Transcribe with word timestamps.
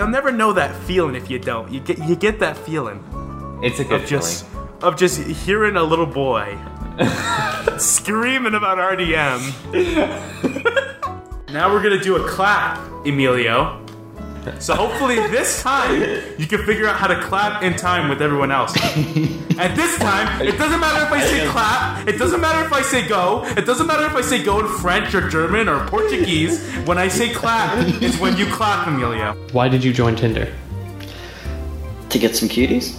you'll 0.00 0.08
never 0.08 0.32
know 0.32 0.50
that 0.54 0.74
feeling 0.84 1.14
if 1.14 1.28
you 1.28 1.38
don't. 1.38 1.70
You 1.70 1.78
get 1.80 1.98
you 1.98 2.16
get 2.16 2.38
that 2.38 2.56
feeling 2.56 3.04
It's 3.62 3.80
a 3.80 3.84
good 3.84 4.00
of 4.00 4.08
just 4.08 4.46
feeling. 4.46 4.68
of 4.82 4.96
just 4.96 5.20
hearing 5.44 5.76
a 5.76 5.82
little 5.82 6.06
boy 6.06 6.56
screaming 7.78 8.54
about 8.54 8.78
RDM. 8.78 9.40
now 11.52 11.70
we're 11.70 11.82
gonna 11.82 12.00
do 12.02 12.16
a 12.16 12.26
clap, 12.26 12.78
Emilio. 13.06 13.79
So 14.60 14.74
hopefully 14.74 15.16
this 15.16 15.62
time 15.62 16.00
you 16.38 16.46
can 16.46 16.64
figure 16.64 16.86
out 16.86 16.96
how 16.96 17.06
to 17.06 17.20
clap 17.22 17.62
in 17.62 17.76
time 17.76 18.08
with 18.08 18.20
everyone 18.22 18.50
else. 18.50 18.74
At 19.58 19.74
this 19.76 19.98
time, 19.98 20.42
it 20.42 20.56
doesn't 20.58 20.80
matter 20.80 21.04
if 21.06 21.12
I 21.12 21.20
say 21.24 21.46
clap, 21.48 22.08
it 22.08 22.18
doesn't 22.18 22.40
matter 22.40 22.64
if 22.64 22.72
I 22.72 22.82
say 22.82 23.06
go, 23.06 23.44
it 23.56 23.66
doesn't 23.66 23.86
matter 23.86 24.04
if 24.06 24.14
I 24.14 24.20
say 24.22 24.42
go 24.42 24.60
in 24.60 24.68
French 24.80 25.14
or 25.14 25.28
German 25.28 25.68
or 25.68 25.86
Portuguese. 25.88 26.62
When 26.86 26.98
I 26.98 27.08
say 27.08 27.32
clap, 27.32 27.86
it's 28.02 28.18
when 28.18 28.36
you 28.36 28.46
clap, 28.46 28.86
Emilio. 28.86 29.34
Why 29.52 29.68
did 29.68 29.82
you 29.84 29.92
join 29.92 30.16
Tinder? 30.16 30.52
To 32.10 32.18
get 32.18 32.34
some 32.36 32.48
cuties? 32.48 32.96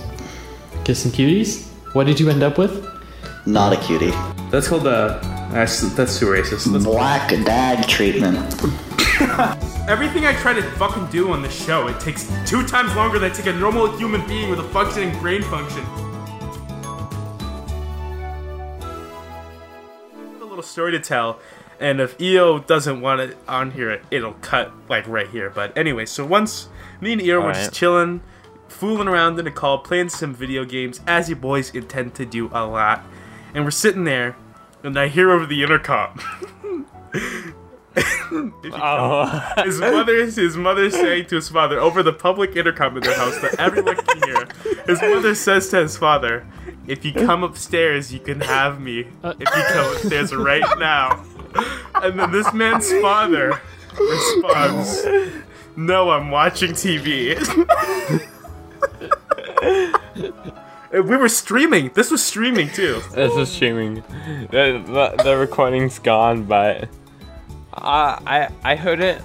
Get 0.84 0.96
some 0.96 1.12
cuties? 1.12 1.68
What 1.94 2.05
did 2.05 2.20
you 2.20 2.30
end 2.30 2.44
up 2.44 2.58
with? 2.58 2.88
Not 3.46 3.73
a 3.73 3.77
cutie. 3.77 4.12
That's 4.52 4.68
called 4.68 4.84
the. 4.84 5.20
That's, 5.52 5.82
that's 5.96 6.18
too 6.20 6.27
racist. 6.27 6.66
That's- 6.66 6.85
Black 6.85 7.30
dad 7.46 7.88
treatment. 7.88 8.38
Everything 9.88 10.26
I 10.26 10.34
try 10.36 10.54
to 10.54 10.62
fucking 10.73 11.08
do 11.08 11.31
on 11.31 11.41
this 11.41 11.66
show, 11.66 11.88
it 11.88 11.99
takes 11.99 12.32
two 12.45 12.66
times 12.68 12.95
longer 12.95 13.18
than 13.18 13.32
it 13.32 13.34
takes 13.34 13.48
a 13.48 13.54
normal 13.54 13.98
human 13.98 14.26
being 14.27 14.52
with 14.52 14.59
a 14.59 14.70
functioning 14.70 15.18
brain 15.20 15.41
function. 15.41 15.84
A 20.40 20.46
little 20.46 20.62
story 20.62 20.91
to 20.91 20.99
tell, 20.99 21.40
and 21.80 21.99
if 21.99 22.22
EO 22.22 22.59
doesn't 22.59 23.02
want 23.02 23.22
it 23.22 23.38
on 23.48 23.72
here, 23.72 24.04
it'll 24.12 24.34
cut 24.34 24.72
like 24.88 25.07
right 25.07 25.27
here. 25.27 25.49
But 25.49 25.76
anyway, 25.76 26.05
so 26.05 26.23
once 26.23 26.70
me 26.99 27.13
and 27.13 27.21
EO 27.21 27.41
were 27.41 27.54
just 27.54 27.73
chilling, 27.73 28.21
fooling 28.68 29.07
around 29.07 29.40
in 29.40 29.48
a 29.48 29.51
call, 29.51 29.79
playing 29.79 30.10
some 30.10 30.35
video 30.35 30.66
games, 30.66 31.01
as 31.07 31.29
you 31.29 31.35
boys 31.35 31.73
intend 31.73 32.13
to 32.16 32.27
do 32.27 32.51
a 32.54 32.63
lot, 32.63 33.04
and 33.55 33.63
we're 33.63 33.71
sitting 33.71 34.04
there, 34.04 34.35
and 34.84 34.99
I 34.99 35.07
hear 35.07 35.32
over 35.32 35.48
the 35.48 35.63
intercom. 35.63 36.20
Oh, 38.74 39.26
his 39.66 39.80
mother 39.80 40.26
his 40.26 40.56
mother 40.56 40.90
saying 40.90 41.26
to 41.28 41.36
his 41.36 41.50
father 41.50 41.78
over 41.80 42.02
the 42.02 42.14
public 42.14 42.56
intercom 42.56 42.96
in 42.96 43.04
their 43.04 43.18
house 43.18 43.38
that 43.42 43.60
everyone 43.60 43.98
can 43.98 44.24
hear. 44.24 44.48
His 44.86 45.02
mother 45.02 45.36
says 45.36 45.68
to 45.70 45.82
his 45.82 45.98
father, 45.98 46.46
"If 46.88 47.04
you 47.04 47.12
come 47.12 47.44
upstairs, 47.44 48.14
you 48.14 48.20
can 48.20 48.40
have 48.42 48.80
me. 48.80 49.08
If 49.24 49.40
you 49.40 49.64
come 49.74 49.92
upstairs 49.94 50.34
right 50.34 50.64
now." 50.80 51.26
And 51.96 52.18
then 52.18 52.32
this 52.32 52.54
man's 52.54 52.90
father 53.02 53.60
responds, 54.00 55.06
"No, 55.76 56.12
I'm 56.12 56.32
watching 56.32 56.72
TV." 56.72 57.36
We 60.92 61.16
were 61.16 61.30
streaming. 61.30 61.92
This 61.94 62.12
was 62.12 62.22
streaming 62.24 62.70
too. 62.70 63.02
this 63.14 63.34
is 63.36 63.50
streaming. 63.50 64.03
The, 64.52 64.84
the, 64.86 65.24
the 65.24 65.38
recording's 65.38 66.00
gone, 66.00 66.44
but 66.44 66.90
uh, 67.74 68.19
I 68.25 68.50
I 68.64 68.75
heard 68.75 69.00
it. 69.02 69.22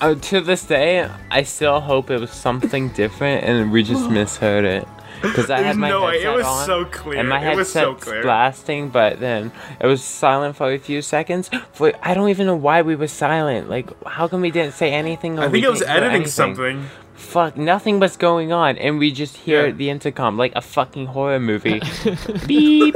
Uh, 0.00 0.14
to 0.14 0.40
this 0.40 0.64
day, 0.64 1.10
I 1.30 1.42
still 1.42 1.80
hope 1.80 2.08
it 2.10 2.20
was 2.20 2.30
something 2.30 2.88
different, 3.02 3.44
and 3.44 3.72
we 3.72 3.82
just 3.82 4.08
misheard 4.16 4.64
it. 4.64 4.86
Because 5.20 5.50
I 5.50 5.60
had 5.62 5.76
my 5.76 5.88
no 5.88 6.04
way. 6.04 6.12
It 6.18 6.22
headset 6.22 6.36
was 6.36 6.46
on, 6.46 6.66
so 6.66 6.84
clear. 6.84 7.18
and 7.18 7.28
my 7.28 7.50
It 7.50 7.56
was 7.56 7.72
so 7.72 7.94
clear. 7.96 8.22
blasting, 8.22 8.88
but 8.90 9.18
then 9.18 9.50
it 9.80 9.86
was 9.86 10.04
silent 10.04 10.54
for 10.54 10.70
a 10.72 10.78
few 10.78 11.02
seconds. 11.02 11.50
For 11.72 11.92
I 12.00 12.14
don't 12.14 12.28
even 12.28 12.46
know 12.46 12.54
why 12.54 12.82
we 12.82 12.94
were 12.94 13.08
silent. 13.08 13.68
Like, 13.68 13.90
how 14.06 14.28
come 14.28 14.40
we 14.42 14.52
didn't 14.52 14.74
say 14.74 14.92
anything? 14.92 15.40
I 15.40 15.48
think 15.48 15.66
I 15.66 15.70
was 15.70 15.82
editing 15.82 16.26
something. 16.28 16.84
Fuck, 17.14 17.56
nothing 17.56 17.98
was 17.98 18.16
going 18.16 18.52
on, 18.52 18.78
and 18.78 19.00
we 19.00 19.10
just 19.10 19.36
hear 19.38 19.66
Yeah. 19.66 19.72
the 19.72 19.90
intercom 19.90 20.36
like 20.38 20.52
a 20.54 20.60
fucking 20.60 21.06
horror 21.06 21.40
movie. 21.40 21.82
Beep. 22.46 22.94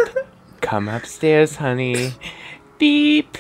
Come 0.61 0.87
upstairs, 0.89 1.57
honey. 1.57 2.13
Beep. 2.79 3.37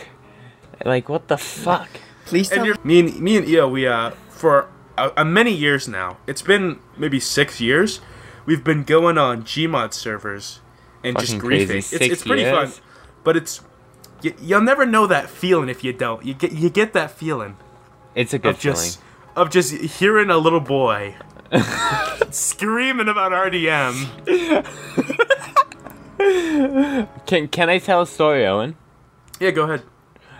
Like 0.84 1.09
what 1.09 1.28
the 1.28 1.37
fuck? 1.38 1.88
Please 2.25 2.50
and 2.50 2.56
tell 2.59 2.66
you're, 2.66 2.76
me 2.84 3.00
and 3.00 3.20
me 3.20 3.37
and 3.37 3.47
Io, 3.48 3.69
we 3.69 3.87
uh 3.87 4.10
for 4.31 4.69
uh, 4.98 5.10
uh, 5.16 5.25
many 5.25 5.53
years 5.53 5.88
now. 5.88 6.19
It's 6.26 6.43
been 6.43 6.78
maybe 6.97 7.20
six 7.20 7.60
years. 7.60 8.00
We've 8.47 8.65
been 8.65 8.82
going 8.84 9.19
on 9.19 9.43
Gmod 9.44 9.93
servers 9.94 10.60
and 11.04 11.19
just 11.19 11.34
griefing. 11.38 11.76
It's, 11.78 11.93
it's 11.93 12.22
pretty 12.25 12.44
fun, 12.44 12.72
but 13.25 13.37
it's 13.37 13.60
y- 14.25 14.34
you'll 14.41 14.60
never 14.62 14.84
know 14.84 15.06
that 15.06 15.31
feeling 15.31 15.69
if 15.69 15.84
you 15.84 15.93
don't. 15.93 16.25
You 16.25 16.34
get 16.34 16.53
you 16.53 16.69
get 16.70 16.93
that 16.93 17.10
feeling 17.12 17.56
It's 18.14 18.34
a 18.34 18.38
good 18.38 18.54
of 18.54 18.59
just 18.59 19.00
of 19.37 19.50
just 19.50 19.72
hearing 19.72 20.31
a 20.31 20.38
little 20.38 20.60
boy 20.60 21.14
screaming 22.31 23.09
about 23.09 23.32
RDM. 23.32 23.94
Can 27.26 27.49
can 27.49 27.69
I 27.69 27.78
tell 27.78 28.03
a 28.03 28.06
story, 28.06 28.47
Owen? 28.47 28.76
Yeah, 29.41 29.50
go 29.50 29.64
ahead. 29.64 29.82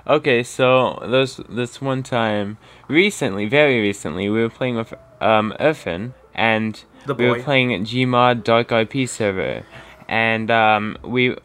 Okay, 0.07 0.43
so 0.43 0.99
this 1.09 1.41
this 1.49 1.81
one 1.81 2.03
time 2.03 2.59
recently, 2.89 3.47
very 3.47 3.81
recently, 3.81 4.29
we 4.29 4.41
were 4.43 4.49
playing 4.49 4.77
with 4.77 4.93
um 5.21 5.55
Irfan 5.61 6.13
and 6.35 6.83
we 7.07 7.27
were 7.29 7.37
playing 7.45 7.85
Gmod 7.85 8.43
DarkRP 8.43 9.09
server, 9.09 9.65
and 10.09 10.51
um 10.51 10.99
we. 11.03 11.37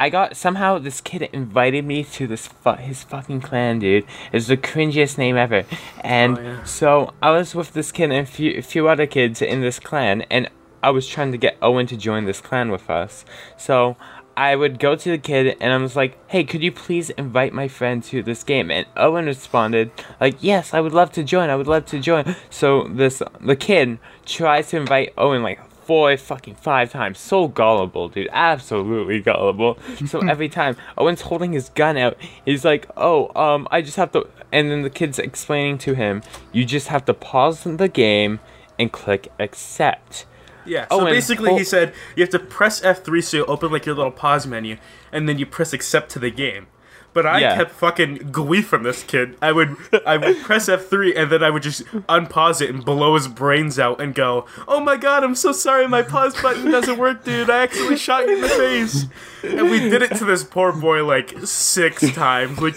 I 0.00 0.10
got 0.10 0.36
somehow 0.36 0.78
this 0.78 1.00
kid 1.00 1.22
invited 1.32 1.84
me 1.84 2.04
to 2.04 2.28
this 2.28 2.46
fu- 2.46 2.74
his 2.74 3.02
fucking 3.02 3.40
clan, 3.40 3.80
dude. 3.80 4.04
It's 4.32 4.46
the 4.46 4.56
cringiest 4.56 5.18
name 5.18 5.36
ever, 5.36 5.64
and 6.02 6.38
Oh, 6.38 6.42
yeah. 6.42 6.62
so 6.64 7.12
I 7.20 7.32
was 7.32 7.52
with 7.54 7.72
this 7.72 7.90
kid 7.90 8.12
and 8.12 8.20
a 8.20 8.30
few, 8.30 8.56
a 8.58 8.62
few 8.62 8.86
other 8.88 9.06
kids 9.08 9.42
in 9.42 9.60
this 9.60 9.80
clan, 9.80 10.22
and 10.30 10.48
I 10.84 10.90
was 10.90 11.08
trying 11.08 11.32
to 11.32 11.36
get 11.38 11.56
Owen 11.60 11.88
to 11.88 11.96
join 11.96 12.26
this 12.26 12.40
clan 12.40 12.70
with 12.70 12.88
us. 12.88 13.24
So 13.56 13.96
I 14.38 14.54
would 14.54 14.78
go 14.78 14.94
to 14.94 15.10
the 15.10 15.18
kid 15.18 15.56
and 15.60 15.72
I 15.72 15.76
was 15.78 15.96
like, 15.96 16.16
"Hey, 16.28 16.44
could 16.44 16.62
you 16.62 16.70
please 16.70 17.10
invite 17.10 17.52
my 17.52 17.66
friend 17.66 18.04
to 18.04 18.22
this 18.22 18.44
game?" 18.44 18.70
And 18.70 18.86
Owen 18.96 19.26
responded 19.26 19.90
like, 20.20 20.36
"Yes, 20.40 20.72
I 20.72 20.80
would 20.80 20.92
love 20.92 21.10
to 21.14 21.24
join. 21.24 21.50
I 21.50 21.56
would 21.56 21.66
love 21.66 21.86
to 21.86 21.98
join." 21.98 22.36
So 22.48 22.84
this 22.84 23.20
the 23.40 23.56
kid 23.56 23.98
tries 24.24 24.68
to 24.68 24.76
invite 24.76 25.12
Owen 25.18 25.42
like 25.42 25.58
four 25.82 26.16
fucking 26.16 26.54
five 26.54 26.92
times. 26.92 27.18
So 27.18 27.48
gullible, 27.48 28.10
dude. 28.10 28.28
Absolutely 28.30 29.18
gullible. 29.20 29.76
So 30.06 30.20
every 30.28 30.48
time 30.48 30.76
Owen's 30.96 31.22
holding 31.22 31.52
his 31.52 31.70
gun 31.70 31.96
out, 31.96 32.16
he's 32.44 32.64
like, 32.64 32.86
"Oh, 32.96 33.32
um, 33.34 33.66
I 33.72 33.82
just 33.82 33.96
have 33.96 34.12
to." 34.12 34.28
And 34.52 34.70
then 34.70 34.82
the 34.82 34.90
kid's 34.90 35.18
explaining 35.18 35.78
to 35.78 35.94
him, 35.94 36.22
"You 36.52 36.64
just 36.64 36.86
have 36.86 37.04
to 37.06 37.12
pause 37.12 37.64
the 37.64 37.88
game 37.88 38.38
and 38.78 38.92
click 38.92 39.32
accept." 39.40 40.26
Yeah. 40.68 40.86
So 40.90 41.00
Oh, 41.00 41.04
basically, 41.04 41.48
hol- 41.50 41.58
he 41.58 41.64
said 41.64 41.92
you 42.16 42.22
have 42.22 42.30
to 42.30 42.38
press 42.38 42.80
F3 42.80 43.22
so 43.24 43.36
you 43.38 43.44
open 43.46 43.72
like 43.72 43.86
your 43.86 43.94
little 43.94 44.12
pause 44.12 44.46
menu, 44.46 44.76
and 45.12 45.28
then 45.28 45.38
you 45.38 45.46
press 45.46 45.72
accept 45.72 46.10
to 46.12 46.18
the 46.18 46.30
game. 46.30 46.66
But 47.14 47.24
I 47.26 47.40
Yeah. 47.40 47.56
kept 47.56 47.70
fucking 47.72 48.28
glee 48.30 48.60
from 48.62 48.82
this 48.82 49.02
kid. 49.02 49.36
I 49.40 49.50
would 49.50 49.74
I 50.06 50.18
would 50.18 50.42
press 50.42 50.68
F3 50.68 51.16
and 51.16 51.32
then 51.32 51.42
I 51.42 51.48
would 51.50 51.62
just 51.62 51.84
unpause 52.06 52.60
it 52.60 52.68
and 52.70 52.84
blow 52.84 53.14
his 53.14 53.26
brains 53.28 53.78
out 53.78 54.00
and 54.00 54.14
go, 54.14 54.44
"Oh 54.68 54.78
my 54.80 54.96
god, 54.98 55.24
I'm 55.24 55.34
so 55.34 55.50
sorry, 55.52 55.88
my 55.88 56.02
pause 56.02 56.40
button 56.40 56.70
doesn't 56.70 56.98
work, 56.98 57.24
dude. 57.24 57.48
I 57.50 57.62
actually 57.62 57.96
shot 57.96 58.26
you 58.28 58.36
in 58.36 58.42
the 58.42 58.48
face." 58.48 59.06
And 59.42 59.70
we 59.70 59.80
did 59.80 60.02
it 60.02 60.14
to 60.16 60.24
this 60.26 60.44
poor 60.44 60.70
boy 60.70 61.02
like 61.04 61.34
six 61.44 62.12
times, 62.12 62.60
like, 62.60 62.76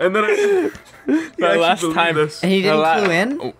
and 0.00 0.16
then 0.16 0.24
I. 0.24 0.70
The 1.08 1.14
actually 1.46 1.58
last 1.58 1.92
time- 1.94 2.14
this. 2.16 2.42
And 2.42 2.52
he 2.52 2.60
didn't 2.62 2.80
la- 2.80 2.98
clue 3.02 3.10
in? 3.12 3.40
Oh. 3.40 3.54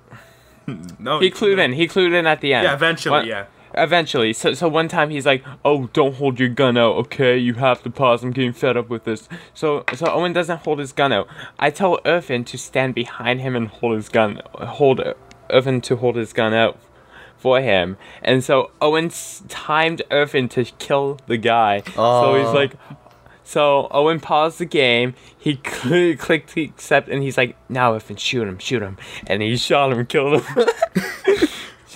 no, 0.98 1.18
He 1.20 1.30
clued 1.30 1.58
in. 1.58 1.72
He 1.72 1.88
clued 1.88 2.12
in 2.12 2.26
at 2.26 2.42
the 2.42 2.52
end. 2.52 2.64
Yeah, 2.64 2.74
eventually, 2.74 3.10
One- 3.20 3.26
yeah. 3.26 3.44
Eventually. 3.74 4.32
So 4.32 4.54
so 4.54 4.68
one 4.68 4.88
time 4.88 5.10
he's 5.10 5.26
like, 5.26 5.44
"Oh, 5.64 5.88
don't 5.92 6.14
hold 6.14 6.40
your 6.40 6.48
gun 6.48 6.76
out, 6.76 6.96
okay? 6.96 7.36
You 7.36 7.54
have 7.54 7.82
to 7.82 7.90
pause. 7.90 8.22
I'm 8.22 8.30
getting 8.32 8.52
fed 8.52 8.76
up 8.76 8.88
with 8.88 9.04
this." 9.04 9.28
So 9.54 9.84
so 9.94 10.06
Owen 10.06 10.32
doesn't 10.32 10.62
hold 10.64 10.78
his 10.78 10.92
gun 10.92 11.12
out. 11.12 11.28
I 11.58 11.70
tell 11.70 11.98
Irfan 12.04 12.46
to 12.46 12.58
stand 12.58 12.94
behind 12.94 13.40
him 13.40 13.54
and 13.54 13.68
hold 13.68 13.96
his 13.96 14.08
gun. 14.08 14.40
Hold 14.54 15.00
Irfan 15.50 15.82
to 15.84 15.96
hold 15.96 16.16
his 16.16 16.32
gun 16.32 16.54
out 16.54 16.78
for 17.36 17.60
him. 17.60 17.96
And 18.22 18.42
so 18.42 18.70
Owen 18.80 19.10
timed 19.48 20.02
Irfan 20.10 20.50
to 20.50 20.64
kill 20.64 21.18
the 21.26 21.36
guy. 21.36 21.82
So 21.94 22.34
he's 22.44 22.54
like. 22.54 22.74
So 23.44 23.88
Owen 23.92 24.20
paused 24.20 24.58
the 24.58 24.66
game. 24.66 25.14
He 25.38 25.58
cl- 25.66 26.18
clicked 26.18 26.54
accept, 26.54 27.08
and 27.08 27.22
he's 27.22 27.38
like, 27.38 27.56
"Now, 27.70 27.94
Irfan, 27.94 28.18
shoot 28.18 28.46
him, 28.46 28.58
shoot 28.58 28.82
him!" 28.82 28.98
And 29.26 29.40
he 29.40 29.56
shot 29.56 29.90
him, 29.90 30.04
killed 30.04 30.42
him. 30.42 30.66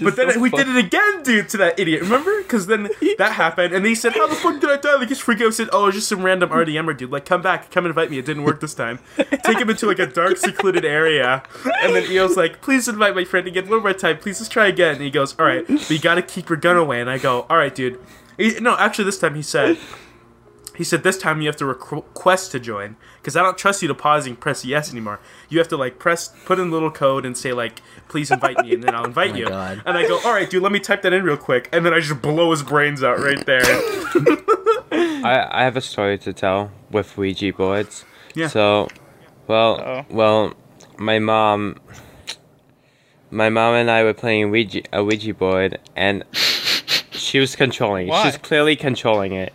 But 0.05 0.17
then 0.17 0.41
we 0.41 0.51
did 0.51 0.69
it 0.69 0.77
again, 0.77 1.23
dude, 1.23 1.49
to 1.51 1.57
that 1.59 1.79
idiot. 1.79 2.03
Remember? 2.03 2.43
Because 2.43 2.67
then 2.67 2.89
that 3.19 3.33
happened, 3.33 3.75
and 3.75 3.85
he 3.85 3.95
said, 3.95 4.13
"How 4.13 4.27
the 4.27 4.35
fuck 4.35 4.61
did 4.61 4.71
I 4.71 4.77
die?" 4.77 4.97
Like 4.97 5.09
his 5.09 5.19
freak 5.19 5.41
out 5.41 5.55
said, 5.55 5.69
"Oh, 5.73 5.87
it's 5.87 5.97
just 5.97 6.09
some 6.09 6.23
random 6.23 6.51
RDMer 6.51 6.97
dude. 6.97 7.11
Like, 7.11 7.25
come 7.25 7.43
back, 7.43 7.71
come 7.71 7.87
invite 7.87 8.11
me. 8.11 8.19
It 8.19 8.27
didn't 8.27 8.45
work 8.45 8.61
this 8.61 8.75
time. 8.75 8.99
Take 9.17 9.59
him 9.59 9.71
into 9.71 9.87
like 9.87 9.99
a 9.99 10.07
dark, 10.07 10.37
secluded 10.37 10.85
area." 10.85 11.43
And 11.83 11.95
then 11.95 12.11
Eo's 12.11 12.37
like, 12.37 12.61
"Please 12.61 12.89
invite 12.89 13.15
my 13.15 13.25
friend 13.25 13.47
again, 13.47 13.69
one 13.69 13.83
more 13.83 13.93
time. 13.93 14.19
Please, 14.19 14.41
let's 14.41 14.49
try 14.49 14.67
again." 14.67 14.95
And 14.97 15.03
he 15.03 15.11
goes, 15.11 15.39
"All 15.39 15.47
right, 15.47 15.67
but 15.67 15.91
you 15.91 15.99
gotta 15.99 16.23
keep 16.23 16.49
your 16.49 16.59
gun 16.59 16.77
away." 16.77 17.01
And 17.01 17.11
I 17.11 17.19
go, 17.19 17.47
"All 17.49 17.57
right, 17.57 17.75
dude." 17.75 17.99
He, 18.37 18.59
no, 18.61 18.77
actually, 18.79 19.05
this 19.05 19.19
time 19.19 19.35
he 19.35 19.43
said, 19.43 19.79
he 20.77 20.85
said 20.85 21.03
this 21.03 21.19
time 21.19 21.41
you 21.41 21.49
have 21.49 21.57
to 21.57 21.67
request 21.67 22.51
to 22.53 22.61
join 22.61 22.97
because 23.19 23.37
I 23.37 23.43
don't 23.43 23.59
trust 23.59 23.83
you 23.83 23.89
to 23.89 23.95
pause 23.95 24.27
and 24.27 24.39
press 24.41 24.65
yes 24.65 24.91
anymore. 24.91 25.21
You 25.49 25.59
have 25.59 25.69
to 25.69 25.77
like 25.77 25.99
press, 25.99 26.33
put 26.45 26.59
in 26.59 26.69
a 26.69 26.71
little 26.71 26.91
code 26.91 27.27
and 27.27 27.37
say 27.37 27.53
like, 27.53 27.83
please 28.09 28.31
invite 28.31 28.59
me, 28.59 28.75
and 28.75 28.83
then 28.83 28.95
I'll 28.95 29.05
invite 29.05 29.31
Oh 29.35 29.37
you. 29.37 29.49
God. 29.49 29.83
And 29.85 29.97
I 29.99 30.07
go, 30.09 30.19
all 30.25 30.33
right, 30.33 30.49
dude, 30.49 30.63
let 30.63 30.73
me 30.73 30.81
type 30.81 31.03
that 31.03 31.13
in 31.13 31.25
real 31.25 31.37
quick, 31.37 31.69
and 31.73 31.85
then 31.85 31.93
I 31.93 32.01
just 32.01 32.23
blow 32.23 32.51
his 32.51 32.63
brains 32.63 33.03
out 33.03 33.19
right 33.19 33.45
there. 33.47 33.63
I, 34.93 35.49
I 35.51 35.65
have 35.65 35.77
a 35.77 35.81
story 35.81 36.19
to 36.19 36.33
tell 36.33 36.71
with 36.91 37.17
Ouija 37.17 37.53
boards. 37.53 38.05
Yeah. 38.35 38.49
So, 38.49 38.89
well, 39.47 39.81
Uh-oh. 39.81 40.05
well, 40.11 40.55
my 40.99 41.19
mom, 41.19 41.77
my 43.31 43.49
mom 43.49 43.75
and 43.75 43.91
I 43.91 44.05
were 44.05 44.15
playing 44.15 44.51
Ouija, 44.51 44.83
a 44.93 45.05
Ouija 45.05 45.35
board, 45.35 45.79
and 45.97 46.25
she 46.33 47.39
was 47.39 47.55
controlling. 47.57 48.09
Why? 48.09 48.25
She's 48.25 48.37
clearly 48.39 48.75
controlling 48.77 49.33
it, 49.33 49.53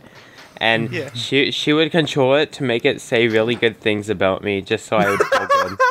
and 0.59 0.91
Yeah. 0.91 1.13
she 1.13 1.51
she 1.51 1.73
would 1.73 1.91
control 1.91 2.35
it 2.35 2.51
to 2.53 2.63
make 2.63 2.85
it 2.85 3.01
say 3.01 3.27
really 3.27 3.55
good 3.55 3.79
things 3.79 4.09
about 4.09 4.43
me, 4.43 4.61
just 4.61 4.85
so 4.85 4.97
I 4.97 5.09
would 5.09 5.19
feel 5.21 5.47
good. 5.47 5.77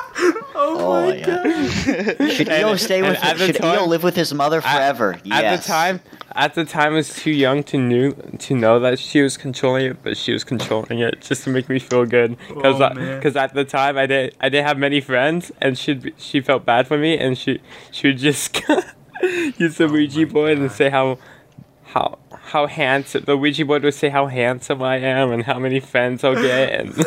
Oh, 0.58 0.78
oh, 0.80 1.10
my 1.10 1.20
god. 1.20 2.30
Should 2.32 2.48
And- 2.48 2.62
Eo 2.62 2.76
stay 2.76 3.02
with? 3.02 3.22
at 3.22 3.36
the 3.36 3.46
Should 3.46 3.56
Eo 3.56 3.76
time- 3.76 3.88
live 3.90 4.02
with 4.02 4.16
his 4.16 4.32
mother 4.32 4.62
forever? 4.62 5.12
At 5.14 5.26
yes. 5.26 5.66
the 5.66 5.68
time, 5.72 6.00
at 6.34 6.54
the 6.54 6.64
time, 6.64 6.92
I 6.94 6.96
was 6.96 7.14
too 7.14 7.30
young 7.30 7.62
to 7.64 7.76
knew 7.78 8.14
to 8.38 8.54
know 8.56 8.80
that 8.80 8.98
she 8.98 9.20
was 9.20 9.36
controlling 9.36 9.84
it, 9.90 10.02
but 10.02 10.16
she 10.16 10.32
was 10.32 10.44
controlling 10.44 10.98
it 11.00 11.20
just 11.20 11.44
to 11.44 11.50
make 11.50 11.68
me 11.68 11.78
feel 11.78 12.06
good. 12.06 12.36
Because 12.48 13.36
Oh, 13.36 13.40
at 13.40 13.52
the 13.52 13.64
time, 13.64 13.98
I 13.98 14.06
did 14.06 14.34
I 14.40 14.48
didn't 14.48 14.66
have 14.66 14.78
many 14.78 15.00
friends, 15.02 15.52
and 15.60 15.76
she 15.76 16.00
she 16.16 16.40
felt 16.40 16.64
bad 16.64 16.86
for 16.88 16.96
me, 16.96 17.18
and 17.18 17.36
she 17.36 17.60
she 17.90 18.08
would 18.08 18.18
just 18.18 18.58
use 19.58 19.76
the 19.76 19.84
oh 19.84 19.92
Ouija 19.92 20.26
board 20.26 20.56
and 20.58 20.72
say 20.72 20.88
how 20.88 21.18
how 21.92 22.18
how 22.56 22.66
handsome 22.66 23.22
the 23.24 23.36
Ouija 23.36 23.66
board 23.66 23.82
would 23.82 23.92
say 23.92 24.08
how 24.08 24.26
handsome 24.28 24.82
I 24.82 24.96
am 24.96 25.30
and 25.30 25.42
how 25.42 25.58
many 25.58 25.78
friends 25.78 26.24
I'll 26.24 26.34
get, 26.40 26.72
and 26.80 26.94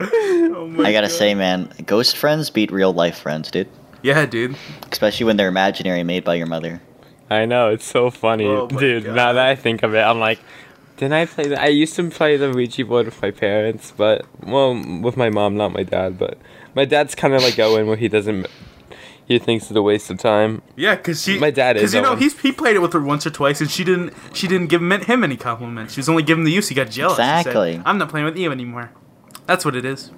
oh 0.00 0.74
I 0.84 0.92
gotta 0.92 1.08
God. 1.08 1.10
say, 1.10 1.34
man, 1.34 1.70
ghost 1.84 2.16
friends 2.16 2.48
beat 2.48 2.70
real 2.72 2.92
life 2.94 3.18
friends, 3.18 3.50
dude. 3.50 3.68
yeah, 4.02 4.24
dude. 4.24 4.56
Especially 4.90 5.26
when 5.26 5.36
they're 5.36 5.48
imaginary, 5.48 6.02
made 6.04 6.24
by 6.24 6.36
your 6.36 6.46
mother. 6.46 6.80
I 7.28 7.44
know 7.44 7.68
it's 7.68 7.84
so 7.84 8.10
funny, 8.10 8.46
Oh 8.46 8.66
dude. 8.68 9.04
God. 9.04 9.14
Now 9.14 9.32
that 9.34 9.46
I 9.46 9.54
think 9.54 9.82
of 9.82 9.94
it, 9.94 10.00
I'm 10.00 10.18
like, 10.20 10.38
didn't 10.96 11.12
I 11.12 11.26
play 11.26 11.48
that? 11.48 11.60
I 11.60 11.66
used 11.68 11.94
to 11.96 12.08
play 12.08 12.38
the 12.38 12.50
Ouija 12.50 12.84
board 12.86 13.04
with 13.06 13.20
my 13.20 13.30
parents, 13.30 13.92
but 13.94 14.24
well, 14.42 14.72
with 15.02 15.18
my 15.18 15.28
mom, 15.28 15.56
not 15.58 15.72
my 15.74 15.82
dad. 15.82 16.18
But 16.18 16.38
my 16.74 16.86
dad's 16.86 17.14
kind 17.14 17.34
of 17.34 17.42
like 17.42 17.58
Owen, 17.58 17.86
where 17.88 17.96
he 17.98 18.08
doesn't. 18.08 18.46
He 19.28 19.38
thinks 19.38 19.66
it's 19.66 19.76
a 19.76 19.82
waste 19.82 20.10
of 20.10 20.18
time. 20.18 20.62
Yeah, 20.74 20.94
because 20.96 21.22
she. 21.22 21.38
My 21.38 21.50
dad 21.50 21.76
is 21.76 21.82
Because 21.82 21.94
you 21.94 22.00
know 22.00 22.10
Owen. 22.12 22.18
he's 22.18 22.40
he 22.40 22.50
played 22.50 22.76
it 22.76 22.78
with 22.80 22.94
her 22.94 23.00
once 23.00 23.26
or 23.26 23.30
twice, 23.30 23.60
and 23.60 23.70
she 23.70 23.84
didn't. 23.84 24.14
She 24.32 24.48
didn't 24.48 24.68
give 24.68 24.80
him, 24.80 24.90
him 24.90 25.22
any 25.22 25.36
compliments. 25.36 25.92
She 25.94 26.00
was 26.00 26.08
only 26.08 26.22
giving 26.22 26.44
the 26.44 26.50
use. 26.50 26.68
He 26.68 26.74
got 26.74 26.88
jealous. 26.90 27.16
She 27.18 27.22
said, 27.22 27.38
Exactly. 27.40 27.82
I'm 27.84 27.98
not 27.98 28.08
playing 28.08 28.24
with 28.24 28.38
you 28.38 28.50
anymore. 28.50 28.90
That's 29.46 29.64
what 29.66 29.76
it 29.76 29.84
is. 29.84 30.10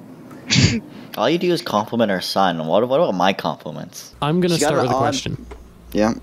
All 1.16 1.28
you 1.28 1.38
do 1.38 1.52
is 1.52 1.60
compliment 1.60 2.10
our 2.10 2.20
son. 2.20 2.64
What, 2.66 2.88
what 2.88 3.00
about 3.00 3.14
my 3.14 3.32
compliments? 3.32 4.14
I'm 4.22 4.40
gonna 4.40 4.54
She 4.54 4.60
start 4.60 4.80
with 4.80 4.90
a 4.90 4.94
odd- 4.94 4.98
question. 4.98 5.44
Yeah. 5.92 6.14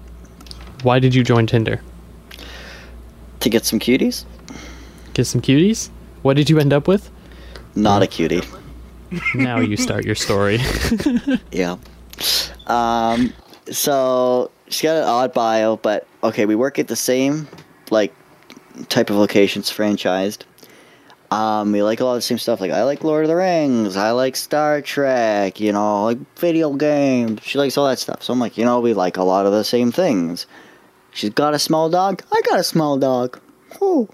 Why 0.83 0.99
did 0.99 1.13
you 1.13 1.23
join 1.23 1.45
Tinder? 1.45 1.81
To 3.41 3.49
get 3.49 3.65
some 3.65 3.79
cuties? 3.79 4.23
Get 5.13 5.25
some 5.27 5.41
cuties? 5.41 5.89
What 6.21 6.35
did 6.35 6.49
you 6.49 6.57
end 6.59 6.71
up 6.73 6.87
with? 6.87 7.09
Not 7.75 8.01
a 8.01 8.07
cutie. 8.07 8.41
Now 9.35 9.59
you 9.59 9.75
start 9.77 10.05
your 10.05 10.15
story. 10.15 10.59
Yeah. 11.51 11.77
Um. 12.67 13.33
So 13.69 14.51
she's 14.67 14.81
got 14.81 14.97
an 14.97 15.03
odd 15.03 15.33
bio, 15.33 15.77
but 15.77 16.07
okay, 16.23 16.45
we 16.45 16.55
work 16.55 16.79
at 16.79 16.87
the 16.87 16.95
same 16.95 17.47
like 17.91 18.13
type 18.89 19.09
of 19.09 19.17
locations, 19.17 19.69
franchised. 19.69 20.43
Um, 21.29 21.73
we 21.73 21.83
like 21.83 21.99
a 21.99 22.05
lot 22.05 22.13
of 22.13 22.17
the 22.17 22.21
same 22.21 22.37
stuff. 22.37 22.61
Like 22.61 22.71
I 22.71 22.83
like 22.83 23.03
Lord 23.03 23.25
of 23.25 23.29
the 23.29 23.35
Rings. 23.35 23.97
I 23.97 24.11
like 24.11 24.35
Star 24.35 24.81
Trek. 24.81 25.59
You 25.59 25.73
know, 25.73 26.05
like 26.05 26.39
video 26.39 26.73
games. 26.73 27.41
She 27.43 27.57
likes 27.57 27.77
all 27.77 27.87
that 27.87 27.99
stuff. 27.99 28.23
So 28.23 28.31
I'm 28.33 28.39
like, 28.39 28.57
you 28.57 28.63
know, 28.63 28.79
we 28.79 28.93
like 28.93 29.17
a 29.17 29.23
lot 29.23 29.45
of 29.45 29.51
the 29.51 29.63
same 29.63 29.91
things. 29.91 30.47
She's 31.11 31.31
got 31.31 31.53
a 31.53 31.59
small 31.59 31.89
dog. 31.89 32.23
I 32.31 32.41
got 32.45 32.59
a 32.59 32.63
small 32.63 32.97
dog. 32.97 33.39
Whew. 33.79 34.07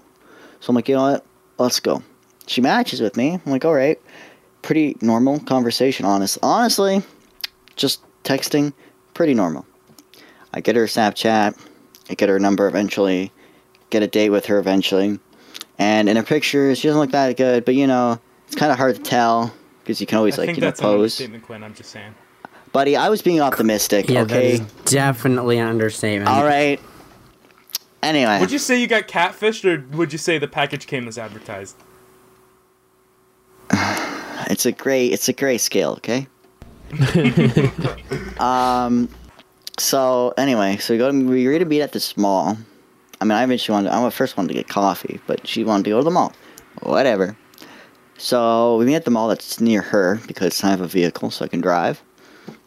So 0.60 0.70
I'm 0.70 0.74
like, 0.74 0.88
you 0.88 0.96
know 0.96 1.12
what? 1.12 1.24
Let's 1.58 1.78
go. 1.78 2.02
She 2.46 2.60
matches 2.60 3.00
with 3.00 3.16
me. 3.16 3.34
I'm 3.34 3.52
like, 3.52 3.64
all 3.64 3.74
right. 3.74 4.00
Pretty 4.62 4.96
normal 5.02 5.38
conversation. 5.40 6.06
Honest, 6.06 6.38
honestly, 6.42 7.02
just 7.76 8.00
texting, 8.24 8.72
pretty 9.14 9.34
normal. 9.34 9.66
I 10.52 10.60
get 10.60 10.76
her 10.76 10.84
Snapchat, 10.84 11.58
I 12.08 12.14
get 12.14 12.28
her 12.28 12.38
number 12.38 12.68
eventually, 12.68 13.32
get 13.90 14.02
a 14.02 14.06
date 14.06 14.30
with 14.30 14.46
her 14.46 14.58
eventually, 14.58 15.18
and 15.78 16.08
in 16.08 16.16
her 16.16 16.22
pictures, 16.22 16.78
she 16.78 16.88
doesn't 16.88 17.00
look 17.00 17.10
that 17.10 17.36
good, 17.36 17.64
but 17.64 17.74
you 17.74 17.86
know, 17.86 18.20
it's 18.46 18.56
kind 18.56 18.70
of 18.70 18.78
hard 18.78 18.96
to 18.96 19.02
tell 19.02 19.52
because 19.82 20.00
you 20.00 20.06
can 20.06 20.18
always 20.18 20.38
like 20.38 20.54
you 20.54 20.60
know 20.60 20.72
pose. 20.72 21.20
Quinn. 21.42 21.62
I'm 21.62 21.74
just 21.74 21.90
saying. 21.90 22.14
Buddy, 22.72 22.96
I 22.96 23.08
was 23.08 23.22
being 23.22 23.40
optimistic. 23.40 24.08
Yeah, 24.08 24.22
okay, 24.22 24.58
that 24.58 24.64
is 24.64 24.82
definitely 24.84 25.58
an 25.58 25.68
understatement. 25.68 26.28
all 26.28 26.44
right. 26.44 26.80
Anyway, 28.02 28.38
Would 28.38 28.52
you 28.52 28.58
say 28.58 28.80
you 28.80 28.86
got 28.86 29.08
catfished, 29.08 29.64
or 29.64 29.86
would 29.96 30.12
you 30.12 30.18
say 30.18 30.38
the 30.38 30.48
package 30.48 30.86
came 30.86 31.08
as 31.08 31.16
advertised? 31.16 31.76
it's 34.50 34.66
a 34.66 34.72
gray, 34.72 35.06
it's 35.06 35.28
a 35.28 35.32
gray 35.32 35.56
scale. 35.56 35.92
Okay. 35.92 36.26
um. 38.38 39.08
So 39.76 40.32
anyway, 40.36 40.76
so 40.76 40.94
we 40.94 40.98
go. 40.98 41.10
To, 41.10 41.26
we 41.26 41.42
agreed 41.42 41.58
to 41.60 41.64
meet 41.64 41.82
at 41.82 41.92
this 41.92 42.16
mall. 42.16 42.56
I 43.20 43.24
mean, 43.24 43.32
I 43.32 43.44
eventually 43.44 43.74
wanted. 43.74 43.90
The 43.90 44.10
first 44.10 44.36
one 44.36 44.48
to 44.48 44.54
get 44.54 44.68
coffee, 44.68 45.20
but 45.26 45.46
she 45.46 45.64
wanted 45.64 45.84
to 45.84 45.90
go 45.90 45.98
to 45.98 46.04
the 46.04 46.10
mall. 46.10 46.32
Whatever. 46.82 47.36
So 48.16 48.76
we 48.76 48.84
meet 48.84 48.94
at 48.94 49.04
the 49.04 49.10
mall 49.10 49.28
that's 49.28 49.60
near 49.60 49.82
her 49.82 50.20
because 50.26 50.62
I 50.62 50.70
have 50.70 50.80
a 50.80 50.86
vehicle, 50.86 51.30
so 51.30 51.44
I 51.44 51.48
can 51.48 51.60
drive. 51.60 52.02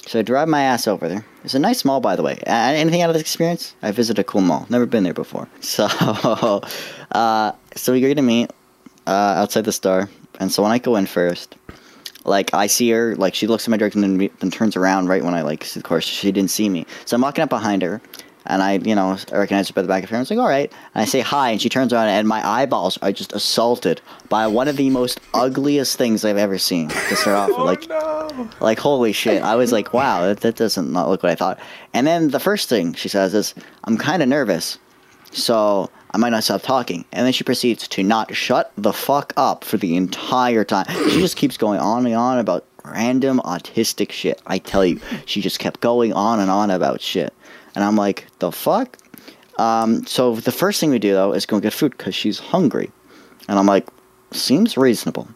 So 0.07 0.19
I 0.19 0.21
drive 0.21 0.47
my 0.47 0.61
ass 0.61 0.87
over 0.87 1.09
there. 1.09 1.25
It's 1.43 1.53
a 1.53 1.59
nice 1.59 1.83
mall, 1.83 1.99
by 1.99 2.15
the 2.15 2.23
way. 2.23 2.41
Anything 2.45 3.01
out 3.01 3.09
of 3.09 3.13
this 3.13 3.21
experience? 3.21 3.75
I 3.81 3.91
visited 3.91 4.19
a 4.21 4.23
cool 4.23 4.41
mall. 4.41 4.65
Never 4.69 4.85
been 4.85 5.03
there 5.03 5.13
before. 5.13 5.49
So, 5.61 5.85
uh, 7.11 7.51
so 7.75 7.91
we 7.91 7.99
agreed 7.99 8.15
to 8.15 8.21
meet 8.21 8.51
uh, 9.05 9.35
outside 9.37 9.65
the 9.65 9.71
store. 9.71 10.09
And 10.39 10.51
so 10.51 10.63
when 10.63 10.71
I 10.71 10.77
go 10.77 10.95
in 10.95 11.07
first, 11.07 11.55
like 12.27 12.53
I 12.53 12.67
see 12.67 12.89
her, 12.91 13.15
like 13.15 13.33
she 13.33 13.47
looks 13.47 13.65
in 13.65 13.71
my 13.71 13.77
direction 13.77 14.03
and 14.03 14.19
then, 14.19 14.29
then 14.39 14.51
turns 14.51 14.75
around 14.75 15.07
right 15.07 15.23
when 15.23 15.33
I 15.33 15.41
like. 15.41 15.75
Of 15.75 15.83
course, 15.83 16.03
she 16.03 16.31
didn't 16.31 16.51
see 16.51 16.69
me. 16.69 16.85
So 17.05 17.15
I'm 17.15 17.21
walking 17.21 17.43
up 17.43 17.49
behind 17.49 17.81
her, 17.81 18.01
and 18.45 18.61
I, 18.61 18.73
you 18.73 18.95
know, 18.95 19.17
I 19.31 19.37
recognize 19.37 19.69
her 19.69 19.73
by 19.73 19.81
the 19.81 19.87
back 19.87 20.03
of 20.03 20.09
her. 20.09 20.17
I 20.17 20.19
was 20.19 20.29
like, 20.29 20.39
all 20.39 20.47
right. 20.47 20.71
And 20.93 21.01
I 21.01 21.05
say 21.05 21.21
hi, 21.21 21.51
and 21.51 21.61
she 21.61 21.69
turns 21.69 21.93
around, 21.93 22.09
and 22.09 22.27
my 22.27 22.45
eyeballs 22.45 22.97
are 23.01 23.11
just 23.11 23.33
assaulted 23.33 24.01
by 24.29 24.47
one 24.47 24.67
of 24.67 24.77
the 24.77 24.89
most 24.89 25.19
ugliest 25.33 25.97
things 25.97 26.25
I've 26.25 26.37
ever 26.37 26.57
seen. 26.57 26.89
To 26.89 27.15
start 27.15 27.37
off 27.37 27.49
with, 27.49 27.57
oh, 27.59 27.63
like, 27.63 27.89
no. 27.89 28.49
like 28.59 28.79
holy 28.79 29.13
shit! 29.13 29.41
I 29.41 29.55
was 29.55 29.71
like, 29.71 29.93
wow, 29.93 30.27
that, 30.27 30.41
that 30.41 30.55
doesn't 30.55 30.91
not 30.91 31.09
look 31.09 31.23
what 31.23 31.31
I 31.31 31.35
thought. 31.35 31.59
And 31.93 32.05
then 32.05 32.29
the 32.29 32.39
first 32.39 32.69
thing 32.69 32.93
she 32.93 33.09
says 33.09 33.33
is, 33.33 33.55
I'm 33.85 33.97
kind 33.97 34.21
of 34.21 34.29
nervous, 34.29 34.79
so 35.31 35.89
I 36.17 36.19
might 36.19 36.29
not 36.29 36.43
stop 36.43 36.63
talking. 36.63 37.05
And 37.11 37.27
then 37.27 37.31
she 37.31 37.43
proceeds 37.43 37.87
to 37.89 38.01
not 38.01 38.35
shut 38.35 38.71
the 38.75 38.91
fuck 38.91 39.33
up 39.37 39.63
for 39.63 39.77
the 39.77 39.95
entire 39.95 40.63
time. 40.63 40.87
She 41.11 41.19
just 41.19 41.37
keeps 41.37 41.57
going 41.57 41.79
on 41.79 42.07
and 42.07 42.15
on 42.15 42.39
about 42.39 42.65
random 42.83 43.39
autistic 43.45 44.11
shit. 44.11 44.41
I 44.47 44.57
tell 44.57 44.83
you, 44.83 44.99
she 45.27 45.41
just 45.41 45.59
kept 45.59 45.79
going 45.79 46.13
on 46.13 46.39
and 46.39 46.49
on 46.49 46.71
about 46.71 47.01
shit. 47.01 47.35
And 47.75 47.83
I'm 47.83 47.95
like, 47.95 48.25
the 48.39 48.51
fuck? 48.51 48.97
Um, 49.59 50.07
so 50.07 50.33
the 50.37 50.51
first 50.51 50.79
thing 50.79 50.89
we 50.89 50.97
do 50.97 51.13
though 51.13 51.33
is 51.33 51.45
go 51.45 51.59
get 51.59 51.71
food 51.71 51.95
because 51.95 52.15
she's 52.15 52.39
hungry. 52.39 52.89
And 53.47 53.59
I'm 53.59 53.67
like, 53.67 53.87
seems 54.31 54.75
reasonable. 54.75 55.27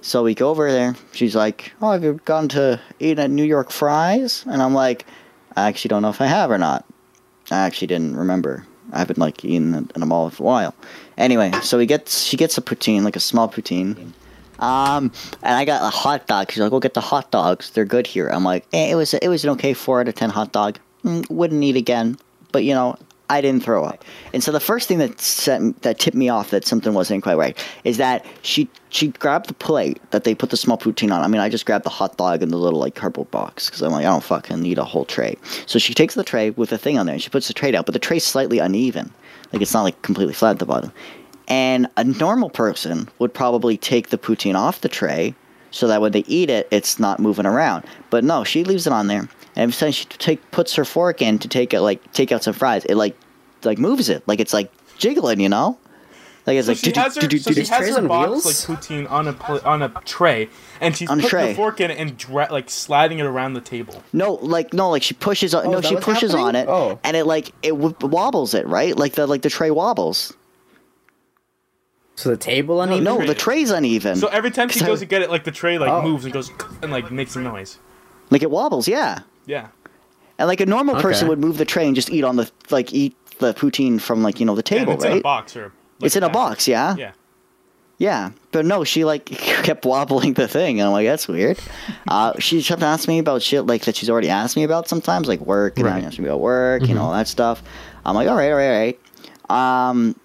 So 0.00 0.22
we 0.22 0.36
go 0.36 0.48
over 0.48 0.70
there. 0.70 0.94
She's 1.10 1.34
like, 1.34 1.72
"Oh, 1.82 1.90
have 1.90 2.04
you 2.04 2.20
gone 2.24 2.46
to 2.50 2.80
eat 3.00 3.18
at 3.18 3.30
New 3.30 3.44
York 3.44 3.70
Fries?" 3.70 4.44
And 4.46 4.62
I'm 4.62 4.74
like, 4.74 5.06
"I 5.56 5.68
actually 5.68 5.88
don't 5.88 6.02
know 6.02 6.08
if 6.08 6.22
I 6.22 6.26
have 6.26 6.50
or 6.50 6.56
not. 6.56 6.86
I 7.50 7.58
actually 7.58 7.88
didn't 7.88 8.16
remember. 8.16 8.64
I 8.92 8.98
haven't 8.98 9.18
like 9.18 9.44
eaten 9.44 9.90
in 9.94 10.02
a 10.02 10.06
mall 10.06 10.30
for 10.30 10.42
a 10.42 10.46
while." 10.46 10.74
Anyway, 11.18 11.52
so 11.62 11.78
he 11.78 11.86
gets 11.86 12.22
she 12.22 12.36
gets 12.36 12.58
a 12.58 12.62
poutine, 12.62 13.02
like 13.02 13.16
a 13.16 13.20
small 13.20 13.48
poutine. 13.48 14.12
Um, 14.58 15.10
and 15.42 15.54
I 15.56 15.64
got 15.64 15.82
a 15.82 15.90
hot 15.90 16.26
dog. 16.26 16.50
She's 16.50 16.60
like, 16.60 16.70
"Go 16.70 16.80
get 16.80 16.94
the 16.94 17.00
hot 17.00 17.30
dogs. 17.30 17.70
They're 17.70 17.84
good 17.84 18.06
here." 18.06 18.28
I'm 18.28 18.44
like, 18.44 18.66
eh, 18.72 18.90
"It 18.92 18.94
was 18.94 19.14
it 19.14 19.28
was 19.28 19.44
an 19.44 19.50
okay 19.50 19.74
four 19.74 20.00
out 20.00 20.08
of 20.08 20.14
ten 20.14 20.30
hot 20.30 20.52
dog. 20.52 20.78
Mm, 21.04 21.28
wouldn't 21.30 21.62
eat 21.62 21.76
again, 21.76 22.18
but 22.52 22.64
you 22.64 22.74
know." 22.74 22.96
I 23.30 23.40
didn't 23.40 23.62
throw 23.62 23.84
up, 23.84 24.04
and 24.34 24.42
so 24.42 24.52
the 24.52 24.60
first 24.60 24.88
thing 24.88 24.98
that 24.98 25.20
set, 25.20 25.82
that 25.82 25.98
tipped 25.98 26.16
me 26.16 26.28
off 26.28 26.50
that 26.50 26.66
something 26.66 26.92
wasn't 26.92 27.22
quite 27.22 27.36
right 27.36 27.66
is 27.84 27.96
that 27.96 28.26
she 28.42 28.68
she 28.90 29.08
grabbed 29.08 29.48
the 29.48 29.54
plate 29.54 30.00
that 30.10 30.24
they 30.24 30.34
put 30.34 30.50
the 30.50 30.56
small 30.56 30.76
poutine 30.76 31.12
on. 31.12 31.22
I 31.22 31.28
mean, 31.28 31.40
I 31.40 31.48
just 31.48 31.64
grabbed 31.64 31.84
the 31.84 31.90
hot 31.90 32.16
dog 32.16 32.42
and 32.42 32.50
the 32.50 32.56
little 32.56 32.80
like 32.80 32.94
cardboard 32.94 33.30
box 33.30 33.66
because 33.66 33.82
I'm 33.82 33.92
like, 33.92 34.04
I 34.04 34.10
don't 34.10 34.24
fucking 34.24 34.60
need 34.60 34.78
a 34.78 34.84
whole 34.84 35.04
tray. 35.04 35.36
So 35.66 35.78
she 35.78 35.94
takes 35.94 36.14
the 36.14 36.24
tray 36.24 36.50
with 36.50 36.70
the 36.70 36.78
thing 36.78 36.98
on 36.98 37.06
there 37.06 37.14
and 37.14 37.22
she 37.22 37.30
puts 37.30 37.48
the 37.48 37.54
tray 37.54 37.70
down, 37.70 37.84
but 37.84 37.92
the 37.92 38.00
tray's 38.00 38.24
slightly 38.24 38.58
uneven, 38.58 39.12
like 39.52 39.62
it's 39.62 39.72
not 39.72 39.82
like 39.82 40.02
completely 40.02 40.34
flat 40.34 40.52
at 40.52 40.58
the 40.58 40.66
bottom. 40.66 40.92
And 41.46 41.88
a 41.96 42.04
normal 42.04 42.50
person 42.50 43.08
would 43.18 43.34
probably 43.34 43.76
take 43.76 44.10
the 44.10 44.18
poutine 44.18 44.54
off 44.54 44.80
the 44.80 44.88
tray 44.88 45.34
so 45.70 45.86
that 45.88 46.00
when 46.00 46.12
they 46.12 46.24
eat 46.26 46.50
it, 46.50 46.68
it's 46.70 46.98
not 46.98 47.20
moving 47.20 47.46
around. 47.46 47.84
But 48.10 48.24
no, 48.24 48.44
she 48.44 48.64
leaves 48.64 48.86
it 48.86 48.92
on 48.92 49.06
there. 49.06 49.28
And 49.56 49.64
every 49.64 49.72
time 49.74 49.92
she 49.92 50.04
take 50.06 50.50
puts 50.50 50.74
her 50.76 50.84
fork 50.84 51.20
in 51.22 51.38
to 51.40 51.48
take 51.48 51.74
it, 51.74 51.80
like 51.80 52.12
take 52.12 52.32
out 52.32 52.42
some 52.44 52.54
fries, 52.54 52.84
it 52.84 52.94
like 52.94 53.16
like 53.64 53.78
moves 53.78 54.08
it, 54.08 54.22
like 54.26 54.40
it's 54.40 54.52
like 54.54 54.72
jiggling, 54.98 55.40
you 55.40 55.48
know. 55.48 55.76
Like 56.46 56.56
it's 56.56 56.66
So 56.66 56.72
like 56.72 56.78
she 56.78 56.92
has 56.98 57.14
her, 57.16 57.20
so 57.38 57.52
she 57.52 57.64
has 57.66 57.96
her 57.96 58.08
box 58.08 58.30
wheels? 58.30 58.68
like 58.68 58.80
poutine 58.80 59.10
on 59.10 59.28
a 59.28 59.32
pl- 59.34 59.60
on 59.64 59.82
a 59.82 59.88
tray, 60.06 60.48
and 60.80 60.96
she's 60.96 61.10
On 61.10 61.18
putting 61.18 61.28
tray. 61.30 61.48
the 61.48 61.54
fork 61.54 61.80
in 61.82 61.90
it 61.90 61.98
and 61.98 62.16
dra- 62.16 62.48
like 62.50 62.70
sliding 62.70 63.18
it 63.18 63.26
around 63.26 63.52
the 63.54 63.60
table. 63.60 64.02
no, 64.14 64.34
like 64.34 64.72
no, 64.72 64.88
like 64.90 65.02
she 65.02 65.12
pushes. 65.14 65.54
on 65.54 65.66
Oh, 65.66 65.70
no, 65.72 65.80
she 65.82 65.94
what's 65.94 66.06
pushes 66.06 66.34
on 66.34 66.56
it, 66.56 66.66
Oh. 66.68 66.98
and 67.04 67.14
it 67.16 67.24
like 67.26 67.48
it 67.62 67.72
w- 67.72 67.94
wobbles 68.00 68.54
it 68.54 68.66
right, 68.66 68.96
like 68.96 69.12
the 69.14 69.26
like 69.26 69.42
the 69.42 69.50
tray 69.50 69.70
wobbles. 69.70 70.32
So 72.16 72.30
the 72.30 72.36
table 72.36 72.80
uneven. 72.82 73.04
No, 73.04 73.16
tray. 73.18 73.26
the 73.26 73.34
tray's 73.34 73.70
uneven. 73.70 74.16
So 74.16 74.28
every 74.28 74.50
time 74.50 74.68
she 74.68 74.78
'Cause 74.80 74.86
I- 74.88 74.90
goes 74.90 75.00
to 75.00 75.06
get 75.06 75.22
it, 75.22 75.30
like 75.30 75.44
the 75.44 75.50
tray 75.52 75.78
like 75.78 75.90
Oh. 75.90 76.02
moves 76.02 76.24
and 76.24 76.32
goes 76.32 76.50
and 76.82 76.90
like 76.92 77.10
makes 77.10 77.36
a 77.36 77.40
noise. 77.40 77.78
like 78.30 78.42
it 78.42 78.50
wobbles, 78.50 78.88
yeah. 78.88 79.20
Yeah. 79.50 79.68
And 80.38 80.48
like 80.48 80.60
a 80.60 80.66
normal 80.66 80.94
person 81.02 81.28
would 81.28 81.38
move 81.38 81.58
the 81.58 81.64
tray 81.66 81.86
and 81.86 81.94
just 81.94 82.10
eat 82.10 82.24
on 82.24 82.36
the 82.36 82.50
like 82.70 82.92
eat 82.94 83.14
the 83.40 83.52
poutine 83.52 84.00
from 84.00 84.22
like 84.22 84.40
you 84.40 84.46
know 84.46 84.54
the 84.54 84.62
Yeah, 84.70 84.78
and 84.82 84.86
table, 84.88 84.94
it's 84.94 85.04
in 85.04 85.10
a 85.10 85.14
right? 85.16 85.22
box 85.22 85.56
or. 85.56 85.64
like, 85.64 85.72
it's 86.06 86.16
in 86.16 86.22
a 86.22 86.28
box, 86.30 86.66
yeah. 86.68 86.96
Yeah. 86.96 87.12
Yeah, 87.98 88.30
but 88.50 88.64
no, 88.64 88.82
she 88.84 89.04
like 89.04 89.26
kept 89.66 89.84
wobbling 89.84 90.32
the 90.32 90.48
thing, 90.48 90.80
and 90.80 90.86
I'm 90.86 90.92
like, 90.94 91.06
that's 91.06 91.28
weird. 91.28 91.58
Uh, 92.08 92.32
she 92.38 92.62
kept 92.62 92.82
asking 92.82 93.12
me 93.14 93.18
about 93.18 93.42
shit 93.42 93.66
like 93.66 93.82
that 93.84 93.94
she's 93.96 94.08
already 94.08 94.30
asked 94.30 94.56
me 94.56 94.62
about 94.64 94.88
sometimes, 94.88 95.28
like 95.28 95.40
work, 95.40 95.76
and 95.76 95.84
Right. 95.86 95.96
then 95.96 96.04
asking 96.06 96.24
me 96.24 96.30
about 96.30 96.40
work, 96.40 96.86
you 96.88 96.94
know, 96.94 97.02
all 97.02 97.12
that 97.12 97.28
stuff. 97.28 97.62
I'm 98.06 98.14
like, 98.14 98.26
all 98.26 98.36
right, 98.36 98.50
all 98.50 98.56
right, 98.56 98.96
all 99.50 99.58
right. 99.58 99.90
Um, 99.90 100.16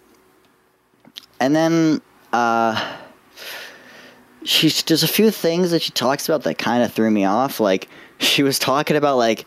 and 1.42 1.54
then 1.54 2.00
uh, 2.32 2.96
she 4.46 4.70
there's 4.88 5.04
a 5.04 5.08
few 5.10 5.32
things 5.32 5.72
that 5.72 5.82
she 5.82 5.92
talks 5.92 6.30
about 6.30 6.44
that 6.44 6.58
kind 6.58 6.82
of 6.84 6.94
threw 6.94 7.12
me 7.12 7.26
off. 7.26 7.60
Like 7.60 7.90
she 8.20 8.44
was 8.44 8.60
talking 8.60 8.96
about 8.98 9.18
like. 9.18 9.46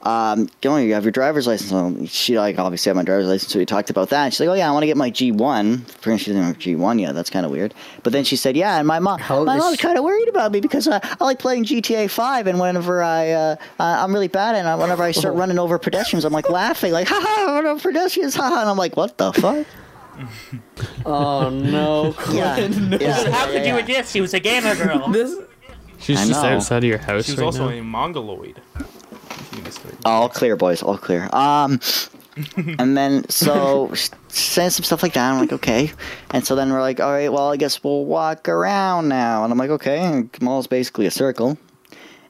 Um, 0.00 0.48
you 0.62 0.70
know, 0.70 0.76
you 0.76 0.94
have 0.94 1.02
your 1.02 1.10
driver's 1.10 1.48
license. 1.48 1.70
So 1.70 2.06
she 2.06 2.38
like 2.38 2.56
obviously 2.56 2.90
had 2.90 2.94
my 2.94 3.02
driver's 3.02 3.26
license, 3.26 3.52
so 3.52 3.58
we 3.58 3.66
talked 3.66 3.90
about 3.90 4.10
that. 4.10 4.26
And 4.26 4.32
she's 4.32 4.38
like, 4.38 4.48
"Oh 4.48 4.54
yeah, 4.54 4.68
I 4.68 4.70
want 4.70 4.84
to 4.84 4.86
get 4.86 4.96
my 4.96 5.10
G 5.10 5.32
one." 5.32 5.84
Apparently, 5.98 6.18
she 6.18 6.30
doesn't 6.30 6.44
have 6.44 6.56
G 6.56 6.76
one 6.76 7.00
yet. 7.00 7.16
That's 7.16 7.30
kind 7.30 7.44
of 7.44 7.50
weird. 7.50 7.74
But 8.04 8.12
then 8.12 8.22
she 8.22 8.36
said, 8.36 8.56
"Yeah," 8.56 8.78
and 8.78 8.86
my 8.86 9.00
mom, 9.00 9.18
How 9.18 9.38
old 9.38 9.46
my 9.46 9.56
is 9.56 9.60
mom's 9.60 9.78
kind 9.78 9.98
of 9.98 10.04
worried 10.04 10.28
about 10.28 10.52
me 10.52 10.60
because 10.60 10.86
uh, 10.86 11.00
I 11.02 11.24
like 11.24 11.40
playing 11.40 11.64
GTA 11.64 12.08
Five, 12.08 12.46
and 12.46 12.60
whenever 12.60 13.02
I, 13.02 13.32
uh, 13.32 13.56
uh, 13.80 13.82
I'm 13.82 14.12
really 14.14 14.28
bad, 14.28 14.54
and 14.54 14.68
uh, 14.68 14.76
whenever 14.76 15.02
I 15.02 15.10
start 15.10 15.34
running 15.34 15.58
over 15.58 15.80
pedestrians, 15.80 16.24
I'm 16.24 16.32
like 16.32 16.48
laughing, 16.48 16.92
like, 16.92 17.08
"Ha 17.08 17.20
ha, 17.20 17.54
run 17.56 17.66
over 17.66 17.80
pedestrians, 17.90 18.36
ha 18.36 18.48
ha," 18.48 18.60
and 18.60 18.70
I'm 18.70 18.78
like, 18.78 18.96
"What 18.96 19.18
the 19.18 19.32
fuck?" 19.32 19.66
Oh 21.06 21.50
no. 21.50 22.14
Yeah, 22.32 22.56
yeah, 22.56 23.30
How 23.30 23.46
yeah, 23.46 23.46
could 23.46 23.66
you 23.66 23.76
yeah. 23.76 23.98
with? 24.00 24.10
She 24.10 24.20
was 24.20 24.32
a 24.32 24.40
gamer 24.40 24.76
girl. 24.76 25.08
This. 25.08 25.36
She's 26.00 26.18
I 26.20 26.26
just 26.26 26.42
know. 26.42 26.48
outside 26.56 26.78
of 26.78 26.84
your 26.88 26.98
house 26.98 27.26
She 27.26 27.32
was 27.32 27.38
right 27.40 27.46
also 27.46 27.68
now. 27.70 27.76
a 27.76 27.82
mongoloid. 27.82 28.60
She 29.54 29.60
was 29.62 29.78
good. 29.78 29.96
All 30.04 30.28
clear, 30.28 30.56
boys. 30.56 30.82
All 30.82 30.96
clear. 30.98 31.28
Um, 31.32 31.80
and 32.78 32.96
then 32.96 33.28
so 33.28 33.88
s- 33.90 34.10
saying 34.28 34.70
some 34.70 34.84
stuff 34.84 35.02
like 35.02 35.14
that. 35.14 35.30
I'm 35.32 35.40
like, 35.40 35.52
okay. 35.52 35.90
And 36.30 36.46
so 36.46 36.54
then 36.54 36.72
we're 36.72 36.80
like, 36.80 37.00
all 37.00 37.10
right, 37.12 37.32
well, 37.32 37.50
I 37.50 37.56
guess 37.56 37.82
we'll 37.82 38.04
walk 38.04 38.48
around 38.48 39.08
now. 39.08 39.42
And 39.44 39.52
I'm 39.52 39.58
like, 39.58 39.70
okay. 39.70 39.98
And 39.98 40.30
the 40.32 40.44
mall's 40.44 40.66
basically 40.68 41.06
a 41.06 41.10
circle. 41.10 41.58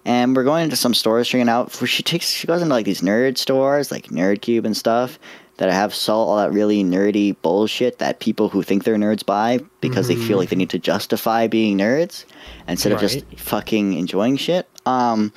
And 0.04 0.34
we're 0.34 0.44
going 0.44 0.64
into 0.64 0.76
some 0.76 0.94
stores, 0.94 1.28
checking 1.28 1.50
out. 1.50 1.70
She 1.87 2.02
takes, 2.02 2.30
she 2.30 2.46
goes 2.46 2.62
into 2.62 2.72
like 2.75 2.87
these 2.87 3.02
nerd 3.02 3.37
stores, 3.37 3.90
like 3.90 4.06
Nerd 4.06 4.40
Cube 4.40 4.64
and 4.64 4.75
stuff, 4.75 5.18
that 5.59 5.69
I 5.69 5.75
have 5.75 5.95
sell 5.95 6.21
all 6.21 6.37
that 6.38 6.53
really 6.53 6.83
nerdy 6.83 7.37
bullshit 7.43 7.99
that 7.99 8.21
people 8.21 8.49
who 8.49 8.62
think 8.62 8.85
they're 8.85 8.97
nerds 8.97 9.27
buy 9.27 9.61
because 9.81 10.09
they 10.09 10.17
feel 10.17 10.38
like 10.38 10.49
they 10.49 10.57
need 10.57 10.71
to 10.71 10.79
justify 10.79 11.47
being 11.47 11.77
nerds 11.77 12.25
instead 12.67 12.93
of 12.93 13.00
just 13.00 13.25
fucking 13.37 13.95
enjoying 13.95 14.37
shit. 14.37 14.69
Um. 14.87 15.33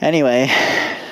Anyway, 0.00 0.48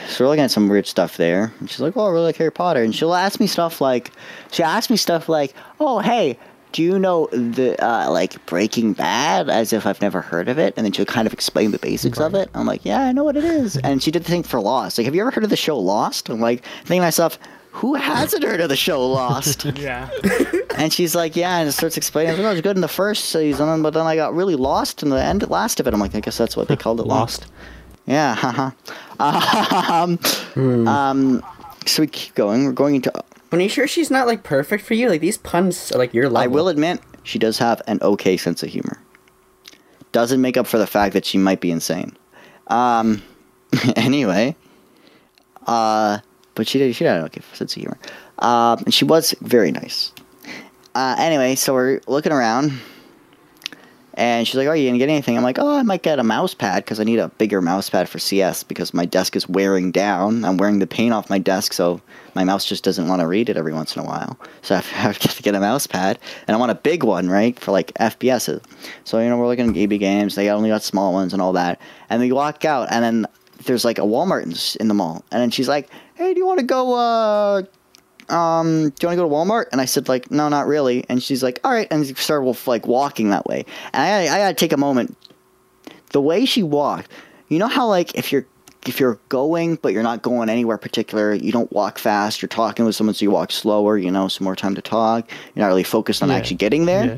so 0.08 0.24
we're 0.24 0.28
looking 0.28 0.44
at 0.44 0.50
some 0.50 0.68
weird 0.68 0.86
stuff 0.86 1.16
there. 1.16 1.52
And 1.60 1.70
she's 1.70 1.80
like, 1.80 1.96
"Well, 1.96 2.06
I 2.06 2.10
really 2.10 2.26
like 2.26 2.36
Harry 2.36 2.52
Potter." 2.52 2.82
And 2.82 2.94
she'll 2.94 3.14
ask 3.14 3.40
me 3.40 3.46
stuff 3.46 3.80
like, 3.80 4.10
she 4.50 4.62
asked 4.62 4.90
me 4.90 4.96
stuff 4.96 5.28
like, 5.28 5.54
"Oh, 5.80 6.00
hey, 6.00 6.38
do 6.72 6.82
you 6.82 6.98
know 6.98 7.28
the 7.32 7.82
uh, 7.84 8.10
like 8.10 8.44
Breaking 8.46 8.92
Bad?" 8.92 9.48
As 9.48 9.72
if 9.72 9.86
I've 9.86 10.00
never 10.00 10.20
heard 10.20 10.48
of 10.48 10.58
it, 10.58 10.74
and 10.76 10.84
then 10.84 10.92
she'll 10.92 11.04
kind 11.04 11.26
of 11.26 11.32
explain 11.32 11.70
the 11.70 11.78
basics 11.78 12.20
of 12.20 12.34
it. 12.34 12.50
I'm 12.54 12.66
like, 12.66 12.84
"Yeah, 12.84 13.00
I 13.00 13.12
know 13.12 13.24
what 13.24 13.36
it 13.36 13.44
is." 13.44 13.76
And 13.78 14.02
she 14.02 14.10
did 14.10 14.24
the 14.24 14.30
thing 14.30 14.42
for 14.42 14.60
Lost. 14.60 14.98
Like, 14.98 15.06
have 15.06 15.14
you 15.14 15.22
ever 15.22 15.30
heard 15.30 15.44
of 15.44 15.50
the 15.50 15.56
show 15.56 15.78
Lost? 15.78 16.28
I'm 16.28 16.40
like, 16.40 16.64
thinking 16.84 17.00
to 17.00 17.06
myself. 17.06 17.38
Who 17.72 17.94
hasn't 17.94 18.44
heard 18.44 18.60
of 18.60 18.68
the 18.68 18.76
show 18.76 19.06
Lost? 19.06 19.64
Yeah. 19.76 20.08
and 20.76 20.92
she's 20.92 21.14
like, 21.14 21.34
yeah, 21.36 21.58
and 21.58 21.68
it 21.68 21.72
starts 21.72 21.96
explaining. 21.96 22.30
I 22.30 22.32
was 22.32 22.38
like, 22.38 22.46
oh, 22.46 22.50
it 22.50 22.54
was 22.54 22.60
good 22.60 22.76
in 22.76 22.80
the 22.82 22.88
first 22.88 23.26
season, 23.26 23.82
but 23.82 23.94
then 23.94 24.06
I 24.06 24.14
got 24.14 24.34
really 24.34 24.54
lost 24.56 25.02
in 25.02 25.08
the 25.08 25.22
end, 25.22 25.48
last 25.50 25.80
of 25.80 25.86
it. 25.86 25.94
I'm 25.94 26.00
like, 26.00 26.14
I 26.14 26.20
guess 26.20 26.38
that's 26.38 26.56
what 26.56 26.68
they 26.68 26.76
called 26.76 27.00
it, 27.00 27.06
lost. 27.06 27.46
Yeah, 28.06 28.34
haha. 28.34 28.70
um, 29.98 30.18
um, 30.88 31.42
so 31.86 32.02
we 32.02 32.06
keep 32.08 32.34
going. 32.34 32.64
We're 32.66 32.72
going 32.72 32.96
into. 32.96 33.12
Are 33.52 33.60
you 33.60 33.68
sure 33.68 33.86
she's 33.86 34.10
not 34.10 34.26
like 34.26 34.42
perfect 34.42 34.84
for 34.84 34.94
you? 34.94 35.08
Like 35.08 35.20
these 35.20 35.38
puns 35.38 35.92
are 35.92 35.98
like 35.98 36.12
your 36.14 36.24
level. 36.24 36.38
I 36.38 36.46
will 36.46 36.68
admit, 36.68 37.00
she 37.22 37.38
does 37.38 37.58
have 37.58 37.80
an 37.86 37.98
okay 38.02 38.36
sense 38.36 38.62
of 38.62 38.70
humor. 38.70 39.00
Doesn't 40.12 40.40
make 40.40 40.56
up 40.56 40.66
for 40.66 40.78
the 40.78 40.86
fact 40.86 41.14
that 41.14 41.24
she 41.24 41.38
might 41.38 41.60
be 41.60 41.70
insane. 41.70 42.16
Um, 42.66 43.22
anyway, 43.96 44.56
uh, 45.66 46.18
but 46.54 46.68
she 46.68 46.78
did. 46.78 46.94
She 46.94 47.04
had 47.04 47.22
okay 47.24 47.40
sense 47.52 47.76
of 47.76 47.80
humor. 47.80 47.98
Um, 48.38 48.78
and 48.84 48.94
she 48.94 49.04
was 49.04 49.34
very 49.40 49.70
nice. 49.70 50.12
Uh, 50.94 51.16
anyway, 51.18 51.54
so 51.54 51.72
we're 51.72 52.00
looking 52.06 52.32
around, 52.32 52.72
and 54.14 54.46
she's 54.46 54.56
like, 54.56 54.68
"Oh, 54.68 54.74
you 54.74 54.88
gonna 54.88 54.98
get 54.98 55.08
anything?" 55.08 55.38
I'm 55.38 55.42
like, 55.42 55.58
"Oh, 55.58 55.78
I 55.78 55.82
might 55.82 56.02
get 56.02 56.18
a 56.18 56.24
mouse 56.24 56.52
pad 56.52 56.84
because 56.84 57.00
I 57.00 57.04
need 57.04 57.18
a 57.18 57.28
bigger 57.28 57.62
mouse 57.62 57.88
pad 57.88 58.08
for 58.10 58.18
CS 58.18 58.62
because 58.62 58.92
my 58.92 59.06
desk 59.06 59.34
is 59.34 59.48
wearing 59.48 59.90
down. 59.90 60.44
I'm 60.44 60.58
wearing 60.58 60.80
the 60.80 60.86
paint 60.86 61.14
off 61.14 61.30
my 61.30 61.38
desk, 61.38 61.72
so 61.72 62.02
my 62.34 62.44
mouse 62.44 62.66
just 62.66 62.84
doesn't 62.84 63.08
want 63.08 63.20
to 63.20 63.26
read 63.26 63.48
it 63.48 63.56
every 63.56 63.72
once 63.72 63.96
in 63.96 64.02
a 64.02 64.04
while. 64.04 64.38
So 64.60 64.74
I 64.76 64.80
have 64.80 65.18
to 65.18 65.42
get 65.42 65.54
a 65.54 65.60
mouse 65.60 65.86
pad, 65.86 66.18
and 66.46 66.54
I 66.54 66.58
want 66.58 66.72
a 66.72 66.76
big 66.76 67.04
one, 67.04 67.30
right, 67.30 67.58
for 67.58 67.72
like 67.72 67.94
FPSs. 67.94 68.62
So 69.04 69.18
you 69.18 69.30
know, 69.30 69.38
we're 69.38 69.46
looking 69.46 69.70
at 69.70 69.76
EB 69.76 69.98
games. 69.98 70.34
They 70.34 70.50
only 70.50 70.68
got 70.68 70.82
small 70.82 71.14
ones 71.14 71.32
and 71.32 71.40
all 71.40 71.54
that. 71.54 71.80
And 72.10 72.20
we 72.20 72.32
walk 72.32 72.66
out, 72.66 72.88
and 72.90 73.02
then 73.02 73.26
there's 73.64 73.84
like 73.84 73.98
a 73.98 74.02
Walmart 74.02 74.76
in 74.76 74.88
the 74.88 74.94
mall, 74.94 75.24
and 75.32 75.40
then 75.40 75.50
she's 75.50 75.68
like, 75.68 75.88
"Hey, 76.14 76.34
do 76.34 76.40
you 76.40 76.46
want 76.46 76.60
to 76.60 76.66
go?" 76.66 76.94
uh 76.94 77.62
um, 78.28 78.66
do 78.90 78.94
you 79.02 79.08
want 79.08 79.16
to 79.16 79.16
go 79.16 79.28
to 79.28 79.34
Walmart? 79.34 79.66
And 79.72 79.80
I 79.80 79.84
said, 79.84 80.08
like, 80.08 80.30
no, 80.30 80.48
not 80.48 80.66
really. 80.66 81.04
And 81.10 81.22
she's 81.22 81.42
like, 81.42 81.60
all 81.64 81.72
right. 81.72 81.88
And 81.90 82.00
we 82.00 82.14
started 82.14 82.56
like 82.66 82.86
walking 82.86 83.28
that 83.30 83.44
way. 83.46 83.66
And 83.92 84.02
I, 84.30 84.34
I 84.34 84.38
gotta 84.38 84.54
take 84.54 84.72
a 84.72 84.76
moment. 84.78 85.16
The 86.12 86.20
way 86.20 86.46
she 86.46 86.62
walked, 86.62 87.10
you 87.48 87.58
know 87.58 87.66
how 87.66 87.86
like 87.88 88.14
if 88.14 88.32
you're 88.32 88.46
if 88.86 88.98
you're 88.98 89.18
going 89.28 89.76
but 89.76 89.92
you're 89.92 90.02
not 90.02 90.22
going 90.22 90.48
anywhere 90.48 90.78
particular, 90.78 91.34
you 91.34 91.52
don't 91.52 91.70
walk 91.72 91.98
fast. 91.98 92.40
You're 92.40 92.48
talking 92.48 92.84
with 92.86 92.94
someone, 92.94 93.12
so 93.14 93.24
you 93.24 93.30
walk 93.30 93.50
slower. 93.52 93.98
You 93.98 94.10
know, 94.10 94.28
some 94.28 94.44
more 94.44 94.56
time 94.56 94.74
to 94.76 94.82
talk. 94.82 95.28
You're 95.54 95.64
not 95.64 95.68
really 95.68 95.84
focused 95.84 96.22
on 96.22 96.28
Yeah. 96.30 96.36
actually 96.36 96.56
getting 96.56 96.86
there. 96.86 97.04
Yeah. 97.04 97.16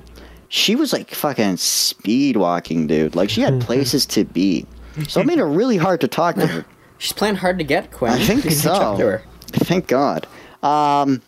She 0.48 0.74
was 0.74 0.92
like 0.92 1.10
fucking 1.10 1.58
speed 1.58 2.36
walking, 2.36 2.86
dude. 2.86 3.14
Like 3.14 3.30
she 3.30 3.40
had 3.42 3.60
places 3.68 4.04
to 4.06 4.24
be. 4.24 4.66
So 5.08 5.20
it 5.20 5.26
made 5.26 5.38
it 5.38 5.44
really 5.44 5.76
hard 5.76 6.00
to 6.00 6.08
talk 6.08 6.36
to 6.36 6.46
her. 6.46 6.64
She's 6.98 7.12
playing 7.12 7.36
hard 7.36 7.58
to 7.58 7.64
get, 7.64 7.90
Quinn. 7.92 8.12
I 8.12 8.18
think 8.18 8.44
You 8.44 8.50
can 8.50 8.58
catch 8.60 8.66
up 8.66 8.96
to 8.98 9.02
so. 9.02 9.22
Thank 9.64 9.86
God. 9.88 10.26
Um, 10.62 11.22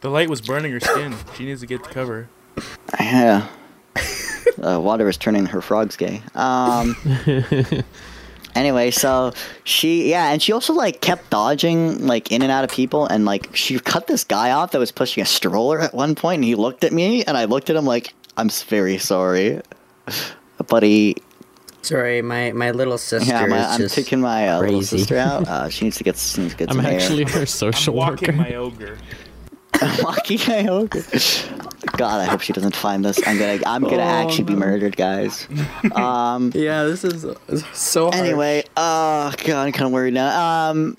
The 0.00 0.08
light 0.10 0.28
was 0.28 0.40
burning 0.40 0.72
her 0.72 0.80
skin. 0.80 1.14
She 1.36 1.44
needs 1.44 1.60
to 1.60 1.66
get 1.66 1.82
the 1.84 1.90
cover. 1.90 2.28
Yeah. 2.98 3.46
uh, 4.62 4.80
water 4.80 5.08
is 5.08 5.16
turning 5.16 5.46
her 5.46 5.60
frogs 5.60 5.96
gay. 5.96 6.22
Um. 6.34 6.96
anyway, 8.54 8.90
so 8.90 9.32
she, 9.64 10.10
yeah, 10.10 10.30
and 10.32 10.42
she 10.42 10.52
also 10.52 10.72
like 10.72 11.00
kept 11.00 11.30
dodging 11.30 12.06
like 12.06 12.30
in 12.32 12.42
and 12.42 12.50
out 12.50 12.64
of 12.64 12.70
people, 12.70 13.06
and 13.06 13.24
like 13.24 13.54
she 13.54 13.78
cut 13.78 14.06
this 14.06 14.24
guy 14.24 14.50
off 14.50 14.72
that 14.72 14.78
was 14.78 14.92
pushing 14.92 15.22
a 15.22 15.26
stroller 15.26 15.80
at 15.80 15.94
one 15.94 16.14
point, 16.14 16.36
and 16.38 16.44
he 16.44 16.54
looked 16.54 16.84
at 16.84 16.92
me, 16.92 17.24
and 17.24 17.36
I 17.36 17.44
looked 17.44 17.70
at 17.70 17.76
him 17.76 17.84
like, 17.86 18.12
"I'm 18.36 18.48
very 18.48 18.98
sorry, 18.98 19.60
buddy." 20.66 21.16
Sorry, 21.84 22.22
my, 22.22 22.52
my 22.52 22.70
little 22.70 22.96
sister 22.98 23.30
Yeah, 23.30 23.46
my, 23.46 23.58
is 23.60 23.66
I'm 23.66 23.78
just 23.80 23.94
taking 23.94 24.20
my 24.20 24.48
uh, 24.48 24.60
little 24.60 24.82
sister 24.82 25.16
out. 25.18 25.46
Uh, 25.46 25.68
she 25.74 25.84
needs 25.84 25.96
to 25.98 26.04
get, 26.04 26.16
she 26.16 26.40
needs 26.40 26.54
to 26.54 26.58
get 26.58 26.70
I'm 26.70 26.76
some 26.76 26.86
air. 26.86 26.94
actually 26.98 27.24
her 27.24 27.40
I'm 27.40 27.46
social 27.46 27.94
walking 27.94 28.36
worker. 28.36 28.50
my 28.50 28.54
ogre. 28.54 28.98
Walking 30.02 30.38
Coyote. 30.38 31.02
God, 31.98 32.20
I 32.20 32.24
hope 32.24 32.40
she 32.40 32.52
doesn't 32.52 32.74
find 32.76 33.04
this. 33.04 33.18
I'm 33.26 33.38
gonna, 33.38 33.60
I'm 33.66 33.82
gonna 33.82 33.96
Oh, 33.98 34.24
actually 34.26 34.44
be 34.44 34.54
murdered, 34.54 34.96
guys. 34.96 35.46
Um. 35.94 36.52
Yeah, 36.54 36.84
this 36.84 37.04
is 37.04 37.26
so 37.74 38.04
hard. 38.04 38.14
Anyway, 38.14 38.64
oh 38.76 39.32
god, 39.44 39.66
I'm 39.66 39.72
kind 39.72 39.86
of 39.86 39.92
worried 39.92 40.14
now. 40.14 40.70
Um, 40.70 40.96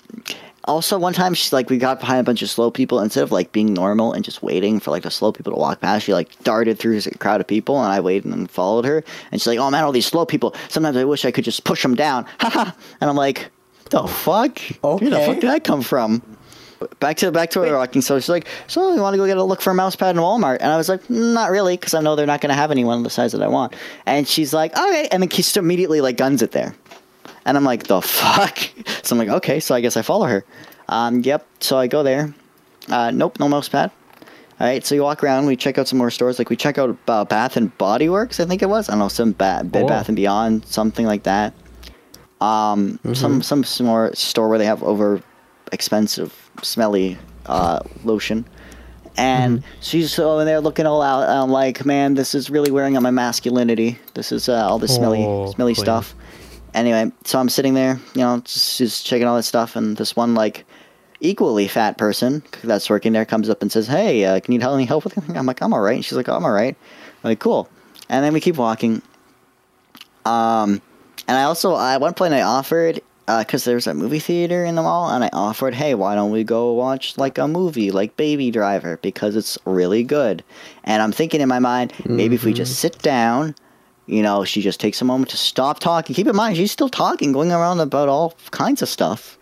also, 0.66 0.98
one 0.98 1.12
time 1.12 1.34
she's 1.34 1.52
like, 1.52 1.70
we 1.70 1.78
got 1.78 2.00
behind 2.00 2.20
a 2.20 2.24
bunch 2.24 2.42
of 2.42 2.50
slow 2.50 2.70
people. 2.70 3.00
Instead 3.00 3.22
of 3.22 3.30
like 3.30 3.52
being 3.52 3.72
normal 3.72 4.12
and 4.12 4.24
just 4.24 4.42
waiting 4.42 4.80
for 4.80 4.90
like 4.90 5.04
the 5.04 5.10
slow 5.10 5.32
people 5.32 5.52
to 5.52 5.58
walk 5.58 5.80
past, 5.80 6.06
she 6.06 6.12
like 6.12 6.28
darted 6.42 6.78
through 6.78 6.98
a 6.98 7.18
crowd 7.18 7.40
of 7.40 7.46
people, 7.46 7.80
and 7.80 7.92
I 7.92 8.00
waited 8.00 8.24
and 8.32 8.50
followed 8.50 8.84
her. 8.84 9.04
And 9.30 9.40
she's 9.40 9.46
like, 9.46 9.58
"Oh 9.58 9.70
man, 9.70 9.84
all 9.84 9.92
these 9.92 10.06
slow 10.06 10.26
people. 10.26 10.54
Sometimes 10.68 10.96
I 10.96 11.04
wish 11.04 11.24
I 11.24 11.30
could 11.30 11.44
just 11.44 11.64
push 11.64 11.82
them 11.82 11.94
down." 11.94 12.26
Haha. 12.40 12.72
and 13.00 13.08
I'm 13.08 13.16
like, 13.16 13.50
"The 13.90 14.06
fuck? 14.06 14.60
Okay. 14.82 15.08
Where 15.08 15.10
the 15.10 15.26
fuck 15.26 15.40
did 15.40 15.50
that 15.50 15.64
come 15.64 15.82
from?" 15.82 16.22
Back 17.00 17.16
to 17.18 17.30
back 17.30 17.50
to 17.50 17.60
where 17.60 17.70
we're 17.70 17.78
walking. 17.78 18.02
So 18.02 18.18
she's 18.18 18.28
like, 18.28 18.46
"So 18.66 18.92
you 18.92 19.00
want 19.00 19.14
to 19.14 19.18
go 19.18 19.26
get 19.26 19.38
a 19.38 19.42
look 19.42 19.62
for 19.62 19.70
a 19.70 19.74
mouse 19.74 19.96
pad 19.96 20.16
in 20.16 20.20
Walmart?" 20.20 20.58
And 20.60 20.72
I 20.72 20.76
was 20.76 20.88
like, 20.88 21.02
mm, 21.04 21.32
"Not 21.32 21.50
really, 21.50 21.76
because 21.76 21.94
I 21.94 22.00
know 22.00 22.16
they're 22.16 22.26
not 22.26 22.40
going 22.40 22.50
to 22.50 22.56
have 22.56 22.70
anyone 22.70 22.98
of 22.98 23.04
the 23.04 23.10
size 23.10 23.32
that 23.32 23.42
I 23.42 23.48
want." 23.48 23.74
And 24.04 24.26
she's 24.26 24.52
like, 24.52 24.76
"Okay," 24.76 25.08
and 25.10 25.22
then 25.22 25.30
she 25.30 25.58
immediately 25.58 26.00
like 26.00 26.16
guns 26.16 26.42
it 26.42 26.52
there. 26.52 26.74
And 27.46 27.56
I'm 27.56 27.64
like, 27.64 27.84
the 27.84 28.02
fuck? 28.02 28.58
So 29.06 29.14
I'm 29.14 29.18
like, 29.18 29.28
okay, 29.28 29.60
so 29.60 29.72
I 29.74 29.80
guess 29.80 29.96
I 29.96 30.02
follow 30.02 30.26
her. 30.26 30.44
Um, 30.88 31.20
yep, 31.20 31.46
so 31.60 31.78
I 31.78 31.86
go 31.86 32.02
there. 32.02 32.34
Uh, 32.88 33.12
nope, 33.12 33.38
no 33.38 33.48
mouse 33.48 33.68
pad. 33.68 33.92
All 34.58 34.66
right, 34.66 34.84
so 34.84 34.94
you 34.96 35.02
walk 35.02 35.22
around. 35.22 35.46
We 35.46 35.54
check 35.54 35.78
out 35.78 35.86
some 35.86 35.98
more 35.98 36.10
stores. 36.10 36.38
Like 36.40 36.50
we 36.50 36.56
check 36.56 36.76
out 36.76 36.96
uh, 37.06 37.24
Bath 37.24 37.56
and 37.56 37.76
Body 37.78 38.08
Works. 38.08 38.40
I 38.40 38.46
think 38.46 38.62
it 38.62 38.68
was. 38.68 38.88
I 38.88 38.92
don't 38.92 38.98
know 38.98 39.08
some 39.08 39.30
ba- 39.32 39.62
Bed 39.64 39.84
Oh. 39.84 39.86
Bath 39.88 40.08
and 40.08 40.16
Beyond, 40.16 40.66
something 40.66 41.06
like 41.06 41.22
that. 41.22 41.52
Um, 42.40 42.98
some 43.14 43.42
some 43.42 43.64
more 43.86 44.12
store 44.14 44.48
where 44.48 44.58
they 44.58 44.66
have 44.66 44.82
over 44.82 45.22
expensive, 45.72 46.50
smelly 46.62 47.16
uh, 47.46 47.80
lotion. 48.04 48.44
And 49.16 49.62
she's 49.80 50.18
over 50.18 50.44
there 50.44 50.60
looking 50.60 50.84
all 50.86 51.00
out. 51.00 51.22
and 51.28 51.38
I'm 51.38 51.50
like, 51.50 51.84
man, 51.86 52.14
this 52.14 52.34
is 52.34 52.50
really 52.50 52.70
wearing 52.70 52.96
on 52.96 53.02
my 53.02 53.10
masculinity. 53.12 53.98
This 54.14 54.32
is 54.32 54.48
uh, 54.48 54.68
all 54.68 54.78
this 54.78 54.94
smelly, 54.94 55.24
Oh, 55.24 55.50
smelly 55.52 55.74
stuff. 55.74 56.14
Anyway, 56.76 57.10
so 57.24 57.40
I'm 57.40 57.48
sitting 57.48 57.72
there, 57.72 57.98
you 58.14 58.20
know, 58.20 58.40
just, 58.44 58.76
just 58.76 59.06
checking 59.06 59.26
all 59.26 59.34
this 59.34 59.46
stuff, 59.46 59.76
and 59.76 59.96
this 59.96 60.14
one 60.14 60.34
like 60.34 60.66
equally 61.20 61.66
fat 61.68 61.96
person 61.96 62.42
that's 62.62 62.90
working 62.90 63.14
there 63.14 63.24
comes 63.24 63.48
up 63.48 63.62
and 63.62 63.72
says, 63.72 63.86
"Hey, 63.86 64.26
uh, 64.26 64.40
can 64.40 64.52
you 64.52 64.60
help 64.60 64.76
me 64.76 64.84
help 64.84 65.04
with 65.04 65.16
anything?" 65.16 65.38
I'm 65.38 65.46
like, 65.46 65.62
"I'm 65.62 65.72
all 65.72 65.80
right." 65.80 65.96
And 65.96 66.04
she's 66.04 66.16
like, 66.16 66.28
"I'm 66.28 66.44
all 66.44 66.52
right." 66.52 66.76
I'm 67.24 67.30
like, 67.30 67.40
"Cool." 67.40 67.66
And 68.10 68.22
then 68.22 68.34
we 68.34 68.40
keep 68.40 68.56
walking. 68.56 69.00
Um, 70.26 70.82
and 71.26 71.38
I 71.38 71.44
also 71.44 71.78
at 71.78 71.98
one 72.00 72.12
point 72.12 72.34
I 72.34 72.42
offered 72.42 73.00
because 73.26 73.64
there's 73.64 73.86
a 73.86 73.94
movie 73.94 74.18
theater 74.18 74.62
in 74.66 74.74
the 74.74 74.82
mall, 74.82 75.08
and 75.08 75.24
I 75.24 75.30
offered, 75.32 75.74
"Hey, 75.74 75.94
why 75.94 76.14
don't 76.14 76.30
we 76.30 76.44
go 76.44 76.74
watch 76.74 77.16
like 77.16 77.38
a 77.38 77.48
movie 77.48 77.90
like 77.90 78.18
Baby 78.18 78.50
Driver 78.50 78.98
because 79.00 79.34
it's 79.34 79.56
really 79.64 80.04
good." 80.04 80.44
And 80.84 81.02
I'm 81.02 81.12
thinking 81.12 81.40
in 81.40 81.48
my 81.48 81.58
mind, 81.58 81.94
maybe 82.04 82.34
if 82.34 82.44
we 82.44 82.52
just 82.52 82.78
sit 82.78 82.98
down. 83.00 83.54
You 84.06 84.22
know, 84.22 84.44
she 84.44 84.62
just 84.62 84.78
takes 84.78 85.00
a 85.00 85.04
moment 85.04 85.30
to 85.30 85.36
stop 85.36 85.80
talking. 85.80 86.14
Keep 86.14 86.28
in 86.28 86.36
mind, 86.36 86.56
she's 86.56 86.70
still 86.70 86.88
talking, 86.88 87.32
going 87.32 87.50
around 87.50 87.80
about 87.80 88.08
all 88.08 88.34
kinds 88.52 88.80
of 88.82 88.88
stuff. 88.88 89.36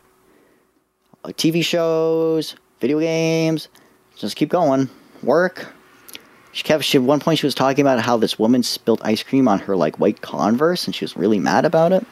Uh, 1.12 1.28
like 1.28 1.36
TV 1.36 1.62
shows, 1.64 2.56
video 2.80 2.98
games. 2.98 3.68
Just 4.16 4.36
keep 4.36 4.48
going. 4.48 4.88
Work. 5.22 5.72
She 6.52 6.62
kept. 6.62 6.84
She 6.84 6.98
at 6.98 7.04
one 7.04 7.20
point 7.20 7.40
she 7.40 7.46
was 7.46 7.54
talking 7.54 7.82
about 7.82 8.00
how 8.00 8.16
this 8.16 8.38
woman 8.38 8.62
spilled 8.62 9.02
ice 9.02 9.22
cream 9.22 9.48
on 9.48 9.58
her 9.60 9.76
like 9.76 9.98
white 9.98 10.20
Converse, 10.20 10.86
and 10.86 10.94
she 10.94 11.04
was 11.04 11.16
really 11.16 11.38
mad 11.40 11.64
about 11.64 11.92
it. 11.92 12.06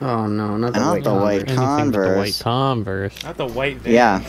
Oh 0.00 0.26
no, 0.26 0.56
not 0.56 0.72
the 0.72 0.80
Not 0.80 0.90
white 0.92 1.04
the 1.04 1.14
white 1.14 1.46
Converse. 1.48 1.58
Anything 1.58 1.90
but 1.90 1.98
the 2.08 2.16
white 2.16 2.40
Converse. 2.42 2.42
Converse. 2.42 3.22
Not 3.24 3.36
the 3.36 3.46
white. 3.46 3.76
van. 3.78 3.92
Yeah. 3.92 4.24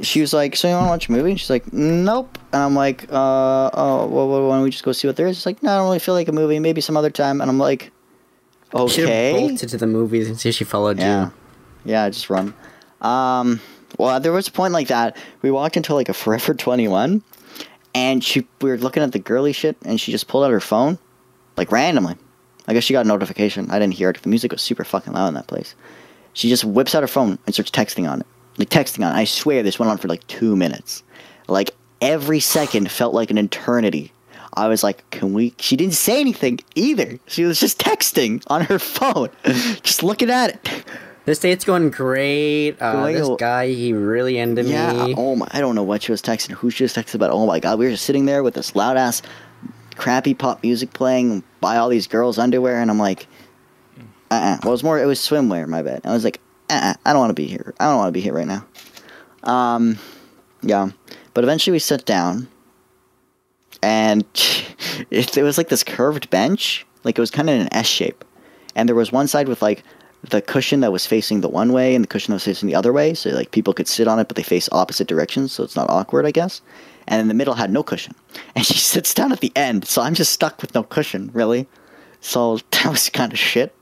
She 0.00 0.20
was 0.20 0.32
like, 0.32 0.54
"So 0.56 0.68
you 0.68 0.74
want 0.74 0.86
to 0.86 0.90
watch 0.90 1.08
a 1.08 1.12
movie?" 1.12 1.30
And 1.30 1.40
she's 1.40 1.50
like, 1.50 1.72
"Nope." 1.72 2.38
And 2.52 2.62
I'm 2.62 2.74
like, 2.74 3.04
"Uh, 3.10 3.70
oh, 3.74 4.06
well, 4.06 4.28
why 4.48 4.56
don't 4.56 4.62
we 4.64 4.70
just 4.70 4.84
go 4.84 4.92
see 4.92 5.06
what 5.08 5.16
there 5.16 5.26
is?" 5.26 5.36
She's 5.36 5.46
like, 5.46 5.62
"No, 5.62 5.72
I 5.72 5.76
don't 5.76 5.84
really 5.86 5.98
feel 5.98 6.14
like 6.14 6.28
a 6.28 6.32
movie. 6.32 6.58
Maybe 6.58 6.80
some 6.80 6.96
other 6.96 7.10
time." 7.10 7.40
And 7.40 7.50
I'm 7.50 7.58
like, 7.58 7.90
"Okay." 8.74 9.32
bolted 9.32 9.68
to 9.70 9.76
the 9.76 9.86
movies 9.86 10.28
and 10.28 10.38
see 10.38 10.50
if 10.50 10.54
she 10.54 10.64
followed 10.64 10.98
Yeah. 10.98 11.26
you. 11.26 11.32
Yeah, 11.84 12.08
just 12.10 12.28
run. 12.30 12.54
Um, 13.00 13.60
well, 13.98 14.20
there 14.20 14.32
was 14.32 14.48
a 14.48 14.52
point 14.52 14.72
like 14.72 14.88
that. 14.88 15.16
We 15.42 15.50
walked 15.50 15.76
into 15.76 15.94
like 15.94 16.08
a 16.08 16.14
Forever 16.14 16.54
21, 16.54 17.22
and 17.94 18.22
she 18.22 18.46
we 18.60 18.70
were 18.70 18.78
looking 18.78 19.02
at 19.02 19.12
the 19.12 19.18
girly 19.18 19.52
shit, 19.52 19.76
and 19.84 20.00
she 20.00 20.12
just 20.12 20.28
pulled 20.28 20.44
out 20.44 20.50
her 20.50 20.60
phone, 20.60 20.98
like 21.56 21.72
randomly. 21.72 22.16
I 22.66 22.74
guess 22.74 22.84
she 22.84 22.92
got 22.92 23.06
a 23.06 23.08
notification. 23.08 23.70
I 23.70 23.78
didn't 23.78 23.94
hear 23.94 24.10
it. 24.10 24.22
The 24.22 24.28
music 24.28 24.52
was 24.52 24.60
super 24.60 24.84
fucking 24.84 25.14
loud 25.14 25.28
in 25.28 25.34
that 25.34 25.46
place. 25.46 25.74
She 26.34 26.48
just 26.50 26.64
whips 26.64 26.94
out 26.94 27.02
her 27.02 27.08
phone 27.08 27.38
and 27.46 27.54
starts 27.54 27.70
texting 27.70 28.08
on 28.08 28.20
it. 28.20 28.26
Like 28.58 28.68
texting 28.70 29.06
on. 29.06 29.14
I 29.14 29.24
swear 29.24 29.62
this 29.62 29.78
went 29.78 29.90
on 29.90 29.98
for 29.98 30.08
like 30.08 30.26
two 30.26 30.56
minutes. 30.56 31.02
Like 31.48 31.70
every 32.00 32.40
second 32.40 32.90
felt 32.90 33.14
like 33.14 33.30
an 33.30 33.38
eternity. 33.38 34.12
I 34.54 34.66
was 34.66 34.82
like, 34.82 35.08
can 35.10 35.32
we? 35.34 35.54
She 35.58 35.76
didn't 35.76 35.94
say 35.94 36.20
anything 36.20 36.58
either. 36.74 37.18
She 37.26 37.44
was 37.44 37.60
just 37.60 37.78
texting 37.78 38.42
on 38.48 38.62
her 38.62 38.78
phone, 38.78 39.28
just 39.82 40.02
looking 40.02 40.30
at 40.30 40.50
it. 40.50 40.84
This 41.26 41.38
date's 41.40 41.64
going 41.64 41.90
great. 41.90 42.72
Uh, 42.80 42.92
Going 42.92 43.14
this 43.14 43.28
guy, 43.38 43.68
he 43.68 43.92
really 43.92 44.38
into 44.38 44.64
Yeah. 44.64 44.92
me. 45.06 45.14
Oh 45.16 45.36
my! 45.36 45.46
I 45.50 45.60
don't 45.60 45.74
know 45.74 45.82
what 45.82 46.02
she 46.02 46.10
was 46.10 46.22
texting. 46.22 46.52
Who 46.52 46.70
she 46.70 46.84
was 46.84 46.94
texting 46.94 47.16
about? 47.16 47.30
Oh 47.30 47.46
my 47.46 47.60
god! 47.60 47.78
We 47.78 47.84
were 47.84 47.90
just 47.92 48.04
sitting 48.06 48.24
there 48.24 48.42
with 48.42 48.54
this 48.54 48.74
loud 48.74 48.96
ass, 48.96 49.20
crappy 49.96 50.32
pop 50.34 50.62
music 50.62 50.92
playing 50.94 51.44
by 51.60 51.76
all 51.76 51.90
these 51.90 52.06
girls' 52.06 52.38
underwear, 52.38 52.80
and 52.80 52.90
I'm 52.90 52.98
like, 52.98 53.26
uh. 54.30 54.34
uh 54.34 54.58
Well, 54.62 54.70
it 54.70 54.72
was 54.72 54.82
more. 54.82 54.98
It 54.98 55.04
was 55.06 55.20
swimwear. 55.20 55.68
My 55.68 55.82
bad. 55.82 56.00
I 56.04 56.12
was 56.14 56.24
like, 56.24 56.40
uh 56.70 56.94
I 57.04 57.12
don't 57.12 57.20
want 57.20 57.30
to 57.30 57.34
be 57.34 57.46
here. 57.46 57.74
I 57.80 57.86
don't 57.86 57.96
want 57.96 58.08
to 58.08 58.12
be 58.12 58.20
here 58.20 58.34
right 58.34 58.46
now. 58.46 58.64
Um, 59.44 59.98
yeah. 60.62 60.90
But 61.34 61.44
eventually 61.44 61.72
we 61.72 61.78
sat 61.78 62.04
down, 62.04 62.48
and 63.82 64.24
it, 65.10 65.36
it 65.36 65.42
was 65.42 65.58
like 65.58 65.68
this 65.68 65.84
curved 65.84 66.30
bench. 66.30 66.86
Like 67.04 67.16
it 67.16 67.20
was 67.20 67.30
kind 67.30 67.48
of 67.48 67.60
an 67.60 67.72
S 67.72 67.86
shape, 67.86 68.24
and 68.74 68.88
there 68.88 68.96
was 68.96 69.12
one 69.12 69.28
side 69.28 69.48
with 69.48 69.62
like 69.62 69.84
the 70.22 70.42
cushion 70.42 70.80
that 70.80 70.92
was 70.92 71.06
facing 71.06 71.40
the 71.40 71.48
one 71.48 71.72
way 71.72 71.94
and 71.94 72.02
the 72.02 72.08
cushion 72.08 72.32
that 72.32 72.36
was 72.36 72.44
facing 72.44 72.68
the 72.68 72.74
other 72.74 72.92
way, 72.92 73.14
so 73.14 73.30
like 73.30 73.52
people 73.52 73.72
could 73.72 73.86
sit 73.86 74.08
on 74.08 74.18
it, 74.18 74.28
but 74.28 74.36
they 74.36 74.42
face 74.42 74.68
opposite 74.72 75.06
directions, 75.06 75.52
so 75.52 75.62
it's 75.62 75.76
not 75.76 75.88
awkward, 75.88 76.26
I 76.26 76.32
guess. 76.32 76.60
And 77.06 77.20
in 77.20 77.28
the 77.28 77.34
middle 77.34 77.54
had 77.54 77.70
no 77.70 77.82
cushion, 77.82 78.14
and 78.56 78.66
she 78.66 78.74
sits 78.74 79.14
down 79.14 79.32
at 79.32 79.40
the 79.40 79.52
end, 79.54 79.86
so 79.86 80.02
I'm 80.02 80.14
just 80.14 80.32
stuck 80.32 80.60
with 80.60 80.74
no 80.74 80.82
cushion, 80.82 81.30
really. 81.32 81.68
So 82.20 82.58
that 82.72 82.86
was 82.86 83.08
kind 83.10 83.32
of 83.32 83.38
shit. 83.38 83.74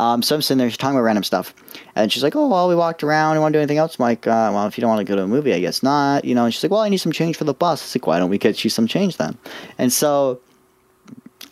Um, 0.00 0.22
so 0.22 0.34
I'm 0.34 0.40
sitting 0.40 0.56
there, 0.58 0.70
she's 0.70 0.78
talking 0.78 0.96
about 0.96 1.04
random 1.04 1.24
stuff, 1.24 1.52
and 1.94 2.10
she's 2.10 2.22
like, 2.22 2.34
"Oh 2.34 2.48
well, 2.48 2.68
we 2.68 2.74
walked 2.74 3.04
around. 3.04 3.34
You 3.34 3.42
want 3.42 3.52
to 3.52 3.58
do 3.58 3.60
anything 3.60 3.76
else?" 3.76 3.98
I'm 3.98 4.04
like, 4.04 4.26
uh, 4.26 4.50
"Well, 4.54 4.66
if 4.66 4.78
you 4.78 4.82
don't 4.82 4.88
want 4.88 5.06
to 5.06 5.10
go 5.10 5.16
to 5.16 5.22
a 5.24 5.28
movie, 5.28 5.52
I 5.52 5.60
guess 5.60 5.82
not." 5.82 6.24
You 6.24 6.34
know, 6.34 6.44
and 6.46 6.54
she's 6.54 6.62
like, 6.62 6.70
"Well, 6.72 6.80
I 6.80 6.88
need 6.88 6.96
some 6.98 7.12
change 7.12 7.36
for 7.36 7.44
the 7.44 7.52
bus." 7.52 7.82
It's 7.82 7.94
like, 7.94 8.06
"Why 8.06 8.18
don't 8.18 8.30
we 8.30 8.38
get 8.38 8.64
you 8.64 8.70
some 8.70 8.86
change 8.86 9.18
then?" 9.18 9.36
And 9.76 9.92
so 9.92 10.40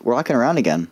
we're 0.02 0.14
walking 0.14 0.34
around 0.34 0.56
again, 0.56 0.88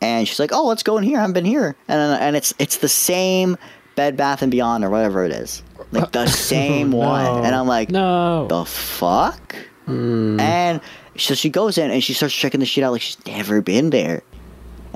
and 0.00 0.28
she's 0.28 0.38
like, 0.38 0.52
"Oh, 0.52 0.66
let's 0.66 0.82
go 0.84 0.96
in 0.98 1.02
here. 1.04 1.18
I 1.18 1.22
haven't 1.22 1.34
been 1.34 1.44
here." 1.44 1.74
And 1.88 2.22
and 2.22 2.36
it's 2.36 2.54
it's 2.60 2.76
the 2.76 2.88
same 2.88 3.56
Bed 3.96 4.16
Bath 4.16 4.40
and 4.42 4.50
Beyond 4.52 4.84
or 4.84 4.90
whatever 4.90 5.24
it 5.24 5.32
is, 5.32 5.62
like 5.90 6.12
the 6.12 6.26
same 6.52 6.92
one. 6.92 7.24
No. 7.24 7.42
And 7.42 7.52
I'm 7.54 7.66
like, 7.66 7.90
No. 7.90 8.46
the 8.46 8.64
fuck? 8.64 9.56
And 9.88 10.80
so 11.16 11.34
she 11.34 11.48
goes 11.50 11.78
in 11.78 11.90
and 11.90 12.04
she 12.04 12.12
starts 12.12 12.34
checking 12.34 12.60
the 12.60 12.66
shit 12.66 12.84
out 12.84 12.92
like 12.92 13.00
she's 13.00 13.16
never 13.26 13.60
been 13.62 13.90
there. 13.90 14.22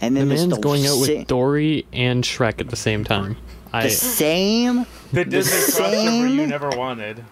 And 0.03 0.15
the 0.17 0.21
then 0.21 0.29
there's 0.29 0.41
man's 0.43 0.55
the 0.57 0.61
going 0.61 0.85
out 0.87 0.97
sa- 0.97 1.01
with 1.01 1.27
Dory 1.29 1.87
and 1.93 2.23
Shrek 2.25 2.61
at 2.61 2.69
the 2.69 2.77
same 2.77 3.05
time. 3.05 3.37
I 3.73 3.85
the 3.85 3.91
same 3.91 4.85
The 5.13 5.25
Disney 5.25 5.59
same- 5.61 6.29
you 6.29 6.47
never 6.47 6.69
wanted. 6.71 7.25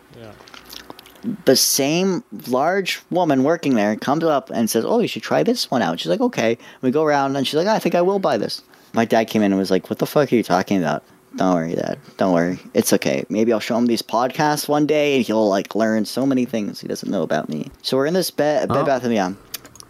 the 1.45 1.57
same 1.57 2.25
large 2.49 3.03
woman 3.11 3.45
working 3.45 3.75
there 3.75 3.95
comes 3.97 4.25
up 4.25 4.49
and 4.51 4.71
says, 4.71 4.85
"Oh, 4.87 5.01
you 5.01 5.09
should 5.09 5.23
try 5.23 5.43
this 5.43 5.71
one 5.71 5.83
out." 5.83 6.01
She's 6.01 6.09
like, 6.09 6.21
"Okay." 6.21 6.57
We 6.81 6.91
go 6.91 7.05
around 7.05 7.37
and 7.37 7.47
she's 7.47 7.57
like, 7.57 7.67
"I 7.67 7.79
think 7.79 7.95
I 7.95 8.01
will 8.01 8.19
buy 8.19 8.39
this." 8.39 8.63
My 8.95 9.05
dad 9.05 9.25
came 9.25 9.43
in 9.43 9.53
and 9.53 9.59
was 9.59 9.71
like, 9.71 9.91
"What 9.91 9.99
the 9.99 10.07
fuck 10.07 10.33
are 10.33 10.37
you 10.37 10.43
talking 10.43 10.79
about?" 10.79 11.03
Don't 11.37 11.55
worry, 11.55 11.75
Dad. 11.77 11.99
Don't 12.17 12.33
worry. 12.33 12.59
It's 12.75 12.93
okay. 12.95 13.25
Maybe 13.29 13.53
I'll 13.53 13.61
show 13.61 13.77
him 13.77 13.87
these 13.87 14.03
podcasts 14.03 14.67
one 14.67 14.87
day, 14.87 15.17
and 15.17 15.25
he'll 15.27 15.49
like 15.49 15.75
learn 15.75 16.05
so 16.07 16.25
many 16.27 16.45
things 16.47 16.81
he 16.81 16.89
doesn't 16.89 17.11
know 17.11 17.23
about 17.23 17.49
me. 17.49 17.71
So 17.83 17.97
we're 17.99 18.07
in 18.07 18.15
this 18.15 18.31
bed, 18.31 18.69
Bed 18.69 18.79
Oh. 18.79 18.85
Bath 18.85 19.03
and 19.05 19.11
Beyond, 19.13 19.37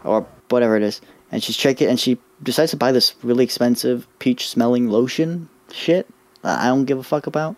or 0.04 0.26
whatever 0.50 0.76
it 0.76 0.82
is, 0.82 1.00
and 1.30 1.42
she's 1.42 1.56
checking, 1.56 1.88
and 1.88 1.98
she 1.98 2.18
decides 2.42 2.70
to 2.72 2.76
buy 2.76 2.92
this 2.92 3.14
really 3.22 3.44
expensive 3.44 4.06
peach-smelling 4.18 4.88
lotion 4.88 5.48
shit. 5.72 6.08
that 6.42 6.60
I 6.60 6.66
don't 6.66 6.84
give 6.84 6.98
a 6.98 7.02
fuck 7.02 7.26
about. 7.26 7.56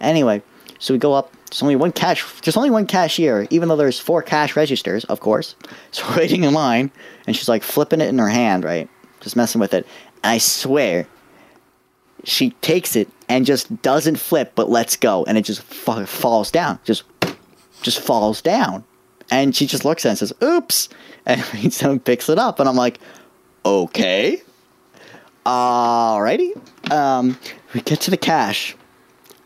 Anyway, 0.00 0.42
so 0.78 0.92
we 0.92 0.98
go 0.98 1.12
up. 1.14 1.32
There's 1.50 1.62
only 1.62 1.76
one 1.76 1.92
cash. 1.92 2.24
There's 2.40 2.56
only 2.56 2.70
one 2.70 2.86
cashier, 2.86 3.46
even 3.50 3.68
though 3.68 3.76
there's 3.76 4.00
four 4.00 4.22
cash 4.22 4.56
registers, 4.56 5.04
of 5.04 5.20
course. 5.20 5.54
So 5.92 6.04
we're 6.08 6.18
waiting 6.18 6.42
in 6.44 6.52
line, 6.52 6.90
and 7.26 7.36
she's 7.36 7.48
like 7.48 7.62
flipping 7.62 8.00
it 8.00 8.08
in 8.08 8.18
her 8.18 8.28
hand, 8.28 8.64
right, 8.64 8.88
just 9.20 9.36
messing 9.36 9.60
with 9.60 9.72
it. 9.72 9.86
And 10.24 10.32
I 10.32 10.38
swear, 10.38 11.06
she 12.24 12.50
takes 12.62 12.96
it 12.96 13.08
and 13.28 13.46
just 13.46 13.80
doesn't 13.82 14.16
flip, 14.16 14.52
but 14.56 14.68
lets 14.68 14.96
go, 14.96 15.24
and 15.24 15.38
it 15.38 15.42
just 15.42 15.62
fa- 15.62 16.06
falls 16.06 16.50
down. 16.50 16.80
Just, 16.84 17.04
just 17.82 18.00
falls 18.00 18.42
down. 18.42 18.84
And 19.30 19.54
she 19.54 19.66
just 19.66 19.84
looks 19.84 20.04
at 20.04 20.08
it 20.08 20.10
and 20.10 20.18
says, 20.18 20.32
"Oops!" 20.42 20.88
And 21.26 21.72
someone 21.72 22.00
picks 22.00 22.28
it 22.28 22.38
up, 22.38 22.60
and 22.60 22.68
I'm 22.68 22.76
like, 22.76 23.00
"Okay." 23.64 24.42
Alrighty. 25.46 26.52
Um, 26.90 27.38
we 27.72 27.80
get 27.80 28.00
to 28.02 28.10
the 28.10 28.16
cash, 28.16 28.76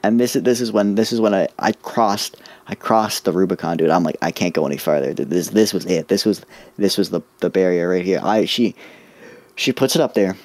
and 0.03 0.19
this 0.19 0.37
is 0.37 0.43
this 0.43 0.61
is 0.61 0.73
when 0.73 0.95
this 0.95 1.13
is 1.13 1.21
when 1.21 1.35
I, 1.35 1.49
I 1.59 1.73
crossed 1.73 2.37
I 2.69 2.75
crossed 2.75 3.25
the 3.25 3.33
Rubicon, 3.33 3.77
dude. 3.79 3.91
I'm 3.91 4.05
like 4.05 4.17
I 4.23 4.31
can't 4.31 4.55
go 4.55 4.67
any 4.67 4.77
farther. 4.77 5.15
This 5.15 5.49
this 5.49 5.73
was 5.73 5.87
it. 5.87 6.09
This 6.09 6.25
was 6.25 6.43
this 6.77 6.99
was 6.99 7.11
the 7.11 7.23
the 7.41 7.51
barrier 7.51 7.89
right 7.89 8.05
here. 8.05 8.21
I 8.23 8.45
she 8.45 8.75
she 9.57 9.73
puts 9.73 9.97
it 9.97 10.03
up 10.03 10.15
there. 10.15 10.37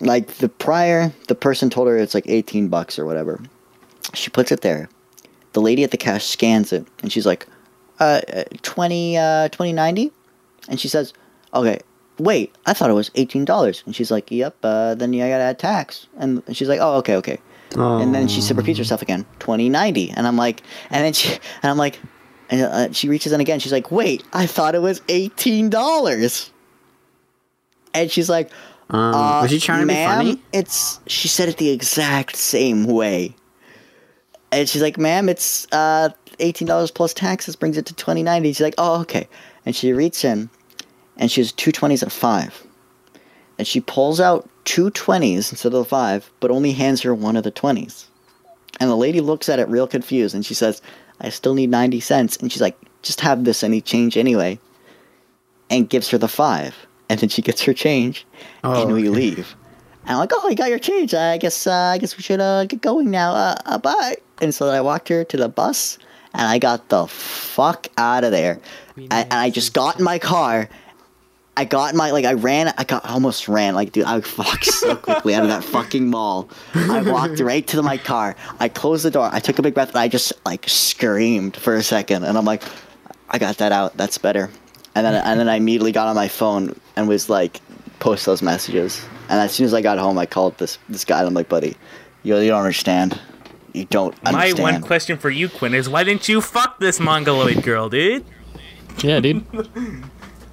Like 0.00 0.26
the 0.34 0.48
prior, 0.48 1.12
the 1.28 1.34
person 1.34 1.70
told 1.70 1.86
her 1.88 1.96
it's 1.96 2.14
like 2.14 2.28
18 2.28 2.68
bucks 2.68 2.98
or 2.98 3.06
whatever. 3.06 3.40
She 4.14 4.30
puts 4.30 4.50
it 4.50 4.60
there. 4.60 4.88
The 5.52 5.60
lady 5.60 5.84
at 5.84 5.92
the 5.92 5.96
cash 5.96 6.26
scans 6.26 6.72
it, 6.72 6.86
and 7.02 7.12
she's 7.12 7.24
like, 7.24 7.46
uh, 8.00 8.20
uh, 8.34 8.44
20, 8.62 9.16
uh, 9.16 9.48
2090? 9.50 10.10
And 10.68 10.78
she 10.80 10.88
says, 10.88 11.12
okay, 11.54 11.78
wait, 12.18 12.54
I 12.66 12.72
thought 12.72 12.90
it 12.90 12.94
was 12.94 13.10
$18. 13.10 13.84
And 13.86 13.94
she's 13.96 14.10
like, 14.10 14.30
yep, 14.30 14.56
uh, 14.62 14.94
then 14.94 15.12
I 15.14 15.18
gotta 15.28 15.42
add 15.44 15.58
tax. 15.58 16.06
And 16.18 16.42
she's 16.52 16.68
like, 16.68 16.80
oh, 16.80 16.96
okay, 16.98 17.16
okay. 17.16 17.38
And 17.74 18.14
then 18.14 18.28
she 18.28 18.40
s- 18.40 18.52
repeats 18.52 18.78
herself 18.78 19.00
again, 19.02 19.24
2090. 19.38 20.10
And 20.10 20.26
I'm 20.26 20.36
like, 20.36 20.62
and 20.90 21.04
then 21.04 21.12
she, 21.14 21.32
and 21.62 21.70
I'm 21.70 21.78
like, 21.78 21.98
and 22.50 22.62
uh, 22.62 22.92
she 22.92 23.08
reaches 23.08 23.32
in 23.32 23.40
again. 23.40 23.60
She's 23.60 23.72
like, 23.72 23.90
wait, 23.90 24.22
I 24.32 24.46
thought 24.46 24.74
it 24.74 24.82
was 24.82 25.00
$18. 25.02 26.50
And 27.94 28.10
she's 28.10 28.28
like, 28.28 28.50
Um, 28.90 29.14
uh, 29.14 29.42
was 29.42 29.50
she 29.50 29.58
trying 29.58 29.80
to 29.80 29.86
be 29.86 29.94
ma'am, 29.94 30.18
funny? 30.18 30.42
It's 30.52 31.00
she 31.06 31.28
said 31.28 31.48
it 31.48 31.56
the 31.56 31.70
exact 31.70 32.36
same 32.36 32.84
way. 32.84 33.34
And 34.50 34.68
she's 34.68 34.82
like, 34.82 34.98
"Ma'am, 34.98 35.30
it's 35.30 35.66
uh, 35.72 36.10
eighteen 36.38 36.68
dollars 36.68 36.90
plus 36.90 37.14
taxes 37.14 37.56
brings 37.56 37.78
it 37.78 37.86
to 37.86 37.94
twenty 37.94 38.22
ninety. 38.22 38.50
She's 38.50 38.60
like, 38.60 38.74
"Oh, 38.76 39.00
okay." 39.00 39.26
And 39.64 39.74
she 39.76 39.92
reaches 39.92 40.24
in, 40.24 40.50
and 41.16 41.30
she 41.30 41.40
has 41.40 41.52
two 41.52 41.72
twenties 41.72 42.02
at 42.02 42.10
five, 42.12 42.66
and 43.58 43.66
she 43.66 43.80
pulls 43.80 44.20
out 44.20 44.48
two 44.64 44.90
twenties 44.90 45.50
instead 45.52 45.72
of 45.72 45.78
the 45.78 45.84
five, 45.84 46.30
but 46.40 46.50
only 46.50 46.72
hands 46.72 47.02
her 47.02 47.14
one 47.14 47.36
of 47.36 47.44
the 47.44 47.50
twenties. 47.50 48.06
And 48.80 48.90
the 48.90 48.96
lady 48.96 49.20
looks 49.20 49.48
at 49.48 49.58
it 49.58 49.68
real 49.68 49.86
confused, 49.86 50.34
and 50.34 50.44
she 50.44 50.54
says, 50.54 50.82
"I 51.20 51.28
still 51.28 51.54
need 51.54 51.70
ninety 51.70 52.00
cents." 52.00 52.36
And 52.38 52.50
she's 52.50 52.62
like, 52.62 52.76
"Just 53.02 53.20
have 53.20 53.44
this 53.44 53.62
any 53.62 53.80
change 53.80 54.16
anyway," 54.16 54.58
and 55.70 55.88
gives 55.88 56.08
her 56.10 56.18
the 56.18 56.28
five, 56.28 56.74
and 57.08 57.20
then 57.20 57.28
she 57.28 57.42
gets 57.42 57.62
her 57.62 57.74
change, 57.74 58.26
Oh, 58.64 58.82
and 58.82 58.92
we 58.92 59.08
okay. 59.08 59.08
leave. 59.10 59.54
And 60.04 60.12
I'm 60.12 60.18
like, 60.18 60.32
"Oh, 60.34 60.48
you 60.48 60.56
got 60.56 60.70
your 60.70 60.80
change. 60.80 61.14
I 61.14 61.38
guess 61.38 61.66
uh, 61.66 61.92
I 61.94 61.98
guess 61.98 62.16
we 62.16 62.22
should 62.24 62.40
uh, 62.40 62.64
get 62.64 62.80
going 62.80 63.10
now. 63.10 63.32
Uh, 63.34 63.54
uh, 63.66 63.78
bye." 63.78 64.16
And 64.40 64.52
so 64.52 64.68
I 64.68 64.80
walked 64.80 65.08
her 65.10 65.22
to 65.22 65.36
the 65.36 65.48
bus, 65.48 65.98
and 66.34 66.42
I 66.48 66.58
got 66.58 66.88
the 66.88 67.06
fuck 67.06 67.86
out 67.96 68.24
of 68.24 68.32
there. 68.32 68.58
I, 68.96 69.22
and 69.22 69.32
I 69.32 69.50
just 69.50 69.72
got 69.72 69.98
in 69.98 70.04
my 70.04 70.18
car. 70.18 70.68
I 71.56 71.66
got 71.66 71.92
in 71.92 71.98
my 71.98 72.10
like 72.10 72.24
I 72.24 72.32
ran. 72.32 72.72
I 72.78 72.84
got 72.84 73.04
I 73.04 73.12
almost 73.12 73.46
ran. 73.48 73.74
Like 73.74 73.92
dude, 73.92 74.04
I 74.04 74.20
fucked 74.20 74.66
so 74.66 74.96
quickly 75.08 75.34
out 75.34 75.42
of 75.42 75.48
that 75.48 75.64
fucking 75.64 76.08
mall. 76.08 76.48
I 76.74 77.02
walked 77.02 77.40
right 77.40 77.66
to 77.68 77.82
my 77.82 77.98
car. 77.98 78.36
I 78.58 78.68
closed 78.68 79.04
the 79.04 79.10
door. 79.10 79.28
I 79.30 79.40
took 79.40 79.58
a 79.58 79.62
big 79.62 79.74
breath, 79.74 79.90
and 79.90 79.98
I 79.98 80.08
just 80.08 80.32
like 80.46 80.68
screamed 80.68 81.56
for 81.56 81.74
a 81.74 81.82
second. 81.82 82.24
And 82.24 82.38
I'm 82.38 82.44
like, 82.44 82.62
I 83.28 83.38
got 83.38 83.58
that 83.58 83.72
out. 83.72 83.96
That's 83.96 84.16
better. 84.18 84.50
And 84.94 85.04
then 85.06 85.14
and 85.14 85.38
then 85.38 85.48
I 85.48 85.56
immediately 85.56 85.92
got 85.92 86.08
on 86.08 86.16
my 86.16 86.28
phone 86.28 86.78
and 86.96 87.08
was 87.08 87.28
like, 87.28 87.60
post 87.98 88.26
those 88.26 88.42
messages. 88.42 89.04
And 89.28 89.40
as 89.40 89.52
soon 89.52 89.66
as 89.66 89.74
I 89.74 89.80
got 89.80 89.98
home, 89.98 90.18
I 90.18 90.26
called 90.26 90.56
this 90.58 90.78
this 90.88 91.04
guy. 91.04 91.18
And 91.18 91.28
I'm 91.28 91.34
like, 91.34 91.48
buddy, 91.48 91.76
you, 92.22 92.36
you 92.38 92.48
don't 92.48 92.60
understand. 92.60 93.20
You 93.72 93.86
don't 93.86 94.14
My 94.22 94.52
one 94.52 94.82
question 94.82 95.16
for 95.16 95.30
you, 95.30 95.48
Quinn, 95.48 95.72
is 95.74 95.88
why 95.88 96.04
didn't 96.04 96.28
you 96.28 96.42
fuck 96.42 96.78
this 96.78 97.00
mongoloid 97.00 97.62
girl, 97.62 97.88
dude? 97.88 98.24
Yeah, 99.02 99.20
dude. 99.20 99.44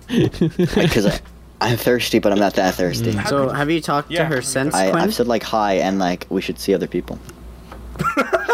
Because 0.10 1.06
I, 1.06 1.20
I'm 1.62 1.78
thirsty, 1.78 2.18
but 2.18 2.32
I'm 2.32 2.40
not 2.40 2.56
that 2.56 2.74
thirsty. 2.74 3.12
So 3.28 3.50
have 3.50 3.70
you 3.70 3.80
talked 3.80 4.10
Yeah. 4.10 4.28
to 4.28 4.36
her 4.36 4.42
since, 4.42 4.74
I, 4.74 4.90
Quinn? 4.90 5.04
I've 5.04 5.14
said 5.14 5.28
like 5.28 5.44
hi 5.44 5.74
and 5.76 6.00
like 6.00 6.26
we 6.30 6.42
should 6.42 6.58
see 6.60 6.74
other 6.74 6.88
people. 6.88 7.20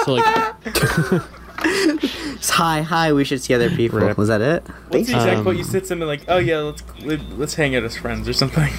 So 0.04 0.16
like, 0.16 0.56
It's 1.64 2.50
Hi, 2.50 2.82
hi. 2.82 3.14
We 3.14 3.24
should 3.24 3.42
see 3.42 3.54
other 3.54 3.70
people. 3.76 4.00
Rip. 4.00 4.18
Was 4.18 4.28
that 4.28 4.42
it? 4.42 4.68
What's 4.90 5.08
the 5.08 5.14
exact 5.16 5.38
Um, 5.38 5.44
quote? 5.44 5.56
You 5.56 5.64
said 5.64 5.88
something 5.88 6.08
like, 6.08 6.24
"Oh 6.28 6.38
yeah, 6.38 6.58
let's 6.60 6.84
let's 7.38 7.54
hang 7.56 7.76
out 7.76 7.84
as 7.84 7.96
friends" 7.96 8.28
or 8.28 8.34
something. 8.34 8.72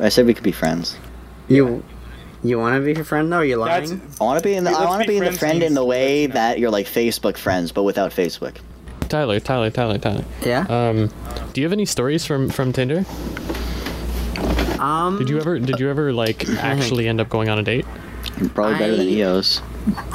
I 0.00 0.08
said 0.08 0.24
we 0.26 0.32
could 0.34 0.42
be 0.44 0.52
friends. 0.52 0.96
You, 1.48 1.84
you 2.42 2.58
want 2.58 2.74
to 2.76 2.80
be 2.84 2.94
her 2.98 3.04
friend 3.04 3.30
though? 3.30 3.38
Or 3.40 3.44
you 3.44 3.62
That's 3.62 3.90
lying? 3.90 4.00
I 4.20 4.24
want 4.24 4.38
to 4.42 4.48
be 4.48 4.54
in 4.54 4.64
the 4.64 4.70
Let's 4.70 4.82
I 4.82 4.86
want 4.86 5.02
to 5.02 5.08
be 5.08 5.18
in 5.18 5.24
the 5.24 5.26
friends 5.32 5.38
friend 5.38 5.62
in 5.62 5.74
the 5.74 5.84
way 5.84 6.22
let's 6.26 6.34
not. 6.34 6.40
that 6.40 6.58
you're 6.58 6.70
like 6.70 6.86
Facebook 6.86 7.36
friends, 7.36 7.70
but 7.72 7.82
without 7.82 8.10
Facebook. 8.12 8.56
Tyler, 9.06 9.40
Tyler, 9.40 9.70
Tyler, 9.70 9.98
Tyler. 9.98 10.24
Yeah. 10.44 10.66
Um, 10.68 11.10
do 11.52 11.60
you 11.60 11.66
have 11.66 11.72
any 11.72 11.86
stories 11.86 12.24
from 12.24 12.48
from 12.50 12.72
Tinder? 12.72 13.04
um. 14.80 15.18
Did 15.18 15.28
you 15.30 15.38
ever 15.40 15.58
did 15.58 15.78
you 15.80 15.88
ever 15.90 16.12
like 16.12 16.48
actually 16.58 17.08
end 17.08 17.20
up 17.20 17.28
going 17.28 17.48
on 17.48 17.58
a 17.58 17.62
date? 17.62 17.86
Probably 18.54 18.74
better 18.78 18.96
than 18.96 19.06
I- 19.06 19.10
EOS. 19.10 19.62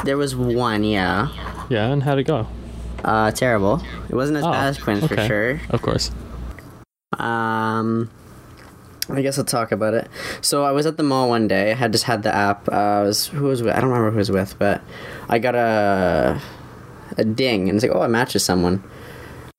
There 0.05 0.17
was 0.17 0.35
one. 0.35 0.83
Yeah. 0.83 1.29
Yeah, 1.69 1.87
and 1.87 2.03
how'd 2.03 2.19
it 2.19 2.23
go? 2.25 2.47
Uh, 3.03 3.31
terrible. 3.31 3.81
It 4.09 4.15
wasn't 4.15 4.37
as 4.37 4.43
Oh, 4.43 4.51
bad 4.51 4.67
as 4.67 4.77
Quinn's 4.77 5.07
for 5.07 5.15
sure. 5.25 5.59
Of 5.69 5.81
course. 5.81 6.11
Um, 7.17 8.11
I 9.09 9.21
guess 9.21 9.37
I'll 9.39 9.45
talk 9.45 9.71
about 9.71 9.93
it. 9.93 10.07
So 10.41 10.63
I 10.65 10.71
was 10.71 10.85
at 10.85 10.97
the 10.97 11.03
mall 11.03 11.29
one 11.29 11.47
day. 11.47 11.71
I 11.71 11.75
had 11.75 11.91
just 11.93 12.03
had 12.03 12.23
the 12.23 12.33
app. 12.35 12.67
Uh, 12.69 12.75
I 12.75 13.01
was 13.01 13.27
who 13.27 13.45
was 13.45 13.63
with? 13.63 13.73
I 13.75 13.79
don't 13.81 13.89
remember 13.89 14.11
who 14.11 14.17
was 14.17 14.29
with, 14.29 14.59
but 14.59 14.81
I 15.29 15.39
got 15.39 15.55
a 15.55 16.39
a 17.17 17.25
ding, 17.25 17.69
and 17.69 17.75
it's 17.75 17.83
like, 17.83 17.95
oh, 17.95 18.01
I 18.01 18.07
matched 18.07 18.33
with 18.33 18.43
someone. 18.43 18.83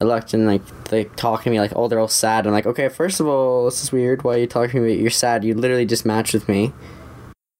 I 0.00 0.04
looked 0.04 0.34
and 0.34 0.46
like 0.46 0.84
they 0.86 1.04
talking 1.04 1.44
to 1.44 1.50
me 1.50 1.60
like, 1.60 1.72
oh, 1.76 1.86
they're 1.86 2.00
all 2.00 2.08
sad. 2.08 2.44
I'm 2.44 2.52
like, 2.52 2.66
okay, 2.66 2.88
first 2.88 3.20
of 3.20 3.28
all, 3.28 3.66
this 3.66 3.84
is 3.84 3.92
weird. 3.92 4.24
Why 4.24 4.34
are 4.34 4.38
you 4.38 4.46
talking 4.48 4.80
to 4.80 4.86
me? 4.86 4.94
You're 4.94 5.10
sad. 5.10 5.44
You 5.44 5.54
literally 5.54 5.86
just 5.86 6.04
matched 6.04 6.34
with 6.34 6.48
me. 6.48 6.72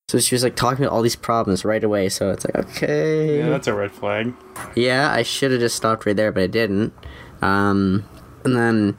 So 0.09 0.19
she 0.19 0.35
was 0.35 0.43
like 0.43 0.57
talking 0.57 0.85
about 0.85 0.93
all 0.93 1.03
these 1.03 1.17
problems 1.17 1.65
right 1.65 1.83
away. 1.83 2.09
So 2.09 2.31
it's 2.31 2.45
like, 2.45 2.57
okay. 2.57 3.39
yeah, 3.39 3.49
that's 3.49 3.69
a 3.69 3.75
red 3.75 3.93
flag. 3.93 4.35
Yeah, 4.75 5.11
I 5.11 5.23
should 5.23 5.53
have 5.53 5.61
just 5.61 5.77
stopped 5.77 6.05
right 6.05 6.17
there, 6.17 6.33
but 6.33 6.43
I 6.43 6.47
didn't. 6.49 6.93
Um, 7.41 8.05
and 8.45 8.57
then, 8.57 8.97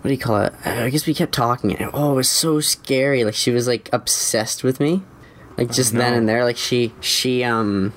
what 0.00 0.08
do 0.08 0.10
you 0.10 0.18
call 0.18 0.42
it? 0.42 0.52
I 0.64 0.90
guess 0.90 1.06
we 1.06 1.14
kept 1.14 1.32
talking, 1.32 1.76
and 1.76 1.90
oh, 1.94 2.12
it 2.12 2.16
was 2.16 2.28
so 2.28 2.58
scary. 2.58 3.24
Like 3.24 3.34
she 3.34 3.52
was 3.52 3.68
like 3.68 3.88
obsessed 3.92 4.64
with 4.64 4.80
me, 4.80 5.02
like 5.56 5.70
just 5.70 5.92
then 5.92 6.12
no. 6.12 6.18
and 6.18 6.28
there. 6.28 6.44
Like 6.44 6.56
she, 6.56 6.92
she, 7.00 7.44
um, 7.44 7.94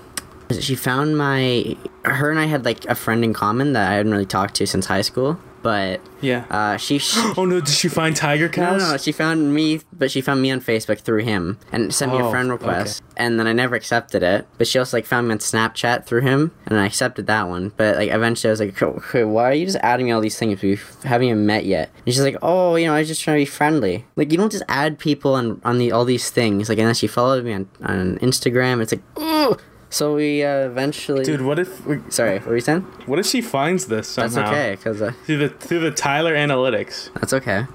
she 0.60 0.76
found 0.76 1.18
my. 1.18 1.76
Her 2.04 2.30
and 2.30 2.40
I 2.40 2.46
had 2.46 2.66
like 2.66 2.86
a 2.86 2.96
friend 2.96 3.24
in 3.24 3.34
common 3.34 3.74
that 3.74 3.90
I 3.90 3.96
hadn't 3.96 4.12
really 4.12 4.26
talked 4.28 4.56
to 4.56 4.68
since 4.68 4.86
high 4.86 5.02
school, 5.02 5.40
but 5.64 6.00
Yeah. 6.22 6.46
uh, 6.52 6.78
she. 6.78 7.00
she 7.00 7.20
oh 7.38 7.46
no! 7.46 7.60
Did 7.60 7.70
she 7.74 7.88
find 7.88 8.16
tiger 8.16 8.48
no, 8.56 8.78
no, 8.78 8.92
no, 8.92 8.98
she 8.98 9.12
found 9.12 9.56
me, 9.56 9.82
but 9.92 10.12
she 10.12 10.22
found 10.22 10.42
me 10.44 10.52
on 10.52 10.62
Facebook 10.62 11.00
through 11.00 11.24
him 11.24 11.58
and 11.72 11.92
sent 11.92 12.12
me 12.12 12.20
a 12.20 12.26
Oh, 12.26 12.30
friend 12.30 12.52
request. 12.52 13.02
And 13.18 13.40
then 13.40 13.48
I 13.48 13.54
never 13.54 13.76
accepted 13.76 14.22
it. 14.22 14.46
But 14.60 14.68
she 14.68 14.78
also 14.78 14.98
like 14.98 15.06
found 15.08 15.28
me 15.28 15.32
on 15.32 15.40
Snapchat 15.40 16.06
through 16.06 16.22
him, 16.22 16.52
and 16.68 16.80
I 16.80 16.86
accepted 16.86 17.26
that 17.26 17.48
one. 17.48 17.72
But 17.76 17.96
like 17.96 18.12
eventually, 18.12 18.50
I 18.50 18.54
was 18.54 18.60
like, 18.60 18.80
okay, 18.80 19.24
why 19.24 19.46
are 19.50 19.54
you 19.54 19.66
just 19.66 19.78
adding 19.82 20.06
me 20.06 20.12
all 20.12 20.22
these 20.22 20.38
things? 20.38 20.62
We 20.62 20.78
haven't 21.04 21.26
even 21.28 21.48
met 21.48 21.66
yet. 21.66 21.90
And 22.06 22.14
she's 22.14 22.22
like, 22.24 22.38
oh, 22.44 22.76
you 22.76 22.86
know, 22.86 22.94
I 22.94 23.00
was 23.00 23.08
just 23.08 23.24
trying 23.24 23.38
to 23.38 23.42
be 23.42 23.46
friendly. 23.50 24.06
Like 24.16 24.32
you 24.32 24.38
don't 24.38 24.52
just 24.52 24.64
add 24.68 25.00
people 25.00 25.34
on 25.34 25.60
on 25.66 25.80
the 25.80 25.92
all 25.92 26.06
these 26.06 26.30
things. 26.30 26.70
Like 26.70 26.78
unless 26.78 27.00
she 27.00 27.08
followed 27.08 27.44
me 27.44 27.54
on 27.54 27.68
on 27.82 28.20
Instagram, 28.20 28.80
it's 28.82 28.92
like, 28.92 29.20
ooh. 29.20 29.58
So 29.96 30.16
we 30.16 30.44
uh, 30.44 30.66
eventually. 30.68 31.24
Dude, 31.24 31.42
what 31.42 31.58
if 31.58 31.86
we- 31.86 32.02
Sorry, 32.10 32.40
what 32.40 32.48
were 32.48 32.56
you 32.56 32.60
saying? 32.62 32.82
what 33.06 33.18
if 33.18 33.26
she 33.26 33.40
finds 33.42 33.86
this 33.86 34.10
somehow? 34.10 34.36
That's 34.36 34.52
okay, 34.52 34.78
cause 34.84 35.02
uh, 35.02 35.14
Through 35.26 35.38
the 35.38 35.50
through 35.50 35.80
the 35.80 35.92
Tyler 35.92 36.36
analytics. 36.36 37.10
that's 37.14 37.32
okay. 37.32 37.60
All 37.60 37.66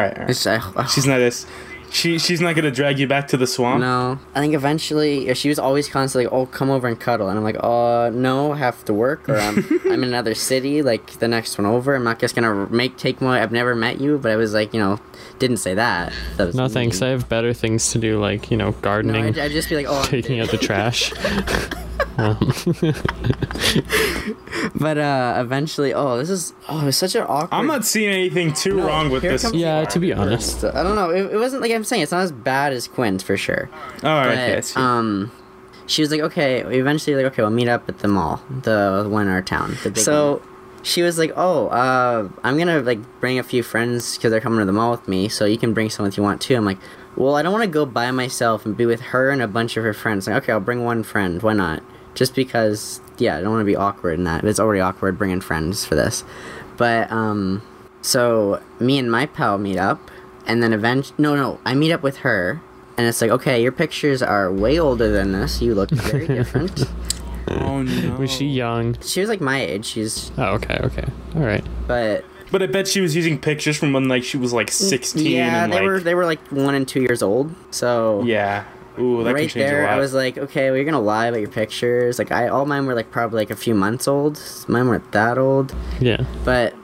right. 0.00 0.12
All 0.12 0.20
right. 0.20 0.28
It's, 0.30 0.46
I, 0.46 0.60
She's 0.92 1.06
not 1.06 1.16
this. 1.18 1.46
She 1.90 2.18
she's 2.18 2.40
not 2.40 2.54
gonna 2.54 2.70
drag 2.70 2.98
you 2.98 3.06
back 3.08 3.26
to 3.28 3.36
the 3.36 3.46
swamp. 3.46 3.80
No, 3.80 4.18
I 4.34 4.40
think 4.40 4.54
eventually 4.54 5.32
she 5.34 5.48
was 5.48 5.58
always 5.58 5.88
constantly 5.88 6.26
like, 6.26 6.32
"Oh, 6.32 6.46
come 6.46 6.70
over 6.70 6.86
and 6.86 6.98
cuddle," 6.98 7.28
and 7.28 7.36
I'm 7.36 7.42
like, 7.44 7.56
"Uh, 7.58 8.10
no, 8.12 8.52
I 8.52 8.58
have 8.58 8.84
to 8.84 8.94
work, 8.94 9.28
or 9.28 9.36
I'm 9.36 9.56
I'm 9.86 10.02
in 10.02 10.04
another 10.04 10.34
city, 10.34 10.82
like 10.82 11.18
the 11.18 11.28
next 11.28 11.58
one 11.58 11.66
over. 11.66 11.94
I'm 11.94 12.04
not 12.04 12.20
just 12.20 12.34
gonna 12.34 12.68
make 12.70 12.96
take 12.96 13.20
my. 13.20 13.42
I've 13.42 13.52
never 13.52 13.74
met 13.74 14.00
you, 14.00 14.18
but 14.18 14.30
I 14.30 14.36
was 14.36 14.54
like, 14.54 14.72
you 14.72 14.80
know, 14.80 15.00
didn't 15.40 15.58
say 15.58 15.74
that. 15.74 16.12
that 16.36 16.46
was 16.46 16.54
No 16.54 16.68
thanks. 16.68 17.02
I 17.02 17.08
have 17.08 17.28
better 17.28 17.52
things 17.52 17.90
to 17.92 17.98
do, 17.98 18.20
like 18.20 18.50
you 18.50 18.56
know, 18.56 18.70
No, 18.70 18.76
gardening, 18.80 19.24
I'd, 19.26 19.38
I'd 19.38 19.50
just 19.50 19.68
be 19.68 19.74
like, 19.76 19.86
"Oh, 19.88 20.04
taking 20.04 20.38
out 20.38 20.50
the 20.50 20.58
trash. 20.58 21.12
Um, 22.18 22.52
But 24.74 24.98
uh, 24.98 25.34
eventually, 25.38 25.94
oh, 25.94 26.18
this 26.18 26.30
is 26.30 26.54
oh, 26.68 26.86
it's 26.86 26.96
such 26.96 27.14
an 27.14 27.22
awkward. 27.22 27.56
I'm 27.56 27.66
not 27.66 27.84
seeing 27.84 28.10
anything 28.10 28.52
too 28.52 28.76
No, 28.76 28.86
wrong 28.86 29.10
with 29.10 29.22
this. 29.22 29.52
Yeah, 29.52 29.84
to 29.84 29.98
be 29.98 30.12
honest. 30.12 30.64
I 30.64 30.82
don't 30.82 30.94
know. 30.96 31.10
It, 31.10 31.32
it 31.34 31.36
wasn't 31.38 31.62
like 31.62 31.72
I'm 31.72 31.84
saying. 31.84 32.02
It's 32.02 32.12
not 32.12 32.22
as 32.22 32.32
bad 32.32 32.72
as 32.72 32.88
Quinn's 32.88 33.22
for 33.22 33.36
sure. 33.36 33.70
All 34.02 34.16
right. 34.16 34.26
But, 34.26 34.38
okay, 34.38 34.60
see. 34.62 34.80
um, 34.80 35.32
she 35.86 36.02
was 36.02 36.10
like, 36.10 36.20
okay. 36.20 36.64
We 36.64 36.80
eventually 36.80 37.16
like, 37.16 37.32
okay, 37.32 37.42
we'll 37.42 37.50
meet 37.50 37.68
up 37.68 37.88
at 37.88 37.98
the 37.98 38.08
mall, 38.08 38.42
the 38.62 39.06
one 39.08 39.26
in 39.26 39.32
our 39.32 39.42
town. 39.42 39.76
The 39.82 39.90
big 39.90 40.02
so 40.02 40.42
she 40.82 41.02
was 41.02 41.18
like, 41.18 41.32
oh, 41.36 41.68
uh, 41.68 42.28
I'm 42.42 42.58
gonna 42.58 42.80
like 42.80 43.00
bring 43.20 43.38
a 43.38 43.42
few 43.42 43.62
friends 43.62 44.16
because 44.16 44.30
they're 44.30 44.40
coming 44.40 44.60
to 44.60 44.64
the 44.64 44.72
mall 44.72 44.90
with 44.92 45.08
me. 45.08 45.28
So 45.28 45.44
you 45.44 45.58
can 45.58 45.74
bring 45.74 45.90
someone 45.90 46.08
if 46.10 46.16
you 46.16 46.22
want 46.22 46.40
to. 46.42 46.54
I'm 46.54 46.64
like, 46.64 46.78
well, 47.16 47.34
I 47.36 47.42
don't 47.42 47.52
want 47.52 47.64
to 47.64 47.70
go 47.70 47.84
by 47.86 48.10
myself 48.10 48.64
and 48.64 48.76
be 48.76 48.86
with 48.86 49.00
her 49.00 49.30
and 49.30 49.42
a 49.42 49.48
bunch 49.48 49.76
of 49.76 49.84
her 49.84 49.92
friends. 49.92 50.26
Like, 50.26 50.42
okay, 50.42 50.52
I'll 50.52 50.60
bring 50.60 50.84
one 50.84 51.02
friend. 51.02 51.42
Why 51.42 51.52
not? 51.52 51.82
Just 52.14 52.34
because, 52.34 53.00
yeah, 53.18 53.36
I 53.36 53.40
don't 53.40 53.50
want 53.50 53.60
to 53.62 53.64
be 53.66 53.76
awkward 53.76 54.18
in 54.18 54.24
that. 54.24 54.44
It's 54.44 54.60
already 54.60 54.80
awkward 54.80 55.18
bringing 55.18 55.40
friends 55.40 55.84
for 55.84 55.94
this. 55.94 56.24
But 56.76 57.10
um, 57.12 57.62
so 58.02 58.60
me 58.78 58.98
and 58.98 59.10
my 59.10 59.26
pal 59.26 59.58
meet 59.58 59.76
up, 59.78 60.10
and 60.46 60.62
then 60.62 60.72
eventually, 60.72 61.14
no, 61.18 61.36
no, 61.36 61.60
I 61.64 61.74
meet 61.74 61.92
up 61.92 62.02
with 62.02 62.18
her, 62.18 62.60
and 62.96 63.06
it's 63.06 63.20
like, 63.20 63.30
okay, 63.30 63.62
your 63.62 63.72
pictures 63.72 64.22
are 64.22 64.50
way 64.52 64.78
older 64.78 65.10
than 65.10 65.32
this. 65.32 65.60
You 65.62 65.74
look 65.74 65.90
very 65.90 66.26
different. 66.38 66.84
oh 67.48 67.82
no. 67.82 68.16
was 68.16 68.30
she 68.30 68.46
young? 68.46 68.96
she 69.02 69.20
was 69.20 69.28
like 69.28 69.40
my 69.40 69.60
age. 69.60 69.84
She's, 69.86 70.32
Oh, 70.38 70.54
okay, 70.54 70.78
okay, 70.82 71.06
all 71.36 71.42
right. 71.42 71.64
but 71.86 72.24
But 72.52 72.62
I 72.62 72.66
bet 72.66 72.88
she 72.88 73.00
was 73.00 73.14
using 73.14 73.38
pictures 73.38 73.76
from 73.76 73.92
when 73.92 74.08
like 74.08 74.24
she 74.24 74.36
was 74.36 74.52
like 74.52 74.70
16 74.70 75.24
yeah, 75.24 75.64
and 75.64 75.72
they 75.72 75.76
like 75.76 75.84
were 75.84 76.00
they 76.00 76.14
were 76.14 76.24
like 76.26 76.40
one 76.48 76.74
and 76.74 76.86
two 76.86 77.00
years 77.00 77.22
old. 77.22 77.54
So 77.70 78.22
yeah. 78.24 78.64
Ooh, 78.98 79.22
that 79.24 79.32
right 79.34 79.48
can 79.48 79.60
there, 79.60 79.82
a 79.84 79.86
lot. 79.86 79.92
I 79.94 79.98
was 79.98 80.12
like, 80.12 80.36
okay, 80.36 80.68
well, 80.68 80.76
you're 80.76 80.84
gonna 80.84 81.00
lie 81.00 81.26
about 81.26 81.40
your 81.40 81.48
pictures. 81.48 82.18
Like, 82.18 82.32
I 82.32 82.48
all 82.48 82.66
mine 82.66 82.86
were 82.86 82.94
like 82.94 83.10
probably 83.10 83.38
like 83.38 83.50
a 83.50 83.56
few 83.56 83.74
months 83.74 84.06
old. 84.08 84.42
Mine 84.68 84.88
weren't 84.88 85.10
that 85.12 85.38
old, 85.38 85.74
Yeah. 86.00 86.24
but 86.44 86.74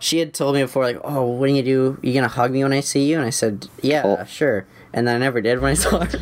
she 0.00 0.18
had 0.18 0.34
told 0.34 0.54
me 0.56 0.62
before, 0.62 0.82
like, 0.82 0.98
oh, 1.04 1.24
what 1.24 1.46
do 1.46 1.52
you 1.54 1.62
do? 1.62 1.98
You 2.02 2.12
gonna 2.12 2.28
hug 2.28 2.50
me 2.50 2.62
when 2.62 2.72
I 2.72 2.80
see 2.80 3.04
you? 3.08 3.16
And 3.16 3.24
I 3.24 3.30
said, 3.30 3.68
yeah, 3.80 4.02
Oh. 4.04 4.24
sure. 4.24 4.66
And 4.92 5.06
then 5.06 5.16
I 5.16 5.18
never 5.18 5.40
did 5.40 5.60
when 5.60 5.70
I 5.70 5.74
saw 5.84 6.04
her. 6.04 6.18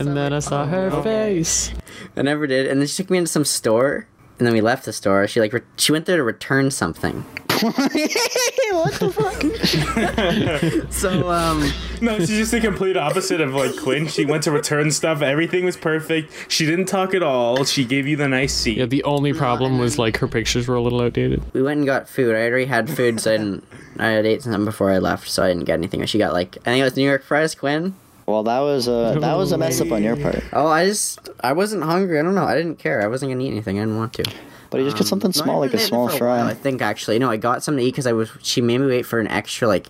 And 0.00 0.16
then 0.16 0.32
I 0.32 0.38
saw 0.40 0.66
her 0.66 0.90
face. 1.02 1.72
I 2.16 2.22
never 2.22 2.46
did. 2.46 2.66
And 2.66 2.80
then 2.80 2.88
she 2.88 2.96
took 3.02 3.10
me 3.10 3.18
into 3.18 3.30
some 3.30 3.44
store, 3.44 4.06
and 4.38 4.46
then 4.46 4.52
we 4.54 4.60
left 4.60 4.84
the 4.84 4.92
store. 4.92 5.26
She 5.26 5.40
like 5.40 5.52
re- 5.52 5.60
she 5.76 5.92
went 5.92 6.06
there 6.06 6.16
to 6.16 6.22
return 6.22 6.70
something. 6.70 7.24
what 7.56 8.92
the 9.00 9.10
fuck? 9.14 10.90
So 10.92 11.30
um, 11.30 11.70
No, 12.02 12.18
she's 12.18 12.28
just 12.28 12.50
the 12.50 12.60
complete 12.60 12.96
opposite 12.98 13.40
of 13.40 13.54
like 13.54 13.76
Quinn. 13.78 14.06
She 14.08 14.24
went 14.26 14.42
to 14.44 14.50
return 14.50 14.90
stuff. 14.90 15.22
Everything 15.22 15.64
was 15.64 15.76
perfect. 15.76 16.32
She 16.48 16.66
didn't 16.66 16.84
talk 16.86 17.14
at 17.14 17.22
all. 17.22 17.64
She 17.64 17.84
gave 17.84 18.06
you 18.06 18.16
the 18.16 18.28
nice 18.28 18.52
seat. 18.52 18.76
Yeah, 18.78 18.84
the 18.86 19.02
only 19.04 19.32
problem 19.32 19.78
was 19.78 19.98
like 19.98 20.18
her 20.18 20.28
pictures 20.28 20.68
were 20.68 20.74
a 20.74 20.80
little 20.82 21.00
outdated. 21.00 21.42
we 21.54 21.62
went 21.62 21.78
and 21.78 21.86
got 21.86 22.08
food. 22.08 22.34
I 22.36 22.46
already 22.46 22.66
had 22.66 22.90
food, 22.90 23.20
so 23.20 23.32
I 23.32 23.36
didn't. 23.38 23.64
I 23.98 24.08
had 24.08 24.26
ate 24.26 24.42
something 24.42 24.64
before 24.66 24.90
I 24.90 24.98
left, 24.98 25.28
so 25.28 25.42
I 25.42 25.48
didn't 25.48 25.64
get 25.64 25.74
anything. 25.74 26.04
She 26.04 26.18
got 26.18 26.34
like 26.34 26.58
I 26.62 26.64
think 26.64 26.80
it 26.80 26.84
was 26.84 26.96
New 26.96 27.04
York 27.06 27.22
fries, 27.22 27.54
Quinn. 27.54 27.94
Well, 28.26 28.42
that 28.42 28.60
was 28.60 28.88
a 28.88 29.16
that 29.20 29.34
was 29.36 29.52
a 29.52 29.58
mess 29.58 29.80
up 29.80 29.92
on 29.92 30.02
your 30.02 30.16
part. 30.16 30.42
Oh, 30.52 30.66
I 30.66 30.86
just 30.86 31.28
I 31.40 31.52
wasn't 31.52 31.84
hungry. 31.84 32.18
I 32.18 32.22
don't 32.22 32.34
know. 32.34 32.44
I 32.44 32.56
didn't 32.56 32.78
care. 32.78 33.02
I 33.02 33.06
wasn't 33.06 33.30
gonna 33.32 33.44
eat 33.44 33.50
anything. 33.52 33.78
I 33.78 33.82
didn't 33.82 33.96
want 33.96 34.14
to. 34.14 34.24
But 34.70 34.78
you 34.78 34.84
just 34.84 34.96
get 34.96 35.06
something 35.06 35.32
small, 35.32 35.60
like 35.60 35.70
a 35.70 35.76
did 35.76 35.82
it 35.82 35.86
small 35.86 36.08
for 36.08 36.26
while, 36.26 36.46
I 36.46 36.54
think 36.54 36.82
actually, 36.82 37.18
no, 37.18 37.30
I 37.30 37.36
got 37.36 37.62
something 37.62 37.82
to 37.82 37.86
eat 37.86 37.92
because 37.92 38.06
I 38.06 38.12
was. 38.12 38.30
She 38.42 38.60
made 38.60 38.78
me 38.78 38.86
wait 38.88 39.06
for 39.06 39.20
an 39.20 39.28
extra 39.28 39.68
like 39.68 39.86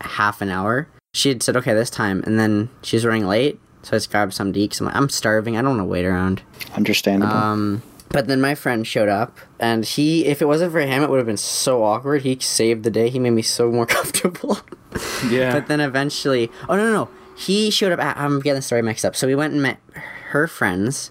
half 0.00 0.40
an 0.40 0.50
hour. 0.50 0.88
She 1.12 1.28
had 1.28 1.42
said 1.42 1.56
okay 1.56 1.74
this 1.74 1.90
time, 1.90 2.22
and 2.24 2.38
then 2.38 2.70
she 2.82 2.96
was 2.96 3.04
running 3.04 3.26
late, 3.26 3.58
so 3.82 3.90
I 3.90 3.96
just 3.96 4.10
grabbed 4.10 4.32
something 4.32 4.52
to 4.52 4.60
eat. 4.60 4.70
Cause 4.70 4.80
I'm, 4.80 4.86
like, 4.86 4.96
I'm 4.96 5.08
starving. 5.08 5.56
I 5.56 5.62
don't 5.62 5.76
want 5.76 5.80
to 5.80 5.84
wait 5.84 6.04
around. 6.04 6.42
Understandable. 6.76 7.34
Um, 7.34 7.82
but 8.10 8.28
then 8.28 8.40
my 8.40 8.54
friend 8.54 8.86
showed 8.86 9.08
up, 9.08 9.38
and 9.58 9.84
he, 9.84 10.26
if 10.26 10.40
it 10.40 10.46
wasn't 10.46 10.72
for 10.72 10.80
him, 10.80 11.02
it 11.02 11.10
would 11.10 11.18
have 11.18 11.26
been 11.26 11.36
so 11.36 11.82
awkward. 11.82 12.22
He 12.22 12.38
saved 12.38 12.84
the 12.84 12.90
day. 12.90 13.08
He 13.10 13.18
made 13.18 13.30
me 13.30 13.42
so 13.42 13.70
more 13.70 13.86
comfortable. 13.98 14.58
yeah. 15.28 15.52
But 15.52 15.66
then 15.66 15.80
eventually, 15.80 16.50
oh 16.68 16.76
no, 16.76 16.84
no, 16.84 16.92
no, 16.92 17.08
he 17.40 17.70
showed 17.70 17.92
up. 17.92 18.00
At, 18.00 18.16
I'm 18.16 18.40
getting 18.40 18.58
the 18.58 18.62
story 18.62 18.82
mixed 18.82 19.04
up. 19.04 19.16
So 19.16 19.26
we 19.26 19.34
went 19.34 19.52
and 19.52 19.62
met 19.62 19.78
her 20.28 20.46
friends, 20.46 21.10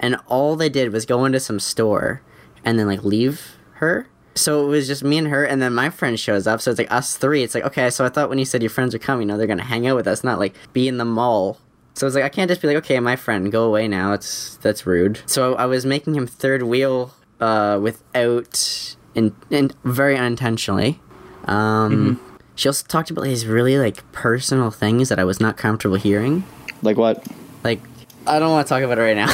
and 0.00 0.16
all 0.26 0.56
they 0.56 0.68
did 0.68 0.92
was 0.92 1.06
go 1.06 1.24
into 1.24 1.40
some 1.40 1.60
store, 1.60 2.22
and 2.64 2.78
then 2.78 2.86
like 2.86 3.04
leave 3.04 3.56
her. 3.74 4.08
So 4.34 4.64
it 4.66 4.68
was 4.68 4.86
just 4.86 5.02
me 5.02 5.18
and 5.18 5.28
her, 5.28 5.44
and 5.44 5.60
then 5.60 5.74
my 5.74 5.90
friend 5.90 6.18
shows 6.18 6.46
up. 6.46 6.60
So 6.60 6.70
it's 6.70 6.78
like 6.78 6.92
us 6.92 7.16
three. 7.16 7.42
It's 7.42 7.54
like 7.54 7.64
okay. 7.64 7.90
So 7.90 8.04
I 8.04 8.08
thought 8.08 8.28
when 8.28 8.38
you 8.38 8.44
said 8.44 8.62
your 8.62 8.70
friends 8.70 8.94
are 8.94 8.98
coming, 8.98 9.22
you 9.22 9.32
know 9.32 9.38
they're 9.38 9.46
gonna 9.46 9.62
hang 9.62 9.86
out 9.86 9.96
with 9.96 10.06
us, 10.06 10.24
not 10.24 10.38
like 10.38 10.54
be 10.72 10.88
in 10.88 10.98
the 10.98 11.04
mall. 11.04 11.58
So 11.94 12.06
it's 12.06 12.14
like 12.14 12.24
I 12.24 12.28
can't 12.28 12.48
just 12.48 12.62
be 12.62 12.68
like, 12.68 12.76
okay, 12.78 13.00
my 13.00 13.16
friend, 13.16 13.50
go 13.50 13.64
away 13.64 13.88
now. 13.88 14.12
It's 14.12 14.56
that's 14.56 14.86
rude. 14.86 15.20
So 15.26 15.54
I 15.54 15.66
was 15.66 15.84
making 15.84 16.14
him 16.14 16.26
third 16.26 16.62
wheel, 16.62 17.12
uh, 17.40 17.78
without 17.82 18.96
in, 19.14 19.34
in 19.50 19.72
very 19.84 20.16
unintentionally. 20.16 21.00
Um, 21.44 22.20
she 22.58 22.68
also 22.68 22.84
talked 22.88 23.08
about 23.10 23.22
these 23.22 23.46
really 23.46 23.78
like 23.78 24.10
personal 24.10 24.72
things 24.72 25.08
that 25.10 25.20
I 25.20 25.24
was 25.24 25.38
not 25.38 25.56
comfortable 25.56 25.96
hearing. 25.96 26.42
like 26.82 26.96
what? 26.96 27.24
Like, 27.62 27.80
I 28.26 28.40
don't 28.40 28.50
want 28.50 28.66
to 28.66 28.68
talk 28.68 28.82
about 28.82 28.98
it 28.98 29.02
right 29.02 29.16
now. 29.16 29.32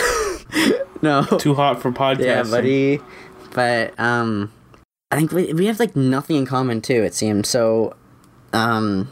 no. 1.03 1.39
Too 1.39 1.55
hot 1.55 1.81
for 1.81 1.91
podcast. 1.91 2.25
Yeah, 2.25 2.43
buddy. 2.43 3.01
But 3.55 3.99
um, 3.99 4.53
I 5.11 5.17
think 5.17 5.33
we 5.33 5.55
we 5.55 5.65
have 5.67 5.81
like 5.81 5.97
nothing 5.97 6.37
in 6.37 6.45
common 6.45 6.83
too. 6.83 7.03
It 7.03 7.15
seems. 7.15 7.49
so. 7.49 7.97
Um, 8.53 9.11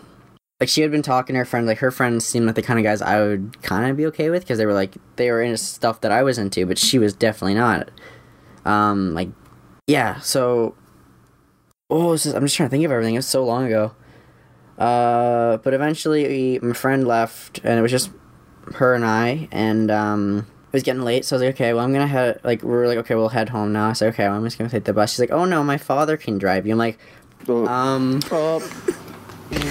like 0.61 0.69
she 0.69 0.83
had 0.83 0.91
been 0.91 1.03
talking 1.03 1.33
to 1.35 1.39
her 1.39 1.45
friend. 1.47 1.67
Like 1.67 1.79
her 1.79 1.91
friends 1.91 2.27
seemed 2.27 2.45
like 2.45 2.55
the 2.55 2.63
kind 2.63 2.79
of 2.79 2.85
guys 2.85 3.01
I 3.01 3.19
would 3.19 3.63
kind 3.63 3.91
of 3.91 3.97
be 3.97 4.05
okay 4.07 4.29
with 4.29 4.43
because 4.43 4.59
they 4.59 4.67
were 4.67 4.75
like 4.75 4.95
they 5.17 5.31
were 5.31 5.41
into 5.41 5.57
stuff 5.57 6.03
that 6.03 6.13
I 6.13 6.23
was 6.23 6.37
into, 6.37 6.67
but 6.67 6.77
she 6.77 6.99
was 6.99 7.15
definitely 7.15 7.55
not. 7.55 7.91
Um, 8.67 9.15
like, 9.15 9.31
yeah. 9.87 10.21
So, 10.21 10.75
oh, 11.89 12.13
this 12.13 12.27
is, 12.27 12.35
I'm 12.35 12.43
just 12.43 12.57
trying 12.57 12.69
to 12.69 12.71
think 12.71 12.85
of 12.85 12.93
everything. 12.93 13.15
It 13.15 13.19
was 13.19 13.27
so 13.27 13.43
long 13.43 13.67
ago. 13.67 13.95
Uh, 14.83 15.59
but 15.59 15.75
eventually, 15.75 16.59
my 16.61 16.73
friend 16.73 17.07
left, 17.07 17.61
and 17.63 17.79
it 17.79 17.83
was 17.83 17.91
just 17.93 18.11
her 18.75 18.95
and 18.95 19.05
I, 19.05 19.49
and 19.53 19.91
um, 19.91 20.47
it 20.69 20.73
was 20.73 20.83
getting 20.83 21.03
late, 21.03 21.25
so 21.25 21.37
I 21.37 21.39
was 21.39 21.47
like, 21.47 21.55
okay, 21.55 21.73
well, 21.73 21.85
I'm 21.85 21.93
gonna 21.93 22.07
head, 22.07 22.41
like, 22.43 22.63
we 22.63 22.69
were 22.71 22.89
like, 22.89 22.99
okay, 22.99 23.15
we'll 23.15 23.29
head 23.29 23.49
home 23.51 23.73
now. 23.73 23.91
I 23.91 23.93
said, 23.93 24.13
okay, 24.15 24.25
well, 24.29 24.37
I'm 24.39 24.45
just 24.45 24.59
gonna 24.59 24.71
take 24.71 24.85
the 24.85 24.93
bus. 24.93 25.13
She's 25.13 25.21
like, 25.21 25.31
oh 25.31 25.45
no, 25.45 25.63
my 25.63 25.77
father 25.79 26.17
can 26.17 26.37
drive 26.39 26.67
you. 26.67 26.73
I'm 26.73 26.79
like, 26.79 26.99
um, 27.49 28.21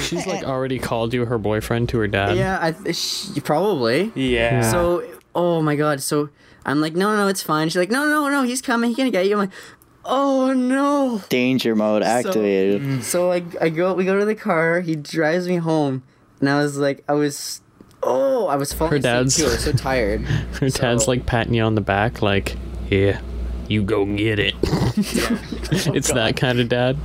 She's 0.02 0.28
like 0.28 0.44
already 0.44 0.78
called 0.80 1.14
you 1.14 1.26
her 1.26 1.38
boyfriend 1.38 1.90
to 1.90 1.98
her 2.00 2.08
dad. 2.08 2.38
yeah, 2.38 2.60
I 2.62 2.72
th- 2.72 2.96
she, 2.96 3.42
probably. 3.42 4.12
Yeah. 4.16 4.62
So, 4.70 5.04
oh 5.34 5.62
my 5.62 5.76
god, 5.76 6.02
so 6.02 6.30
I'm 6.66 6.80
like, 6.82 6.94
no, 6.94 7.16
no, 7.16 7.28
it's 7.28 7.42
fine. 7.42 7.68
She's 7.70 7.78
like, 7.78 7.90
no, 7.92 8.06
no, 8.06 8.30
no, 8.30 8.44
he's 8.44 8.62
coming, 8.62 8.92
he's 8.92 8.98
gonna 8.98 9.10
get 9.12 9.26
you. 9.26 9.34
I'm 9.34 9.40
like, 9.40 9.52
oh 10.06 10.54
no. 10.54 11.22
Danger 11.30 11.76
mode 11.76 12.04
activated. 12.04 12.82
Mm. 12.82 13.04
So 13.04 13.32
I, 13.32 13.44
I 13.60 13.70
go, 13.70 13.94
we 13.94 14.06
go 14.06 14.18
to 14.20 14.26
the 14.26 14.36
car. 14.36 14.82
He 14.82 14.96
drives 14.96 15.48
me 15.48 15.58
home, 15.58 16.04
and 16.40 16.50
I 16.50 16.62
was 16.62 16.78
like, 16.78 17.04
I 17.08 17.14
was, 17.14 17.62
oh, 18.04 18.48
I 18.48 18.56
was 18.56 18.74
falling 18.74 18.92
Her 18.92 18.98
asleep 18.98 19.14
dad's- 19.14 19.38
too. 19.38 19.46
I 19.46 19.50
was 19.50 19.64
so 19.64 19.72
tired. 19.74 20.22
Her 20.60 20.70
dad's 20.70 21.08
like 21.08 21.26
patting 21.26 21.54
you 21.54 21.64
on 21.64 21.76
the 21.76 21.82
back, 21.82 22.22
like, 22.22 22.56
yeah, 22.90 23.22
you 23.68 23.84
go 23.84 24.06
get 24.06 24.40
it. 24.40 24.56
it's 24.64 26.12
that 26.12 26.34
kind 26.36 26.60
of 26.60 26.68
dad. 26.70 26.98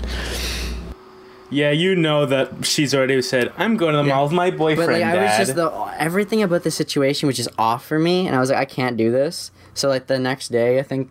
yeah, 1.50 1.70
you 1.70 1.94
know 1.94 2.26
that 2.26 2.64
she's 2.66 2.94
already 2.94 3.22
said, 3.22 3.52
I'm 3.56 3.76
going 3.76 3.92
to 3.92 3.98
the 3.98 4.04
mall 4.04 4.24
with 4.24 4.32
my 4.32 4.50
boyfriend, 4.50 4.88
But 4.90 5.00
like, 5.00 5.04
I 5.04 5.22
was 5.22 5.36
just 5.36 5.54
the 5.54 5.70
everything 5.98 6.42
about 6.42 6.64
the 6.64 6.70
situation 6.72 7.26
was 7.28 7.36
just 7.36 7.48
off 7.58 7.84
for 7.86 7.98
me, 7.98 8.26
and 8.26 8.34
I 8.34 8.40
was 8.40 8.50
like, 8.50 8.58
I 8.58 8.64
can't 8.64 8.96
do 8.96 9.12
this. 9.12 9.50
So 9.74 9.88
like 9.88 10.06
the 10.08 10.18
next 10.18 10.48
day, 10.48 10.78
I 10.78 10.82
think 10.82 11.10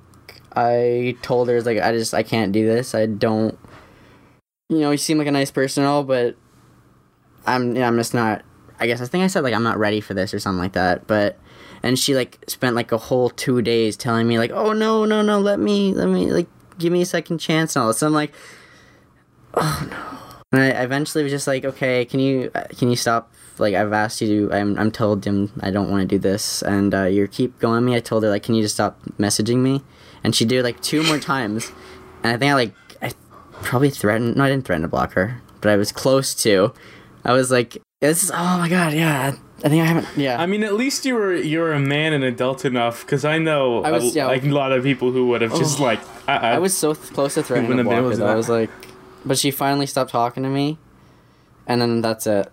I 0.55 1.17
told 1.21 1.49
her 1.49 1.61
like, 1.61 1.79
I 1.79 1.91
just 1.91 2.13
I 2.13 2.23
can't 2.23 2.51
do 2.51 2.65
this. 2.65 2.95
I 2.95 3.05
don't. 3.05 3.57
You 4.69 4.79
know, 4.79 4.91
you 4.91 4.97
seem 4.97 5.17
like 5.17 5.27
a 5.27 5.31
nice 5.31 5.51
person 5.51 5.83
all, 5.83 6.03
but 6.03 6.35
I'm 7.45 7.75
yeah, 7.75 7.87
I'm 7.87 7.97
just 7.97 8.13
not. 8.13 8.43
I 8.79 8.87
guess 8.87 9.01
I 9.01 9.05
think 9.05 9.23
I 9.23 9.27
said 9.27 9.43
like 9.43 9.53
I'm 9.53 9.63
not 9.63 9.77
ready 9.77 10.01
for 10.01 10.13
this 10.13 10.33
or 10.33 10.39
something 10.39 10.59
like 10.59 10.73
that. 10.73 11.07
But 11.07 11.39
and 11.83 11.99
she 11.99 12.15
like 12.15 12.43
spent 12.47 12.75
like 12.75 12.91
a 12.91 12.97
whole 12.97 13.29
two 13.29 13.61
days 13.61 13.95
telling 13.95 14.27
me 14.27 14.37
like, 14.39 14.51
oh 14.51 14.73
no 14.73 15.05
no 15.05 15.21
no, 15.21 15.39
let 15.39 15.59
me 15.59 15.93
let 15.93 16.07
me 16.07 16.31
like 16.31 16.47
give 16.77 16.91
me 16.91 17.01
a 17.01 17.05
second 17.05 17.37
chance 17.37 17.75
and 17.75 17.83
all 17.83 17.89
this. 17.89 17.99
So 17.99 18.07
I'm 18.07 18.13
like, 18.13 18.33
oh 19.53 19.87
no. 19.89 20.15
And 20.51 20.61
I 20.61 20.83
eventually 20.83 21.23
was 21.23 21.31
just 21.31 21.47
like, 21.47 21.65
okay, 21.65 22.05
can 22.05 22.19
you 22.19 22.51
can 22.77 22.89
you 22.89 22.95
stop? 22.95 23.31
Like 23.57 23.73
I've 23.73 23.93
asked 23.93 24.19
you 24.21 24.49
to. 24.49 24.55
I'm 24.55 24.77
I'm 24.77 24.91
told 24.91 25.25
him 25.25 25.51
I 25.61 25.71
don't 25.71 25.89
want 25.89 26.01
to 26.01 26.07
do 26.07 26.19
this, 26.19 26.61
and 26.61 26.93
uh, 26.93 27.03
you 27.03 27.25
keep 27.27 27.57
going 27.59 27.85
me. 27.85 27.95
I 27.95 28.01
told 28.01 28.23
her 28.23 28.29
like, 28.29 28.43
can 28.43 28.55
you 28.55 28.61
just 28.61 28.75
stop 28.75 29.01
messaging 29.17 29.57
me? 29.57 29.81
And 30.25 30.33
she 30.35 30.43
did 30.43 30.57
it 30.57 30.63
like 30.63 30.81
two 30.81 31.03
more 31.03 31.19
times, 31.19 31.71
and 32.23 32.33
I 32.33 32.37
think 32.37 32.49
I 32.51 32.55
like 32.55 32.73
I 32.99 33.11
probably 33.61 33.91
threatened. 33.91 34.35
No, 34.37 34.43
I 34.43 34.49
didn't 34.49 34.65
threaten 34.65 34.81
to 34.81 34.87
block 34.87 35.13
her, 35.13 35.39
but 35.61 35.69
I 35.71 35.75
was 35.75 35.91
close 35.91 36.33
to. 36.41 36.73
I 37.23 37.33
was 37.33 37.51
like, 37.51 37.77
this 38.01 38.23
is 38.23 38.31
oh 38.31 38.57
my 38.57 38.67
god, 38.67 38.93
yeah. 38.93 39.35
I 39.63 39.69
think 39.69 39.83
I 39.83 39.85
haven't. 39.85 40.07
Yeah. 40.17 40.41
I 40.41 40.47
mean, 40.47 40.63
at 40.63 40.73
least 40.73 41.05
you 41.05 41.13
were 41.13 41.35
you 41.35 41.59
were 41.59 41.73
a 41.73 41.79
man 41.79 42.11
and 42.11 42.23
adult 42.23 42.65
enough, 42.65 43.05
because 43.05 43.23
I 43.23 43.37
know 43.37 43.83
I 43.83 43.91
was- 43.91 44.15
a, 44.15 44.17
yeah. 44.17 44.25
like 44.25 44.43
a 44.43 44.47
lot 44.47 44.71
of 44.71 44.83
people 44.83 45.11
who 45.11 45.27
would 45.27 45.41
have 45.41 45.55
just 45.55 45.79
Oh. 45.79 45.83
like, 45.83 45.99
uh, 46.27 46.31
I 46.31 46.57
was 46.57 46.75
so 46.75 46.95
th- 46.95 47.13
close 47.13 47.35
to 47.35 47.43
threatening 47.43 47.77
to 47.77 47.83
block 47.83 48.17
her. 48.17 48.25
I 48.25 48.33
was 48.33 48.49
like, 48.49 48.71
but 49.25 49.37
she 49.37 49.51
finally 49.51 49.85
stopped 49.85 50.09
talking 50.09 50.41
to 50.41 50.49
me, 50.49 50.79
and 51.67 51.79
then 51.79 52.01
that's 52.01 52.25
it. 52.25 52.51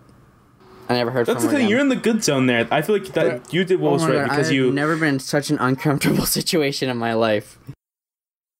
I 0.93 0.97
never 0.97 1.11
heard 1.11 1.25
That's 1.25 1.37
from 1.43 1.45
the 1.45 1.49
thing. 1.51 1.57
again. 1.61 1.69
You're 1.69 1.79
in 1.79 1.89
the 1.89 1.95
good 1.95 2.23
zone 2.23 2.45
there. 2.45 2.67
I 2.71 2.81
feel 2.81 2.95
like 2.97 3.05
that 3.13 3.43
But- 3.43 3.53
you 3.53 3.63
did 3.65 3.79
what 3.79 3.89
Oh 3.89 3.93
was 3.93 4.05
right 4.05 4.13
God, 4.15 4.29
because 4.29 4.47
I've 4.47 4.53
you. 4.53 4.71
never 4.71 4.95
been 4.95 5.15
in 5.15 5.19
such 5.19 5.49
an 5.49 5.57
uncomfortable 5.59 6.25
situation 6.39 6.89
in 6.89 6.97
my 6.97 7.13
life. 7.13 7.57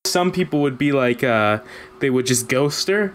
some 0.06 0.32
people 0.32 0.62
would 0.62 0.78
be 0.78 0.92
like, 0.92 1.24
uh, 1.24 1.60
they 2.00 2.10
would 2.10 2.26
just 2.26 2.48
ghost 2.50 2.88
her, 2.88 3.14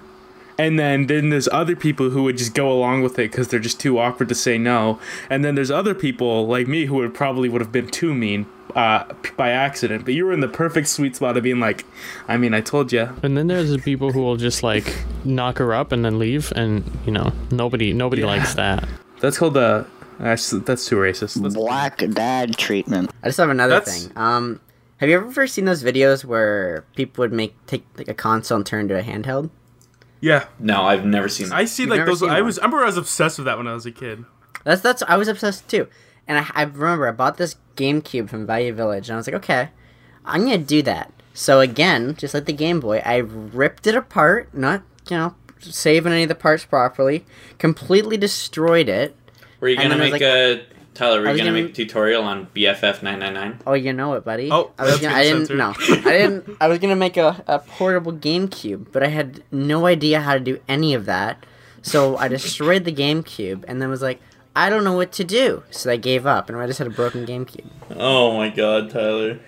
and 0.58 0.78
then 0.78 1.06
then 1.06 1.28
there's 1.30 1.46
other 1.52 1.76
people 1.76 2.10
who 2.10 2.24
would 2.24 2.36
just 2.38 2.54
go 2.54 2.72
along 2.72 3.02
with 3.02 3.12
it 3.18 3.30
because 3.30 3.48
they're 3.48 3.60
just 3.60 3.78
too 3.78 3.98
awkward 3.98 4.28
to 4.30 4.34
say 4.34 4.58
no, 4.58 4.98
and 5.30 5.44
then 5.44 5.54
there's 5.54 5.70
other 5.70 5.94
people 5.94 6.46
like 6.48 6.66
me 6.66 6.86
who 6.86 6.96
would 6.96 7.14
probably 7.14 7.48
would 7.48 7.60
have 7.60 7.70
been 7.72 7.88
too 7.88 8.14
mean. 8.14 8.46
Uh, 8.76 9.02
p- 9.22 9.30
by 9.36 9.48
accident, 9.50 10.04
but 10.04 10.12
you 10.12 10.26
were 10.26 10.32
in 10.32 10.40
the 10.40 10.46
perfect 10.48 10.86
sweet 10.88 11.16
spot 11.16 11.36
of 11.38 11.42
being 11.42 11.58
like, 11.58 11.86
I 12.28 12.36
mean, 12.36 12.52
I 12.52 12.60
told 12.60 12.92
you. 12.92 13.08
And 13.22 13.34
then 13.36 13.46
there's 13.46 13.70
the 13.70 13.78
people 13.78 14.12
who 14.12 14.20
will 14.20 14.36
just 14.36 14.62
like 14.62 14.94
knock 15.24 15.56
her 15.58 15.72
up 15.72 15.90
and 15.90 16.04
then 16.04 16.18
leave, 16.18 16.52
and 16.54 16.84
you 17.06 17.12
know 17.12 17.32
nobody 17.50 17.92
nobody 17.94 18.22
Yeah. 18.22 18.28
likes 18.28 18.54
that. 18.54 18.86
That's 19.20 19.38
called 19.38 19.54
the. 19.54 19.86
That's, 20.18 20.50
that's 20.50 20.84
too 20.86 20.96
racist. 20.96 21.34
That's- 21.36 21.54
Black 21.54 21.98
dad 22.12 22.56
treatment. 22.56 23.10
I 23.22 23.28
just 23.28 23.38
have 23.38 23.50
another 23.50 23.74
That's- 23.78 24.04
thing. 24.06 24.12
Um, 24.16 24.60
have 24.98 25.08
you 25.08 25.16
ever 25.16 25.46
seen 25.46 25.64
those 25.64 25.84
videos 25.84 26.24
where 26.24 26.84
people 26.96 27.22
would 27.22 27.32
make 27.32 27.54
take 27.66 27.84
like 27.96 28.08
a 28.08 28.14
console 28.14 28.56
and 28.56 28.66
turn 28.66 28.80
into 28.82 28.98
a 28.98 29.02
handheld? 29.02 29.50
yeah, 30.20 30.46
No, 30.58 30.82
I've 30.82 31.04
never 31.04 31.28
seen 31.28 31.50
that. 31.50 31.54
I 31.54 31.64
see 31.66 31.84
You've 31.84 31.90
like 31.90 32.04
those. 32.04 32.18
seen 32.20 32.30
I 32.30 32.38
one? 32.38 32.46
was. 32.46 32.58
I 32.58 32.62
remember 32.64 32.82
I 32.82 32.86
was 32.86 32.96
obsessed 32.96 33.38
with 33.38 33.44
that 33.44 33.56
when 33.58 33.68
I 33.68 33.74
was 33.74 33.86
a 33.86 33.92
kid. 33.92 34.24
That's 34.64 34.80
that's 34.80 35.02
I 35.06 35.16
was 35.16 35.28
obsessed 35.28 35.68
too, 35.68 35.86
and 36.26 36.38
I, 36.38 36.46
I 36.54 36.62
remember 36.64 37.06
I 37.06 37.12
bought 37.12 37.36
this 37.36 37.54
GameCube 37.76 38.28
from 38.28 38.44
Value 38.44 38.72
Village, 38.72 39.08
and 39.08 39.14
I 39.14 39.18
was 39.18 39.28
like, 39.28 39.36
okay, 39.36 39.68
I'm 40.24 40.42
gonna 40.42 40.58
do 40.58 40.82
that. 40.82 41.12
So 41.32 41.60
again, 41.60 42.16
just 42.16 42.34
like 42.34 42.46
the 42.46 42.52
Game 42.52 42.80
Boy, 42.80 43.00
I 43.04 43.18
ripped 43.18 43.86
it 43.86 43.94
apart, 43.94 44.52
not 44.52 44.82
you 45.08 45.16
know 45.16 45.34
saving 45.60 46.12
any 46.12 46.22
of 46.24 46.28
the 46.28 46.34
parts 46.34 46.64
properly, 46.64 47.24
completely 47.58 48.16
destroyed 48.16 48.88
it. 48.88 49.14
Were 49.60 49.68
you 49.68 49.76
gonna 49.76 49.90
then 49.90 50.00
I 50.00 50.04
was 50.04 50.12
make 50.12 50.22
a 50.22 50.62
Tyler? 50.94 51.20
Were 51.20 51.30
you 51.30 51.38
gonna 51.38 51.50
gonna- 51.50 51.62
make 51.62 51.70
a 51.70 51.74
tutorial 51.74 52.22
on 52.24 52.46
BFF 52.54 53.02
nine 53.02 53.18
nine 53.20 53.34
nine? 53.34 53.58
Oh, 53.66 53.74
you 53.74 53.92
know 53.92 54.14
it, 54.14 54.24
buddy. 54.24 54.48
Oh, 54.50 54.72
I 54.78 54.84
was 54.84 54.98
gonna, 55.00 55.14
I 55.14 55.22
didn't. 55.24 55.50
No, 55.56 55.72
I 55.78 56.12
didn't. 56.12 56.56
I 56.60 56.68
was 56.68 56.78
gonna 56.78 56.96
make 56.96 57.16
a, 57.16 57.42
a 57.46 57.58
portable 57.60 58.12
GameCube, 58.12 58.86
but 58.92 59.02
I 59.02 59.08
had 59.08 59.42
no 59.52 59.86
idea 59.86 60.20
how 60.20 60.34
to 60.34 60.40
do 60.40 60.60
any 60.68 60.94
of 60.94 61.04
that. 61.06 61.44
So 61.82 62.16
I 62.16 62.28
destroyed 62.28 62.84
the 62.84 62.92
GameCube, 62.92 63.64
and 63.68 63.80
then 63.80 63.88
was 63.88 64.02
like, 64.02 64.20
I 64.56 64.68
don't 64.70 64.82
know 64.84 64.96
what 64.96 65.12
to 65.12 65.24
do. 65.24 65.62
So 65.70 65.90
I 65.90 65.96
gave 65.96 66.26
up, 66.26 66.48
and 66.48 66.58
I 66.58 66.66
just 66.66 66.78
had 66.78 66.88
a 66.88 66.90
broken 66.90 67.24
GameCube. 67.26 67.66
Oh 67.96 68.36
my 68.36 68.48
god, 68.48 68.90
Tyler! 68.90 69.38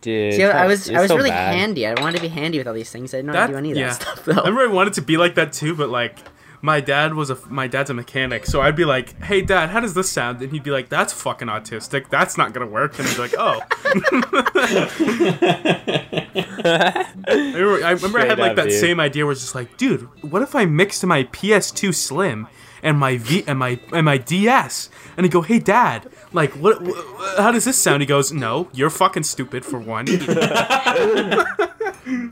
Dude, 0.00 0.34
See, 0.34 0.44
I 0.44 0.66
was 0.66 0.88
I 0.90 1.00
was 1.00 1.08
so 1.08 1.16
really 1.16 1.30
bad. 1.30 1.54
handy. 1.54 1.86
I 1.86 2.00
wanted 2.00 2.16
to 2.16 2.22
be 2.22 2.28
handy 2.28 2.58
with 2.58 2.66
all 2.66 2.74
these 2.74 2.90
things. 2.90 3.12
I 3.12 3.18
didn't 3.18 3.32
know 3.32 3.38
how 3.38 3.46
to 3.48 3.52
do 3.52 3.58
any 3.58 3.72
of 3.72 3.76
that 3.78 4.00
stuff 4.00 4.24
though. 4.24 4.32
I 4.32 4.48
remember 4.48 4.62
I 4.62 4.72
wanted 4.72 4.94
to 4.94 5.02
be 5.02 5.16
like 5.16 5.34
that 5.34 5.52
too, 5.52 5.74
but 5.74 5.90
like 5.90 6.18
my 6.62 6.80
dad 6.80 7.14
was 7.14 7.30
a 7.30 7.38
my 7.48 7.66
dad's 7.66 7.90
a 7.90 7.94
mechanic, 7.94 8.46
so 8.46 8.60
I'd 8.60 8.76
be 8.76 8.84
like, 8.84 9.20
"Hey, 9.22 9.40
dad, 9.42 9.70
how 9.70 9.80
does 9.80 9.94
this 9.94 10.10
sound?" 10.10 10.40
And 10.42 10.52
he'd 10.52 10.62
be 10.62 10.70
like, 10.70 10.88
"That's 10.88 11.12
fucking 11.12 11.48
autistic. 11.48 12.08
That's 12.10 12.36
not 12.38 12.52
gonna 12.52 12.66
work." 12.66 12.98
And 12.98 13.08
he'd 13.08 13.16
be 13.16 13.22
like, 13.22 13.34
"Oh." 13.38 13.60
I 16.62 17.06
remember 17.26 17.84
I, 17.84 17.90
remember 17.92 18.18
I 18.20 18.26
had 18.26 18.38
like 18.38 18.50
up, 18.50 18.56
that 18.56 18.68
dude. 18.68 18.80
same 18.80 19.00
idea 19.00 19.24
where 19.24 19.32
it's 19.32 19.40
just 19.40 19.54
like, 19.54 19.76
dude, 19.76 20.02
what 20.22 20.42
if 20.42 20.54
I 20.54 20.64
mixed 20.66 21.04
my 21.06 21.24
PS2 21.24 21.94
Slim 21.94 22.46
and 22.82 22.98
my 22.98 23.16
V 23.18 23.44
and 23.46 23.58
my 23.58 23.78
and 23.92 24.04
my 24.04 24.18
DS? 24.18 24.88
And 25.16 25.24
he'd 25.24 25.32
go, 25.32 25.42
"Hey, 25.42 25.58
dad, 25.58 26.08
like, 26.32 26.52
what? 26.52 26.78
wh- 26.86 27.36
how 27.38 27.52
does 27.52 27.64
this 27.64 27.78
sound?" 27.78 28.02
He 28.02 28.06
goes, 28.06 28.32
"No, 28.32 28.68
you're 28.72 28.90
fucking 28.90 29.24
stupid 29.24 29.64
for 29.64 29.78
one." 29.78 30.06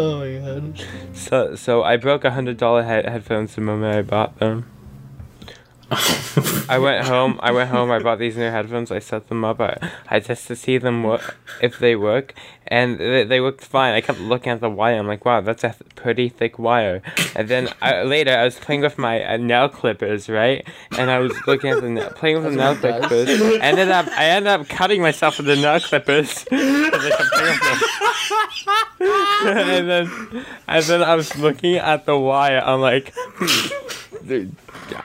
Oh 0.00 0.20
my 0.20 0.38
god. 0.38 0.84
So, 1.12 1.54
so 1.54 1.82
I 1.82 1.96
broke 1.96 2.24
a 2.24 2.30
hundred 2.30 2.56
dollar 2.56 2.82
head- 2.84 3.06
headphones 3.08 3.54
the 3.54 3.60
moment 3.60 3.96
I 3.96 4.02
bought 4.02 4.38
them. 4.38 4.64
I 6.68 6.78
went 6.78 7.06
home. 7.06 7.40
I 7.42 7.50
went 7.50 7.70
home. 7.70 7.90
I 7.90 7.98
bought 7.98 8.18
these 8.18 8.36
new 8.36 8.50
headphones. 8.50 8.90
I 8.90 8.98
set 8.98 9.28
them 9.28 9.42
up. 9.44 9.58
I, 9.60 9.78
I 10.08 10.20
just 10.20 10.46
to 10.48 10.56
see 10.56 10.76
them 10.76 11.02
work, 11.02 11.36
if 11.62 11.78
they 11.78 11.96
work, 11.96 12.34
and 12.66 12.98
they, 12.98 13.24
they 13.24 13.40
worked 13.40 13.64
fine. 13.64 13.94
I 13.94 14.02
kept 14.02 14.20
looking 14.20 14.52
at 14.52 14.60
the 14.60 14.68
wire. 14.68 14.98
I'm 14.98 15.06
like, 15.06 15.24
wow, 15.24 15.40
that's 15.40 15.64
a 15.64 15.70
th- 15.70 15.94
pretty 15.94 16.28
thick 16.28 16.58
wire. 16.58 17.00
And 17.34 17.48
then 17.48 17.70
I, 17.80 18.02
later, 18.02 18.36
I 18.36 18.44
was 18.44 18.58
playing 18.58 18.82
with 18.82 18.98
my 18.98 19.24
uh, 19.24 19.38
nail 19.38 19.70
clippers, 19.70 20.28
right? 20.28 20.66
And 20.98 21.10
I 21.10 21.20
was 21.20 21.32
looking 21.46 21.70
at 21.70 21.80
the 21.80 21.88
na- 21.88 22.10
playing 22.10 22.42
with 22.42 22.52
the 22.52 22.58
nail 22.58 22.76
clippers. 22.76 23.28
Ended 23.62 23.88
up, 23.90 24.06
I 24.08 24.24
ended 24.26 24.48
up 24.48 24.68
cutting 24.68 25.00
myself 25.00 25.38
with 25.38 25.46
the 25.46 25.56
nail 25.56 25.80
clippers. 25.80 26.44
As 26.52 27.04
I 27.04 27.10
kept 27.16 27.30
playing 27.32 27.58
with 27.58 27.80
them. 27.80 27.98
and 29.00 29.88
then, 29.88 30.44
and 30.66 30.84
then 30.84 31.02
I 31.02 31.14
was 31.14 31.36
looking 31.38 31.76
at 31.76 32.04
the 32.04 32.18
wire. 32.18 32.60
I'm 32.60 32.80
like, 32.80 33.12
hmm, 33.16 34.26
dude, 34.26 34.56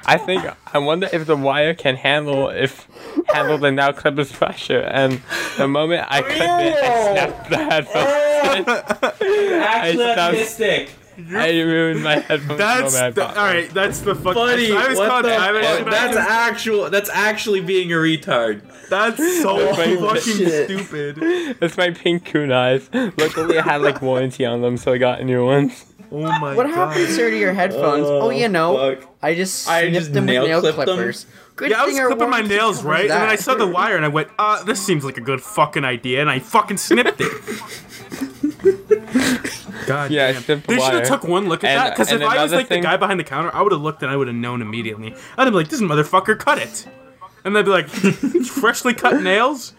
I 0.06 0.18
think 0.18 0.44
I 0.74 0.78
wonder 0.80 1.08
if 1.12 1.26
the 1.26 1.36
wire 1.38 1.74
can 1.74 1.96
handle 1.96 2.50
if 2.50 2.88
handle 3.34 3.58
the 3.58 3.72
nail 3.72 3.94
clippers 3.94 4.32
pressure. 4.32 4.80
And 4.82 5.22
the 5.58 5.68
moment 5.68 6.06
I 6.10 6.22
cut 6.22 6.66
it, 6.66 6.76
I 6.76 7.12
snapped 7.14 7.50
the 7.50 7.58
headphones. 7.58 8.68
I 9.22 9.94
snapped, 9.96 10.36
Autistic. 10.36 10.90
I 11.30 11.62
ruined 11.62 12.04
my 12.04 12.16
headphones. 12.16 12.58
That's 12.58 12.94
the 12.94 13.00
moment 13.00 13.04
I 13.04 13.10
the, 13.12 13.22
bought 13.22 13.38
all 13.38 13.46
them. 13.46 13.56
right. 13.56 13.70
That's 13.70 14.00
the 14.00 14.16
fucking. 14.16 14.34
Buddy, 14.34 14.72
I 14.72 14.88
was 14.88 14.98
what 14.98 15.22
the 15.22 15.36
Irish 15.36 15.66
fuck? 15.66 15.80
and 15.82 15.92
That's 15.94 16.18
actual. 16.18 16.90
That's 16.90 17.10
actually 17.12 17.62
being 17.62 17.92
a 17.92 17.96
retard. 17.98 18.62
That's 18.90 19.18
so 19.42 19.74
Holy 19.74 19.96
fucking 19.98 20.22
shit. 20.38 20.66
stupid. 20.66 21.18
It's 21.62 21.78
my 21.78 21.92
pink 21.92 22.26
coon 22.26 22.52
eyes. 22.52 22.90
Luckily, 22.94 23.60
I 23.60 23.62
had 23.64 23.82
like 23.82 24.02
warranty 24.02 24.46
on 24.46 24.62
them, 24.62 24.78
so 24.78 24.92
I 24.94 24.98
got 24.98 25.24
new 25.24 25.46
ones. 25.46 25.86
Oh 26.16 26.22
my 26.40 26.54
What 26.56 26.68
god. 26.68 26.76
happened, 26.76 27.10
sir, 27.10 27.32
to 27.32 27.38
your 27.38 27.54
headphones? 27.54 28.06
Oh, 28.08 28.30
you 28.30 28.48
know, 28.48 28.96
fuck. 28.96 29.10
I 29.22 29.34
just 29.34 29.68
I 29.68 29.82
snipped 29.82 29.94
just 29.96 30.14
them 30.14 30.26
with 30.26 30.34
nail 30.36 30.46
nail 30.46 30.60
clipped 30.62 30.78
them? 30.78 30.86
clippers. 30.86 31.26
Good 31.56 31.72
Yeah, 31.72 31.82
I 31.82 31.86
was 31.88 32.00
clipping 32.00 32.30
my 32.30 32.42
nails, 32.42 32.78
covers 32.78 32.84
right? 32.86 33.02
And 33.02 33.10
then 33.12 33.30
I 33.30 33.36
saw 33.36 33.56
the 33.56 33.66
wire 33.68 33.96
and 33.96 34.06
I 34.06 34.10
went, 34.10 34.30
uh, 34.38 34.64
this 34.64 34.84
seems 34.86 35.04
like 35.04 35.18
a 35.18 35.22
good 35.22 35.42
fucking 35.42 35.84
idea, 35.84 36.22
and 36.22 36.30
I 36.30 36.38
fucking 36.40 36.78
snipped 36.78 37.20
it. 37.20 37.32
God 39.88 40.12
Yeah, 40.12 40.28
I 40.28 40.32
damn. 40.34 40.44
snipped 40.44 40.68
the 40.68 40.76
They 40.76 40.80
should 40.82 40.94
have 40.94 41.08
took 41.08 41.24
one 41.24 41.50
look 41.50 41.64
at 41.64 41.72
And- 41.72 41.80
that, 41.80 41.90
because 41.92 42.12
if 42.12 42.22
I 42.22 42.42
was 42.44 42.54
like 42.54 42.68
thing- 42.68 42.82
the 42.82 42.88
guy 42.88 42.98
behind 42.98 43.20
the 43.20 43.24
counter, 43.24 43.54
I 43.54 43.62
would 43.62 43.72
have 43.72 43.82
looked 43.82 44.02
and 44.04 44.12
I 44.12 44.16
would 44.16 44.28
have 44.28 44.36
known 44.36 44.62
immediately. 44.62 45.14
I'd 45.38 45.44
have 45.44 45.48
been 45.48 45.54
like, 45.56 45.70
this 45.70 45.82
motherfucker 45.82 46.38
cut 46.40 46.60
it. 46.60 46.88
And 47.44 47.56
they'd 47.56 47.66
be 47.66 47.72
like, 47.72 47.88
freshly 47.90 48.94
cut 48.94 49.22
nails? 49.22 49.74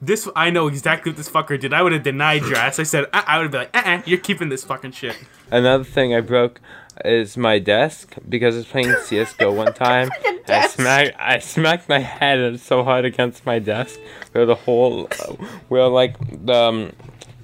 This, 0.00 0.28
I 0.36 0.50
know 0.50 0.68
exactly 0.68 1.10
what 1.10 1.16
this 1.16 1.30
fucker 1.30 1.58
did. 1.58 1.72
I 1.72 1.82
would 1.82 1.92
have 1.92 2.02
denied 2.02 2.42
your 2.42 2.56
ass. 2.56 2.78
I 2.78 2.82
said, 2.82 3.06
uh, 3.14 3.22
I 3.26 3.38
would 3.38 3.44
have 3.44 3.52
been 3.52 3.60
like, 3.60 3.76
uh 3.76 3.90
uh, 3.90 4.02
you're 4.04 4.18
keeping 4.18 4.50
this 4.50 4.62
fucking 4.62 4.92
shit. 4.92 5.16
Another 5.50 5.84
thing 5.84 6.14
I 6.14 6.20
broke 6.20 6.60
is 7.04 7.36
my 7.36 7.58
desk 7.58 8.14
because 8.28 8.54
I 8.54 8.58
was 8.58 8.66
playing 8.66 8.94
CS:GO 9.04 9.52
one 9.52 9.72
time. 9.72 10.10
I 10.48 10.68
smacked 10.68 11.16
I 11.18 11.38
smacked 11.38 11.88
my 11.88 11.98
head 11.98 12.60
so 12.60 12.84
hard 12.84 13.04
against 13.04 13.44
my 13.46 13.58
desk 13.58 13.98
where 14.32 14.46
the 14.46 14.54
whole 14.54 15.08
where 15.68 15.86
like 15.88 16.16
the 16.44 16.54
um, 16.54 16.92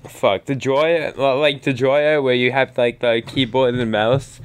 fuck 0.04 0.44
the 0.44 0.54
drawer 0.54 1.12
like 1.12 1.62
the 1.62 1.72
drawer 1.72 2.20
where 2.22 2.34
you 2.34 2.52
have 2.52 2.76
like 2.78 3.00
the 3.00 3.22
keyboard 3.26 3.70
and 3.70 3.80
the 3.80 3.86
mouse 3.86 4.40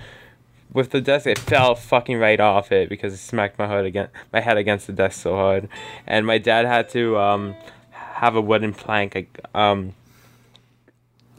with 0.73 0.91
the 0.91 1.01
desk 1.01 1.27
it 1.27 1.39
fell 1.39 1.75
fucking 1.75 2.17
right 2.17 2.39
off 2.39 2.71
it 2.71 2.89
because 2.89 3.13
I 3.13 3.17
smacked 3.17 3.57
my 3.57 3.67
head 3.67 3.85
against 3.85 4.13
my 4.33 4.41
head 4.41 4.57
against 4.57 4.87
the 4.87 4.93
desk 4.93 5.21
so 5.21 5.35
hard 5.35 5.69
and 6.05 6.25
my 6.25 6.37
dad 6.37 6.65
had 6.65 6.89
to 6.89 7.17
um 7.17 7.55
have 8.17 8.35
a 8.35 8.41
wooden 8.41 8.73
plank 8.73 9.11
um 9.53 9.93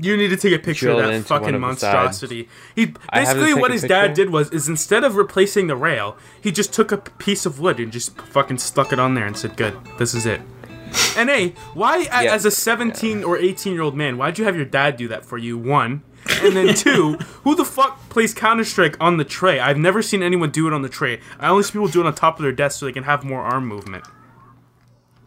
You 0.01 0.17
need 0.17 0.29
to 0.29 0.37
take 0.37 0.55
a 0.55 0.59
picture 0.61 0.91
of 0.91 0.99
that 0.99 1.25
fucking 1.25 1.55
of 1.55 1.61
monstrosity. 1.61 2.49
He 2.77 2.95
I 3.11 3.21
have 3.21 3.35
to 3.37 3.41
basically 3.43 3.61
what 3.61 3.71
his 3.73 3.83
dad 3.83 4.14
did 4.14 4.31
was 4.31 4.51
is 4.51 4.69
instead 4.69 5.03
of 5.05 5.17
replacing 5.17 5.67
the 5.67 5.77
rail, 5.77 6.17
he 6.41 6.53
just 6.53 6.73
took 6.73 6.93
a 6.93 6.99
piece 6.99 7.45
of 7.47 7.59
wood 7.59 7.81
and 7.81 7.91
just 7.93 8.17
fucking 8.21 8.59
stuck 8.59 8.93
it 8.93 9.01
on 9.01 9.14
there 9.14 9.27
and 9.27 9.37
said, 9.37 9.57
"Good, 9.57 9.75
this 9.99 10.14
is 10.14 10.25
it." 10.25 10.41
And 11.17 11.29
hey, 11.29 11.55
why 11.75 11.95
Yeah. 12.23 12.33
as 12.33 12.45
a 12.45 12.51
17 12.51 13.25
or 13.25 13.37
18 13.37 13.73
year 13.75 13.83
old 13.83 13.97
man, 13.97 14.17
why'd 14.17 14.38
you 14.38 14.45
have 14.45 14.57
your 14.57 14.64
dad 14.64 14.97
do 14.97 15.09
that 15.09 15.25
for 15.25 15.37
you? 15.37 15.59
One, 15.59 16.03
and 16.43 16.57
then 16.57 16.75
two, 16.75 17.14
who 17.45 17.55
the 17.57 17.64
fuck 17.64 18.09
plays 18.09 18.33
Counter 18.33 18.64
Strike 18.64 18.97
on 19.01 19.17
the 19.17 19.25
tray? 19.25 19.59
I've 19.59 19.77
never 19.79 20.01
seen 20.01 20.23
anyone 20.23 20.51
do 20.51 20.67
it 20.69 20.73
on 20.73 20.83
the 20.83 20.88
tray. 20.88 21.21
I 21.41 21.49
only 21.49 21.64
see 21.64 21.73
people 21.73 21.88
do 21.88 22.01
it 22.01 22.07
on 22.07 22.14
top 22.14 22.38
of 22.38 22.43
their 22.45 22.53
desk 22.53 22.79
so 22.79 22.87
they 22.87 22.93
can 22.93 23.05
have 23.05 23.25
more 23.25 23.43
arm 23.43 23.67
movement. 23.67 24.05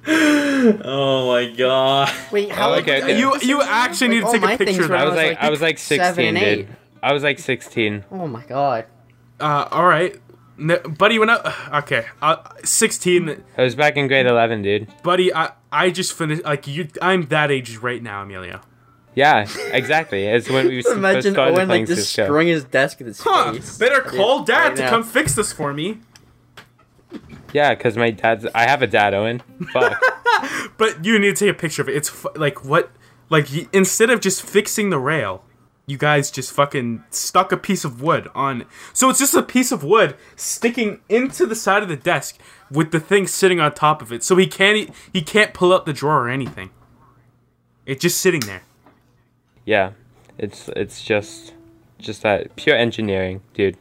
Oh 0.08 1.28
my 1.32 1.52
god. 1.56 2.12
Wait, 2.32 2.52
how 2.52 2.72
Oh, 2.72 2.80
okay, 2.80 3.02
okay. 3.04 3.20
You 3.20 3.36
you 3.42 3.62
actually 3.62 4.10
need 4.10 4.26
to 4.26 4.32
take 4.32 4.44
a 4.44 4.58
picture 4.58 4.84
of 4.84 4.90
were 4.90 4.98
that. 4.98 5.02
I 5.02 5.04
was 5.06 5.12
was 5.12 5.18
like 5.18 5.30
like 5.30 5.44
I 5.44 5.50
was 5.50 5.62
like 5.62 5.78
16 5.78 6.26
and 6.38 6.38
dude. 6.68 6.68
I 7.04 7.14
was 7.14 7.24
like 7.24 7.40
16 7.40 8.06
Oh 8.12 8.28
my 8.28 8.44
god. 8.46 8.86
Uh, 9.40 9.68
all 9.72 9.86
right. 9.86 10.16
No, 10.58 10.78
buddy 10.80 11.18
went 11.20 11.32
out. 11.32 11.52
Okay, 11.84 12.06
uh, 12.22 12.38
sixteen. 12.64 13.44
I 13.58 13.64
was 13.64 13.74
back 13.76 13.96
in 13.98 14.08
grade 14.08 14.28
11 14.28 14.62
dude 14.62 14.88
Buddy, 15.04 15.34
I 15.34 15.52
I 15.72 15.90
just 15.90 16.14
finished. 16.14 16.44
Like 16.44 16.68
you, 16.68 16.88
I'm 17.02 17.28
that 17.28 17.50
age 17.50 17.78
right 17.78 18.04
now, 18.04 18.22
Emilio. 18.24 18.62
Yeah, 19.16 19.48
exactly. 19.72 20.26
It's 20.26 20.50
when 20.50 20.68
we 20.68 20.82
first 20.84 20.98
Imagine 20.98 21.34
started 21.34 21.58
Owen 21.58 21.68
playing 21.68 21.82
like 21.84 21.88
just 21.88 22.10
Cisco. 22.10 22.26
screwing 22.26 22.48
his 22.50 22.64
desk 22.66 23.00
with 23.00 23.08
his 23.08 23.20
Huh? 23.22 23.54
face. 23.54 23.78
Better 23.78 24.02
call 24.02 24.44
dad 24.44 24.68
right 24.70 24.76
to 24.78 24.82
now. 24.84 24.90
come 24.90 25.04
fix 25.04 25.36
this 25.36 25.52
for 25.52 25.74
me. 25.74 26.00
Yeah, 27.54 27.74
because 27.76 27.98
my 27.98 28.12
dad's. 28.12 28.46
I 28.56 28.68
have 28.70 28.82
a 28.82 28.88
dad, 28.88 29.14
Owen. 29.14 29.42
Fuck. 29.74 30.00
But 30.78 31.06
you 31.06 31.20
need 31.20 31.36
to 31.36 31.46
take 31.46 31.56
a 31.56 31.60
picture 31.60 31.82
of 31.84 31.90
it. 31.90 31.96
It's 31.96 32.10
fu- 32.10 32.32
like 32.36 32.66
what? 32.66 32.92
Like 33.30 33.48
y- 33.54 33.68
instead 33.72 34.10
of 34.10 34.20
just 34.22 34.42
fixing 34.42 34.90
the 34.90 34.98
rail, 34.98 35.44
you 35.86 35.98
guys 35.98 36.32
just 36.32 36.52
fucking 36.54 37.04
stuck 37.12 37.52
a 37.52 37.58
piece 37.58 37.86
of 37.86 38.02
wood 38.02 38.28
on. 38.34 38.66
So 38.94 39.10
it's 39.10 39.20
just 39.20 39.36
a 39.36 39.44
piece 39.44 39.72
of 39.72 39.84
wood 39.84 40.16
sticking 40.36 41.02
into 41.10 41.46
the 41.46 41.56
side 41.56 41.84
of 41.84 41.90
the 41.90 41.96
desk 41.96 42.40
with 42.72 42.92
the 42.92 43.00
thing 43.00 43.28
sitting 43.28 43.60
on 43.60 43.74
top 43.76 44.02
of 44.02 44.12
it. 44.12 44.24
So 44.24 44.36
he 44.38 44.48
can't 44.48 44.90
he 45.14 45.22
can't 45.22 45.54
pull 45.54 45.72
out 45.74 45.86
the 45.86 45.94
drawer 45.94 46.22
or 46.26 46.30
anything. 46.30 46.72
It's 47.86 48.02
just 48.02 48.20
sitting 48.20 48.42
there. 48.42 48.64
yeah, 49.66 49.92
it's 50.40 50.70
it's 50.70 51.04
just 51.04 51.54
just 52.00 52.24
that 52.24 52.56
pure 52.56 52.76
engineering, 52.76 53.42
dude. 53.54 53.78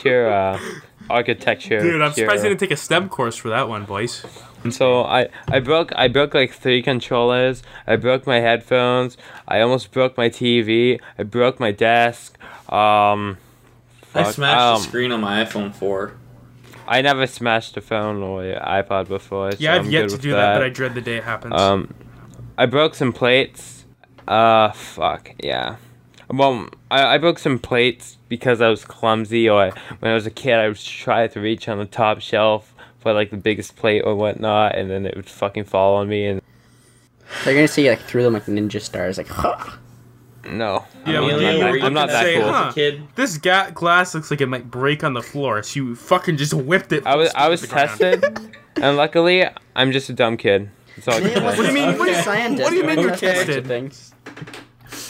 Pure 0.00 0.32
uh, 0.32 0.58
architecture. 1.10 1.80
Dude, 1.80 2.00
I'm 2.02 2.12
pure- 2.12 2.24
surprised 2.26 2.42
you 2.44 2.48
didn't 2.50 2.60
take 2.60 2.70
a 2.70 2.76
STEM 2.76 3.08
course 3.08 3.36
for 3.36 3.48
that 3.48 3.68
one, 3.68 3.84
boys. 3.84 4.24
And 4.64 4.74
So 4.74 5.02
I 5.04 5.28
I 5.48 5.60
broke 5.60 5.92
I 5.96 6.08
broke 6.08 6.34
like 6.34 6.52
three 6.52 6.82
controllers. 6.82 7.62
I 7.86 7.96
broke 7.96 8.26
my 8.26 8.40
headphones. 8.40 9.16
I 9.46 9.60
almost 9.60 9.92
broke 9.92 10.16
my 10.16 10.28
TV. 10.28 11.00
I 11.18 11.22
broke 11.22 11.60
my 11.60 11.70
desk. 11.72 12.36
Um. 12.72 13.38
I 14.14 14.30
smashed 14.30 14.58
um, 14.60 14.76
the 14.82 14.88
screen 14.88 15.12
on 15.12 15.20
my 15.20 15.44
iPhone 15.44 15.74
4. 15.74 16.14
I 16.88 17.02
never 17.02 17.26
smashed 17.26 17.76
a 17.76 17.82
phone 17.82 18.22
or 18.22 18.40
iPod 18.44 19.08
before. 19.08 19.52
So 19.52 19.58
Yeah, 19.60 19.74
I've 19.74 19.84
I'm 19.84 19.90
yet 19.90 20.00
good 20.02 20.08
to 20.08 20.14
with 20.14 20.22
do 20.22 20.30
that. 20.32 20.54
but 20.54 20.62
I 20.62 20.70
dread 20.70 20.94
the 20.94 21.02
day 21.02 21.16
it 21.18 21.24
happens. 21.24 21.52
Um, 21.54 21.92
I 22.56 22.64
broke 22.64 22.94
some 22.94 23.12
plates. 23.12 23.84
Uh, 24.26 24.70
fuck 24.72 25.32
yeah. 25.42 25.76
Well, 26.28 26.68
I, 26.90 27.14
I 27.14 27.18
broke 27.18 27.38
some 27.38 27.58
plates 27.58 28.18
because 28.28 28.60
I 28.60 28.68
was 28.68 28.84
clumsy, 28.84 29.48
or 29.48 29.70
when 30.00 30.10
I 30.10 30.14
was 30.14 30.26
a 30.26 30.30
kid, 30.30 30.54
I 30.54 30.68
would 30.68 30.76
try 30.78 31.26
to 31.28 31.40
reach 31.40 31.68
on 31.68 31.78
the 31.78 31.84
top 31.86 32.20
shelf 32.20 32.74
for 32.98 33.12
like 33.12 33.30
the 33.30 33.36
biggest 33.36 33.76
plate 33.76 34.00
or 34.02 34.14
whatnot, 34.16 34.74
and 34.76 34.90
then 34.90 35.06
it 35.06 35.14
would 35.16 35.28
fucking 35.30 35.64
fall 35.64 35.96
on 35.96 36.08
me. 36.08 36.26
And 36.26 36.42
They're 37.44 37.54
gonna 37.54 37.68
see 37.68 37.88
like 37.88 38.00
through 38.00 38.24
them 38.24 38.32
like 38.32 38.46
ninja 38.46 38.80
stars, 38.80 39.18
like 39.18 39.28
huh. 39.28 39.76
no, 40.48 40.84
Yeah, 41.06 41.20
I'm, 41.20 41.24
when 41.26 41.30
not 41.40 41.52
you 41.54 41.58
that, 41.80 41.84
I'm 41.84 41.94
not 41.94 42.08
that 42.08 42.22
say, 42.24 42.34
cool. 42.40 42.48
huh? 42.52 42.64
As 42.68 42.72
a 42.72 42.74
kid. 42.74 43.02
this 43.14 43.38
ga- 43.38 43.70
glass 43.70 44.12
looks 44.14 44.30
like 44.30 44.40
it 44.40 44.46
might 44.46 44.68
break 44.70 45.04
on 45.04 45.12
the 45.14 45.22
floor, 45.22 45.62
so 45.62 45.78
you 45.80 45.94
fucking 45.94 46.36
just 46.38 46.54
whipped 46.54 46.92
it. 46.92 47.06
I 47.06 47.14
was 47.14 47.30
I 47.36 47.48
was 47.48 47.60
to 47.60 47.66
the 47.68 47.72
ground. 47.72 47.98
tested, 48.00 48.50
and 48.82 48.96
luckily, 48.96 49.44
I'm 49.76 49.92
just 49.92 50.08
a 50.10 50.12
dumb 50.12 50.36
kid. 50.36 50.70
That's 50.96 51.06
all 51.08 51.14
I 51.14 51.20
can 51.20 51.30
say. 51.34 51.44
What 51.44 51.56
do 51.56 51.62
you 51.66 51.72
mean- 51.72 51.88
a 51.94 51.98
what 51.98 52.06
do 52.06 52.10
you- 52.10 52.22
scientist. 52.22 52.62
what 52.64 52.70
do 52.70 52.76
you 52.76 52.84
mean 52.84 52.96
who 52.96 53.02
you're 53.02 53.14
tested 53.16 53.66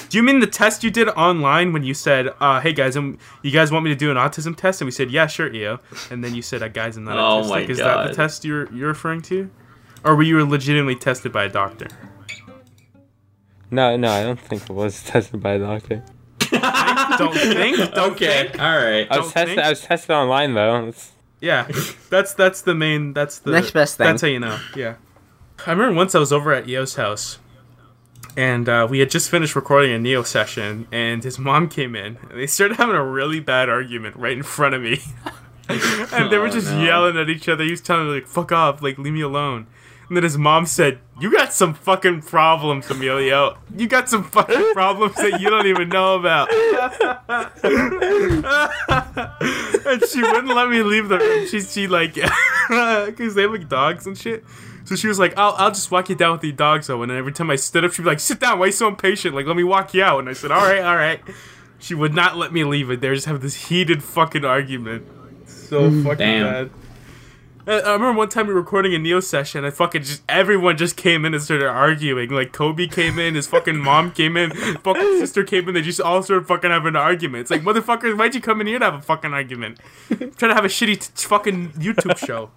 Do 0.08 0.18
you 0.18 0.22
mean 0.22 0.40
the 0.40 0.46
test 0.46 0.84
you 0.84 0.90
did 0.90 1.08
online 1.10 1.72
when 1.72 1.82
you 1.84 1.94
said, 1.94 2.28
uh, 2.40 2.60
"Hey 2.60 2.72
guys, 2.72 2.96
um, 2.96 3.18
you 3.42 3.50
guys 3.50 3.70
want 3.72 3.84
me 3.84 3.90
to 3.90 3.96
do 3.96 4.10
an 4.10 4.16
autism 4.16 4.56
test?" 4.56 4.80
And 4.80 4.86
we 4.86 4.92
said, 4.92 5.10
"Yeah, 5.10 5.26
sure, 5.26 5.52
EO." 5.52 5.80
And 6.10 6.22
then 6.22 6.34
you 6.34 6.42
said, 6.42 6.62
uh, 6.62 6.68
"Guys, 6.68 6.96
I'm 6.96 7.04
not 7.04 7.18
Oh 7.18 7.42
autistic." 7.42 7.48
my 7.50 7.60
Is 7.60 7.78
that 7.78 8.08
the 8.08 8.14
test 8.14 8.44
you're 8.44 8.72
you're 8.74 8.88
referring 8.88 9.22
to? 9.22 9.50
or 10.04 10.14
were 10.14 10.22
you 10.22 10.44
legitimately 10.46 10.94
tested 10.94 11.32
by 11.32 11.44
a 11.44 11.48
doctor? 11.48 11.88
No, 13.70 13.96
no, 13.96 14.10
I 14.10 14.22
don't 14.22 14.38
think 14.38 14.62
it 14.62 14.70
was 14.70 15.02
tested 15.06 15.42
by 15.42 15.52
a 15.54 15.58
doctor. 15.58 16.02
Don't 17.18 17.34
think. 17.34 17.76
Don't 17.94 18.12
Okay, 18.12 18.48
think. 18.48 18.60
all 18.62 18.76
right. 18.76 19.06
I 19.10 19.16
was 19.18 19.26
Don't 19.26 19.32
tested. 19.32 19.46
think? 19.56 19.58
I 19.60 19.70
was 19.70 19.80
tested 19.80 20.10
online 20.12 20.54
though. 20.54 20.88
It's- 20.88 21.12
Yeah, 21.40 21.66
that's 22.08 22.34
that's 22.34 22.62
the 22.62 22.74
main. 22.74 23.12
That's 23.12 23.40
the 23.40 23.50
Next 23.50 23.72
best 23.72 23.96
thing. 23.96 24.06
That's 24.06 24.22
how 24.22 24.28
you 24.28 24.38
know. 24.40 24.58
Yeah, 24.76 24.94
I 25.66 25.72
remember 25.72 25.94
once 25.94 26.14
I 26.14 26.18
was 26.20 26.32
over 26.32 26.52
at 26.52 26.68
Yo's 26.68 26.94
house, 26.94 27.38
and 28.36 28.68
uh, 28.68 28.86
we 28.88 28.98
had 28.98 29.10
just 29.10 29.30
finished 29.30 29.56
recording 29.56 29.92
a 29.92 29.98
Neo 29.98 30.22
session, 30.22 30.86
and 30.92 31.24
his 31.24 31.38
mom 31.38 31.68
came 31.68 31.94
in, 31.96 32.18
and 32.30 32.38
they 32.38 32.46
started 32.46 32.76
having 32.78 32.94
a 32.96 33.04
really 33.04 33.40
bad 33.40 33.68
argument 33.68 34.16
right 34.16 34.36
in 34.36 34.42
front 34.42 34.74
of 34.74 34.82
me, 34.82 35.00
and 35.68 36.30
they 36.30 36.38
were 36.38 36.46
Oh, 36.48 36.50
just 36.50 36.70
no. 36.72 36.82
yelling 36.84 37.16
at 37.16 37.28
each 37.28 37.48
other. 37.48 37.64
He 37.64 37.70
was 37.70 37.80
telling 37.80 38.06
me 38.08 38.14
like, 38.14 38.26
"Fuck 38.26 38.52
off, 38.52 38.82
like 38.82 38.98
leave 38.98 39.12
me 39.14 39.20
alone." 39.22 39.66
And 40.08 40.16
then 40.16 40.22
his 40.22 40.38
mom 40.38 40.66
said, 40.66 41.00
"You 41.20 41.32
got 41.32 41.52
some 41.52 41.74
fucking 41.74 42.22
problems, 42.22 42.88
Emilio. 42.88 43.58
You 43.76 43.88
got 43.88 44.08
some 44.08 44.22
fucking 44.22 44.70
problems 44.74 45.16
that 45.16 45.40
you 45.40 45.50
don't 45.50 45.66
even 45.66 45.88
know 45.88 46.14
about." 46.14 46.48
and 49.86 50.04
she 50.08 50.22
wouldn't 50.22 50.54
let 50.54 50.68
me 50.68 50.82
leave 50.82 51.08
the 51.08 51.18
room. 51.18 51.46
She 51.48 51.60
she 51.60 51.86
like 51.88 52.14
because 52.14 53.34
they 53.34 53.42
have 53.42 53.50
like 53.50 53.68
dogs 53.68 54.06
and 54.06 54.16
shit. 54.16 54.44
So 54.86 54.94
she 54.96 55.08
was 55.08 55.18
like, 55.18 55.36
"I'll 55.36 55.54
I'll 55.58 55.70
just 55.70 55.90
walk 55.90 56.08
you 56.08 56.14
down 56.14 56.32
with 56.32 56.40
the 56.40 56.52
dogs 56.52 56.86
though." 56.86 57.02
And 57.02 57.12
every 57.12 57.32
time 57.32 57.50
I 57.50 57.56
stood 57.56 57.84
up, 57.84 57.92
she'd 57.92 58.02
be 58.02 58.08
like, 58.08 58.20
"Sit 58.20 58.40
down. 58.40 58.58
Why 58.58 58.64
are 58.64 58.66
you 58.68 58.72
so 58.72 58.88
impatient? 58.88 59.34
Like 59.34 59.46
let 59.46 59.56
me 59.56 59.64
walk 59.64 59.92
you 59.94 60.02
out." 60.02 60.20
And 60.20 60.28
I 60.28 60.32
said, 60.32 60.50
"All 60.50 60.62
right, 60.62 60.82
all 60.82 60.96
right." 60.96 61.20
She 61.78 61.94
would 61.94 62.14
not 62.14 62.36
let 62.36 62.52
me 62.52 62.64
leave 62.64 62.90
it. 62.90 63.00
They 63.00 63.12
just 63.14 63.26
have 63.26 63.42
this 63.42 63.68
heated 63.68 64.02
fucking 64.02 64.44
argument. 64.44 65.06
So 65.46 65.90
mm. 65.90 66.02
fucking 66.04 66.18
Damn. 66.18 66.44
bad. 66.44 66.70
I 67.66 67.80
I 67.80 67.92
remember 67.94 68.12
one 68.12 68.28
time 68.28 68.46
we 68.46 68.54
were 68.54 68.60
recording 68.60 68.94
a 68.94 68.98
Neo 68.98 69.18
session. 69.20 69.64
I 69.64 69.70
fucking 69.70 70.02
just 70.04 70.22
everyone 70.28 70.76
just 70.76 70.96
came 70.96 71.24
in 71.24 71.34
and 71.34 71.42
started 71.42 71.66
arguing. 71.66 72.30
Like 72.30 72.52
Kobe 72.52 72.86
came 72.86 73.18
in, 73.18 73.34
his 73.34 73.48
fucking 73.48 73.76
mom 73.76 74.12
came 74.12 74.36
in, 74.36 74.52
fucking 74.52 75.02
sister 75.18 75.42
came 75.42 75.68
in. 75.68 75.74
They 75.74 75.82
just 75.82 76.00
all 76.00 76.22
started 76.22 76.46
fucking 76.46 76.70
having 76.70 76.88
an 76.88 76.96
argument. 76.96 77.42
It's 77.42 77.50
like 77.50 77.62
motherfuckers, 77.62 78.16
why'd 78.16 78.34
you 78.34 78.40
come 78.40 78.60
in 78.60 78.68
here 78.68 78.78
to 78.78 78.84
have 78.84 78.94
a 78.94 79.02
fucking 79.02 79.32
argument? 79.32 79.80
trying 80.08 80.30
to 80.30 80.54
have 80.54 80.64
a 80.64 80.68
shitty 80.68 81.12
t- 81.14 81.28
fucking 81.28 81.70
YouTube 81.72 82.16
show. 82.26 82.50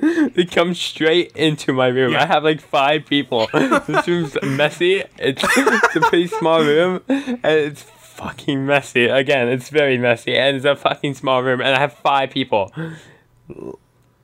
They 0.34 0.44
come 0.44 0.74
straight 0.74 1.32
into 1.36 1.72
my 1.72 1.86
room. 1.88 2.12
Yeah. 2.12 2.22
I 2.22 2.26
have 2.26 2.44
like 2.44 2.60
five 2.60 3.06
people. 3.06 3.48
this 3.52 4.06
room's 4.06 4.36
messy. 4.42 5.02
It's, 5.18 5.42
it's 5.56 5.96
a 5.96 6.00
pretty 6.00 6.26
small 6.26 6.60
room, 6.60 7.00
and 7.08 7.38
it's 7.44 7.82
fucking 7.82 8.66
messy. 8.66 9.06
Again, 9.06 9.48
it's 9.48 9.68
very 9.70 9.96
messy, 9.98 10.36
and 10.36 10.56
it's 10.56 10.64
a 10.66 10.76
fucking 10.76 11.14
small 11.14 11.42
room, 11.42 11.60
and 11.60 11.70
I 11.74 11.78
have 11.78 11.92
five 11.94 12.30
people. 12.30 12.72
And 13.48 13.76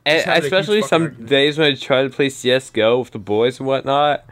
Just 0.06 0.26
have 0.26 0.36
a 0.36 0.40
huge 0.40 0.44
especially 0.44 0.82
some 0.82 1.02
argument. 1.02 1.28
days 1.28 1.58
when 1.58 1.72
I 1.72 1.74
try 1.74 2.02
to 2.02 2.10
play 2.10 2.28
CS:GO 2.28 2.98
with 2.98 3.10
the 3.12 3.18
boys 3.18 3.58
and 3.60 3.66
whatnot, 3.66 4.24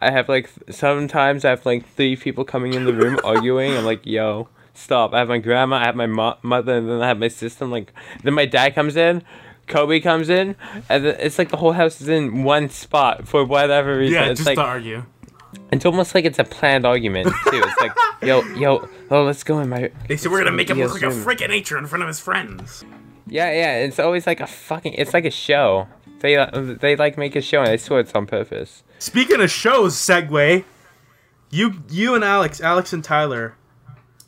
I 0.00 0.10
have 0.10 0.28
like 0.28 0.50
sometimes 0.70 1.44
I 1.44 1.50
have 1.50 1.64
like 1.64 1.88
three 1.94 2.14
people 2.16 2.44
coming 2.44 2.74
in 2.74 2.84
the 2.84 2.92
room 2.92 3.18
arguing. 3.24 3.76
I'm 3.76 3.84
like, 3.84 4.04
yo. 4.06 4.48
Stop! 4.76 5.14
I 5.14 5.20
have 5.20 5.28
my 5.28 5.38
grandma, 5.38 5.76
I 5.76 5.84
have 5.84 5.94
my 5.94 6.08
mo- 6.08 6.36
mother, 6.42 6.74
and 6.76 6.88
then 6.90 7.00
I 7.00 7.06
have 7.06 7.20
my 7.20 7.28
sister. 7.28 7.64
I'm 7.64 7.70
like, 7.70 7.92
then 8.24 8.34
my 8.34 8.44
dad 8.44 8.74
comes 8.74 8.96
in, 8.96 9.22
Kobe 9.66 10.00
comes 10.00 10.28
in, 10.28 10.56
and 10.88 11.06
it's 11.06 11.38
like 11.38 11.48
the 11.50 11.56
whole 11.56 11.72
house 11.72 12.00
is 12.00 12.08
in 12.08 12.42
one 12.44 12.68
spot 12.68 13.26
for 13.28 13.44
whatever 13.44 13.98
reason. 13.98 14.14
Yeah, 14.14 14.28
it's 14.30 14.40
just 14.40 14.46
like 14.46 14.56
to 14.56 14.62
argue. 14.62 15.04
it's 15.72 15.84
almost 15.86 16.14
like 16.14 16.24
it's 16.24 16.38
a 16.38 16.44
planned 16.44 16.84
argument 16.84 17.26
too. 17.50 17.62
It's 17.64 17.80
like, 17.80 17.92
yo, 18.22 18.42
yo, 18.54 18.88
oh, 19.10 19.24
let's 19.24 19.42
go 19.44 19.58
in 19.60 19.68
my. 19.68 19.90
They 20.08 20.16
said 20.16 20.30
we're 20.30 20.38
gonna 20.38 20.52
make 20.56 20.70
him 20.70 20.78
Yes, 20.78 20.92
look 20.92 21.02
like 21.02 21.10
a 21.10 21.14
freaking 21.14 21.48
nature 21.48 21.78
in 21.78 21.86
front 21.86 22.02
of 22.02 22.08
his 22.08 22.20
friends. 22.20 22.84
Yeah, 23.26 23.50
yeah. 23.52 23.78
It's 23.78 23.98
always 23.98 24.26
like 24.26 24.40
a 24.40 24.46
fucking. 24.46 24.94
It's 24.94 25.14
like 25.14 25.24
a 25.24 25.30
show. 25.30 25.88
They 26.20 26.36
uh, 26.36 26.74
they 26.80 26.96
like 26.96 27.16
make 27.18 27.36
a 27.36 27.40
show, 27.42 27.60
and 27.60 27.68
I 27.70 27.76
swear 27.76 28.00
it's 28.00 28.12
on 28.14 28.26
purpose. 28.26 28.82
Speaking 28.98 29.40
of 29.40 29.50
shows, 29.50 29.94
segue. 29.94 30.64
You 31.50 31.74
you 31.88 32.14
and 32.14 32.24
Alex, 32.24 32.60
Alex 32.60 32.92
and 32.92 33.04
Tyler, 33.04 33.54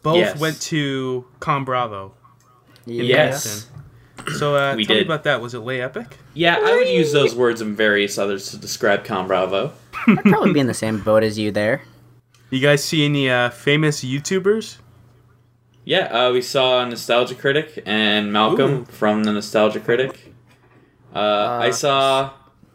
both 0.03 0.16
Yes. 0.16 0.39
went 0.39 0.61
to 0.62 1.24
Con 1.41 1.64
Bravo. 1.64 2.14
Yes. 2.84 3.68
So 4.39 4.57
uh, 4.57 4.74
We 4.77 4.85
tell 4.85 4.97
me 4.97 5.03
about 5.03 5.24
that. 5.24 5.41
Was 5.41 5.55
it 5.55 5.61
lay 5.61 5.81
epic? 5.81 6.18
Yeah, 6.35 6.59
I 6.62 6.74
would 6.77 6.89
use 6.89 7.12
those 7.12 7.35
words 7.35 7.61
and 7.61 7.77
various 7.77 8.18
others 8.18 8.51
to 8.51 8.59
describe 8.59 9.05
Con 9.05 9.27
Bravo. 9.27 9.72
I'd 10.07 10.22
probably 10.24 10.53
be 10.53 10.61
in 10.61 10.66
the 10.66 10.74
same 10.74 11.01
boat 11.01 11.22
as 11.22 11.39
you 11.39 11.51
there. 11.51 11.83
You 12.51 12.61
guys 12.61 12.83
see 12.85 13.05
any 13.05 13.29
uh, 13.31 13.51
famous 13.51 14.05
YouTubers? 14.05 14.79
Yeah, 15.85 16.07
uh, 16.07 16.33
we 16.33 16.43
saw 16.43 16.85
Nostalgia 16.85 17.35
Critic 17.37 17.83
and 17.87 18.33
Malcolm 18.33 18.72
Ooh. 18.72 18.85
from 18.87 19.24
the 19.24 19.33
Nostalgia 19.33 19.81
Critic. 19.81 20.35
Uh, 21.14 21.59
I 21.62 21.70
saw, 21.70 22.33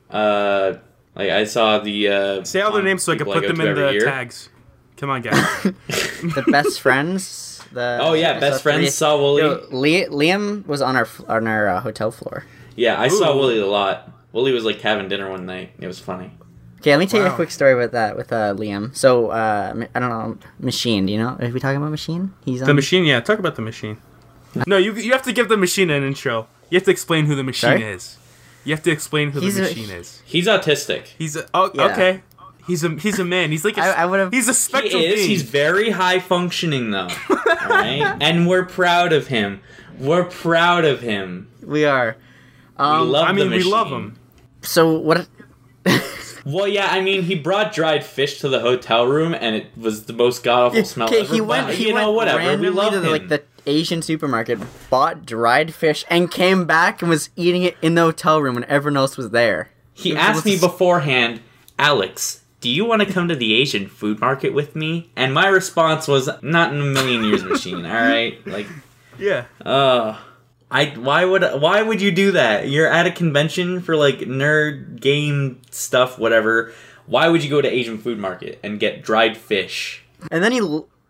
uh, 0.09 0.73
like 1.15 1.29
I 1.29 1.43
saw 1.43 1.79
the. 1.79 2.07
Uh, 2.07 2.43
Say 2.43 2.61
all 2.61 2.71
their 2.71 2.83
names 2.83 3.03
so 3.03 3.11
I 3.13 3.17
can 3.17 3.25
put 3.25 3.45
them 3.45 3.59
in 3.61 3.75
the 3.75 3.91
year. 3.91 4.05
tags. 4.05 4.49
Come 4.97 5.09
on, 5.09 5.21
guys. 5.21 5.35
The 6.21 6.43
best 6.51 6.79
friends. 6.79 7.50
The 7.73 7.99
Oh 8.01 8.13
yeah, 8.13 8.39
best 8.39 8.63
friends 8.63 8.79
three- 8.79 8.89
saw 8.89 9.17
Woolie. 9.17 9.39
Yo, 9.39 10.07
Liam 10.09 10.65
was 10.67 10.81
on 10.81 10.95
our 10.95 11.07
on 11.27 11.47
our 11.47 11.67
uh, 11.67 11.79
hotel 11.81 12.11
floor. 12.11 12.45
yeah, 12.75 12.99
I 12.99 13.07
saw 13.07 13.31
Ooh. 13.35 13.41
Woolie 13.41 13.61
a 13.61 13.65
lot. 13.65 14.11
Woolie 14.33 14.53
was 14.53 14.65
like 14.65 14.81
having 14.81 15.07
dinner 15.09 15.29
one 15.29 15.45
night. 15.45 15.71
It 15.79 15.87
was 15.87 15.99
funny. 15.99 16.31
Okay, 16.79 16.91
let 16.91 16.99
me 16.99 17.05
tell 17.05 17.19
you 17.21 17.27
a 17.27 17.31
quick 17.35 17.51
story 17.51 17.75
with 17.75 17.91
that 17.91 18.17
with 18.17 18.33
uh, 18.33 18.55
Liam. 18.55 18.95
So 18.95 19.27
uh, 19.29 19.67
m- 19.75 19.87
I 19.93 19.99
don't 19.99 20.09
know, 20.09 20.37
Machine. 20.59 21.05
Do 21.05 21.13
you 21.13 21.19
know? 21.19 21.37
Are 21.39 21.49
we 21.49 21.59
talking 21.59 21.77
about 21.77 21.91
Machine? 21.91 22.33
He's 22.43 22.61
on. 22.61 22.67
the 22.67 22.73
machine, 22.73 23.05
yeah. 23.05 23.19
Talk 23.19 23.39
about 23.39 23.55
the 23.55 23.61
machine. 23.61 23.97
No, 24.67 24.77
you 24.77 24.93
you 24.95 25.11
have 25.11 25.21
to 25.23 25.31
give 25.33 25.47
the 25.47 25.57
machine 25.57 25.89
an 25.91 26.03
intro. 26.03 26.47
You 26.69 26.77
have 26.77 26.85
to 26.85 26.91
explain 26.91 27.25
who 27.27 27.35
the 27.35 27.43
machine 27.43 27.69
Sorry? 27.79 27.83
is. 27.83 28.17
You 28.63 28.73
have 28.75 28.83
to 28.83 28.91
explain 28.91 29.31
who 29.31 29.39
He's 29.41 29.55
the 29.55 29.61
a- 29.61 29.67
machine 29.67 29.89
is. 29.89 30.21
He's 30.25 30.47
autistic. 30.47 31.05
He's 31.17 31.35
a, 31.35 31.47
oh 31.53 31.71
Yeah. 31.73 31.85
okay. 31.91 32.21
He's 32.67 32.83
a 32.83 32.89
he's 32.95 33.19
a 33.19 33.25
man. 33.25 33.51
He's 33.51 33.65
like 33.65 33.77
a, 33.77 33.81
I- 33.81 34.03
I 34.03 34.05
would've- 34.05 34.31
he's 34.33 34.47
a 34.47 34.53
He 34.81 34.87
is. 34.87 34.93
being. 35.15 35.27
He's 35.29 35.41
very 35.43 35.89
high 35.91 36.19
functioning 36.19 36.91
though. 36.91 37.07
Alright? 37.29 38.17
And 38.21 38.47
we're 38.47 38.65
proud 38.65 39.13
of 39.13 39.27
him. 39.27 39.61
We're 39.99 40.23
proud 40.25 40.85
of 40.85 41.01
him. 41.01 41.49
We 41.63 41.85
are. 41.85 42.17
Um, 42.77 43.01
we 43.01 43.07
love 43.13 43.27
I 43.27 43.31
mean, 43.33 43.49
the 43.49 43.57
we 43.57 43.63
love 43.63 43.87
him. 43.91 44.17
So 44.61 44.97
what? 44.97 45.27
Well, 46.43 46.67
yeah, 46.67 46.87
I 46.89 47.01
mean, 47.01 47.21
he 47.21 47.35
brought 47.35 47.71
dried 47.71 48.03
fish 48.03 48.39
to 48.39 48.49
the 48.49 48.61
hotel 48.61 49.05
room, 49.05 49.35
and 49.39 49.55
it 49.55 49.67
was 49.77 50.05
the 50.05 50.13
most 50.13 50.43
god 50.43 50.71
awful 50.71 50.83
smell 50.85 51.07
Okay, 51.07 51.19
ever. 51.21 51.33
he 51.35 51.39
but, 51.39 51.47
went. 51.47 51.69
He 51.69 51.87
you 51.89 51.93
went 51.93 52.07
know, 52.07 52.11
whatever. 52.13 52.57
We 52.59 52.69
love 52.69 52.93
to 52.93 53.01
him. 53.03 53.11
like 53.11 53.27
the 53.27 53.43
Asian 53.67 54.01
supermarket, 54.01 54.57
bought 54.89 55.23
dried 55.23 55.71
fish, 55.71 56.03
and 56.09 56.31
came 56.31 56.65
back 56.65 57.03
and 57.03 57.09
was 57.11 57.29
eating 57.35 57.61
it 57.61 57.77
in 57.83 57.93
the 57.93 58.01
hotel 58.01 58.41
room 58.41 58.55
when 58.55 58.63
everyone 58.63 58.97
else 58.97 59.17
was 59.17 59.29
there. 59.29 59.69
he 59.93 60.13
it 60.13 60.17
asked 60.17 60.43
me 60.45 60.57
beforehand, 60.57 61.41
Alex, 61.77 62.40
do 62.61 62.69
you 62.69 62.85
want 62.85 63.01
to 63.01 63.11
come 63.11 63.27
to 63.27 63.35
the 63.35 63.53
Asian 63.55 63.87
food 63.87 64.19
market 64.21 64.53
with 64.53 64.75
me? 64.75 65.09
And 65.15 65.33
my 65.33 65.47
response 65.47 66.07
was, 66.07 66.29
not 66.41 66.73
in 66.73 66.79
a 66.79 66.85
million 66.85 67.23
years, 67.23 67.43
machine. 67.43 67.85
All 67.85 67.91
right, 67.91 68.39
like, 68.47 68.67
Yeah. 69.19 69.45
uh, 69.65 70.17
I 70.69 70.85
why 70.95 71.25
would 71.25 71.43
why 71.61 71.81
would 71.81 72.01
you 72.01 72.11
do 72.11 72.31
that? 72.31 72.69
You're 72.69 72.87
at 72.87 73.05
a 73.05 73.11
convention 73.11 73.81
for 73.81 73.97
like 73.97 74.19
nerd 74.19 75.01
game 75.01 75.59
stuff, 75.69 76.17
whatever. 76.17 76.71
Why 77.07 77.27
would 77.27 77.43
you 77.43 77.49
go 77.49 77.61
to 77.61 77.67
Asian 77.67 77.97
food 77.97 78.17
market 78.19 78.57
and 78.63 78.79
get 78.79 79.03
dried 79.03 79.35
fish? 79.35 80.03
And 80.31 80.41
then 80.41 80.53
he, 80.53 80.59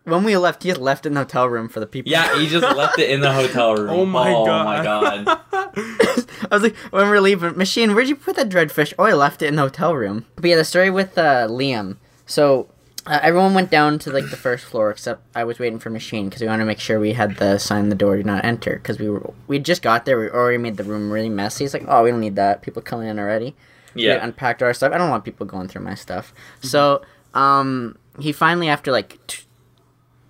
when 0.04 0.24
we 0.24 0.36
left, 0.36 0.64
he 0.64 0.70
just 0.70 0.80
left 0.80 1.06
it 1.06 1.10
in 1.10 1.14
the 1.14 1.20
hotel 1.20 1.48
room 1.48 1.68
for 1.68 1.78
the 1.78 1.86
people. 1.86 2.10
Yeah, 2.10 2.36
he 2.40 2.48
just 2.48 2.74
left 2.76 2.98
it 2.98 3.08
in 3.10 3.20
the 3.20 3.32
hotel 3.32 3.76
room. 3.76 3.90
Oh 3.90 4.04
my 4.04 4.32
oh 4.34 4.44
God. 4.46 4.64
my 4.64 4.82
god. 4.82 5.40
I 6.52 6.56
was 6.56 6.62
like, 6.62 6.76
when 6.92 7.08
we're 7.08 7.20
leaving, 7.20 7.56
machine, 7.56 7.94
where'd 7.94 8.08
you 8.08 8.14
put 8.14 8.36
that 8.36 8.48
dreadfish? 8.50 8.92
Oh, 8.98 9.04
I 9.04 9.14
left 9.14 9.40
it 9.42 9.46
in 9.46 9.56
the 9.56 9.62
hotel 9.62 9.96
room. 9.96 10.26
But 10.36 10.44
yeah, 10.50 10.56
the 10.56 10.64
story 10.64 10.90
with 10.90 11.16
uh, 11.16 11.48
Liam. 11.48 11.96
So 12.26 12.68
uh, 13.06 13.18
everyone 13.22 13.54
went 13.54 13.70
down 13.70 13.98
to 14.00 14.10
like 14.12 14.28
the 14.30 14.36
first 14.36 14.64
floor, 14.66 14.90
except 14.90 15.22
I 15.34 15.44
was 15.44 15.58
waiting 15.58 15.78
for 15.78 15.88
machine 15.90 16.26
because 16.28 16.42
we 16.42 16.46
wanted 16.46 16.62
to 16.64 16.66
make 16.66 16.78
sure 16.78 17.00
we 17.00 17.14
had 17.14 17.36
the 17.38 17.58
sign 17.58 17.88
the 17.88 17.94
door 17.96 18.16
do 18.18 18.22
not 18.22 18.44
enter 18.44 18.74
because 18.74 18.98
we 18.98 19.08
were 19.08 19.32
we 19.48 19.58
just 19.58 19.80
got 19.82 20.04
there. 20.04 20.20
We 20.20 20.28
already 20.28 20.58
made 20.58 20.76
the 20.76 20.84
room 20.84 21.10
really 21.10 21.30
messy. 21.30 21.64
It's 21.64 21.72
like, 21.74 21.84
oh, 21.88 22.02
we 22.04 22.10
don't 22.10 22.20
need 22.20 22.36
that. 22.36 22.60
People 22.62 22.82
coming 22.82 23.08
in 23.08 23.18
already. 23.18 23.56
We 23.94 24.06
Yeah. 24.06 24.22
unpacked 24.22 24.62
our 24.62 24.72
stuff. 24.74 24.92
I 24.92 24.98
don't 24.98 25.10
want 25.10 25.24
people 25.24 25.46
going 25.46 25.68
through 25.68 25.82
my 25.82 25.94
stuff. 25.94 26.32
So 26.60 27.02
um, 27.34 27.96
he 28.20 28.30
finally, 28.30 28.68
after 28.68 28.92
like 28.92 29.18
t- 29.26 29.44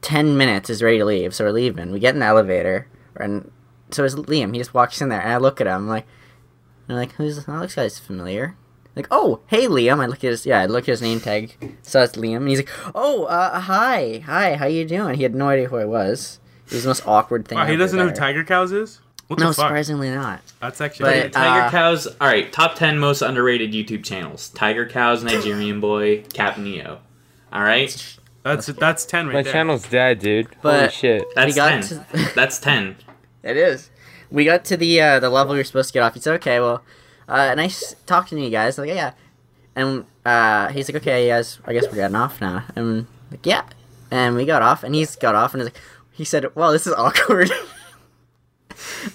ten 0.02 0.36
minutes, 0.36 0.70
is 0.70 0.82
ready 0.84 0.98
to 0.98 1.04
leave. 1.04 1.34
So 1.34 1.44
we're 1.44 1.50
leaving. 1.52 1.90
We 1.92 1.98
get 1.98 2.14
in 2.14 2.20
the 2.20 2.26
elevator, 2.26 2.86
and 3.16 3.50
so 3.92 4.04
it's 4.04 4.14
Liam. 4.14 4.52
He 4.52 4.58
just 4.58 4.74
walks 4.74 5.00
in 5.00 5.08
there, 5.08 5.20
and 5.20 5.32
I 5.32 5.36
look 5.38 5.60
at 5.60 5.66
him. 5.66 5.74
I'm 5.74 5.88
like, 5.88 6.06
I'm 6.88 6.96
like, 6.96 7.12
who's 7.12 7.44
that? 7.44 7.52
Looks 7.60 7.74
guy's 7.74 7.98
familiar. 7.98 8.56
Like, 8.94 9.06
oh, 9.10 9.40
hey, 9.46 9.66
Liam. 9.66 10.00
I 10.00 10.06
look 10.06 10.18
at 10.24 10.30
his, 10.30 10.44
yeah, 10.46 10.60
I 10.60 10.66
look 10.66 10.84
at 10.84 10.88
his 10.92 11.02
name 11.02 11.20
tag. 11.20 11.56
So 11.82 12.02
it's 12.02 12.16
Liam, 12.16 12.36
and 12.38 12.48
he's 12.48 12.58
like, 12.58 12.70
oh, 12.94 13.24
uh, 13.24 13.60
hi, 13.60 14.22
hi, 14.24 14.54
how 14.56 14.66
you 14.66 14.84
doing? 14.86 15.14
He 15.16 15.22
had 15.22 15.34
no 15.34 15.48
idea 15.48 15.68
who 15.68 15.76
I 15.76 15.84
was. 15.86 16.40
It 16.66 16.74
was 16.74 16.82
the 16.84 16.90
most 16.90 17.06
awkward 17.06 17.46
thing. 17.48 17.58
Wow, 17.58 17.66
he 17.66 17.76
doesn't 17.76 17.98
know 17.98 18.08
who. 18.08 18.14
Tiger 18.14 18.44
Cows 18.44 18.72
is. 18.72 19.00
What 19.28 19.38
No, 19.38 19.48
the 19.48 19.54
fuck? 19.54 19.66
surprisingly 19.68 20.10
not. 20.10 20.40
That's 20.60 20.80
actually. 20.80 21.22
But- 21.22 21.32
Tiger 21.32 21.66
uh, 21.66 21.70
Cows. 21.70 22.06
All 22.06 22.28
right, 22.28 22.52
top 22.52 22.74
ten 22.74 22.98
most 22.98 23.22
underrated 23.22 23.72
YouTube 23.72 24.04
channels: 24.04 24.50
Tiger 24.50 24.86
Cows, 24.86 25.24
Nigerian 25.24 25.80
Boy, 25.80 26.22
Captain 26.34 26.64
Neo. 26.64 27.00
All 27.50 27.62
right, 27.62 28.18
that's 28.42 28.66
that's 28.66 29.06
ten 29.06 29.26
right 29.26 29.32
there. 29.32 29.38
My 29.38 29.42
there. 29.42 29.52
channel's 29.52 29.88
dead, 29.88 30.18
dude. 30.18 30.48
Holy 30.62 30.90
shit. 30.90 31.24
that's 31.34 31.54
ten. 31.54 31.82
to- 31.82 32.04
That's 32.34 32.58
ten. 32.58 32.96
It 33.42 33.56
is. 33.56 33.90
We 34.30 34.44
got 34.44 34.64
to 34.66 34.76
the 34.76 35.00
uh, 35.00 35.20
the 35.20 35.30
level 35.30 35.54
you're 35.54 35.64
supposed 35.64 35.88
to 35.90 35.92
get 35.92 36.02
off. 36.02 36.14
He 36.14 36.20
said, 36.20 36.34
okay, 36.36 36.60
well, 36.60 36.82
uh, 37.28 37.54
nice 37.54 37.94
talking 38.06 38.38
to 38.38 38.44
you 38.44 38.50
guys. 38.50 38.78
I'm 38.78 38.86
like, 38.86 38.94
yeah. 38.94 39.12
And 39.74 40.04
uh, 40.24 40.68
he's 40.68 40.88
like, 40.88 41.02
okay, 41.02 41.28
guys, 41.28 41.58
I 41.64 41.72
guess 41.72 41.86
we're 41.86 41.96
getting 41.96 42.16
off 42.16 42.40
now. 42.40 42.64
And 42.76 42.78
I'm 42.78 43.08
like, 43.30 43.44
yeah. 43.46 43.64
And 44.10 44.36
we 44.36 44.44
got 44.44 44.62
off, 44.62 44.84
and 44.84 44.94
he's 44.94 45.16
got 45.16 45.34
off, 45.34 45.54
and 45.54 45.62
he's 45.62 45.72
like, 45.72 45.80
he 46.12 46.24
said, 46.24 46.54
well, 46.54 46.72
this 46.72 46.86
is 46.86 46.92
awkward. 46.96 47.50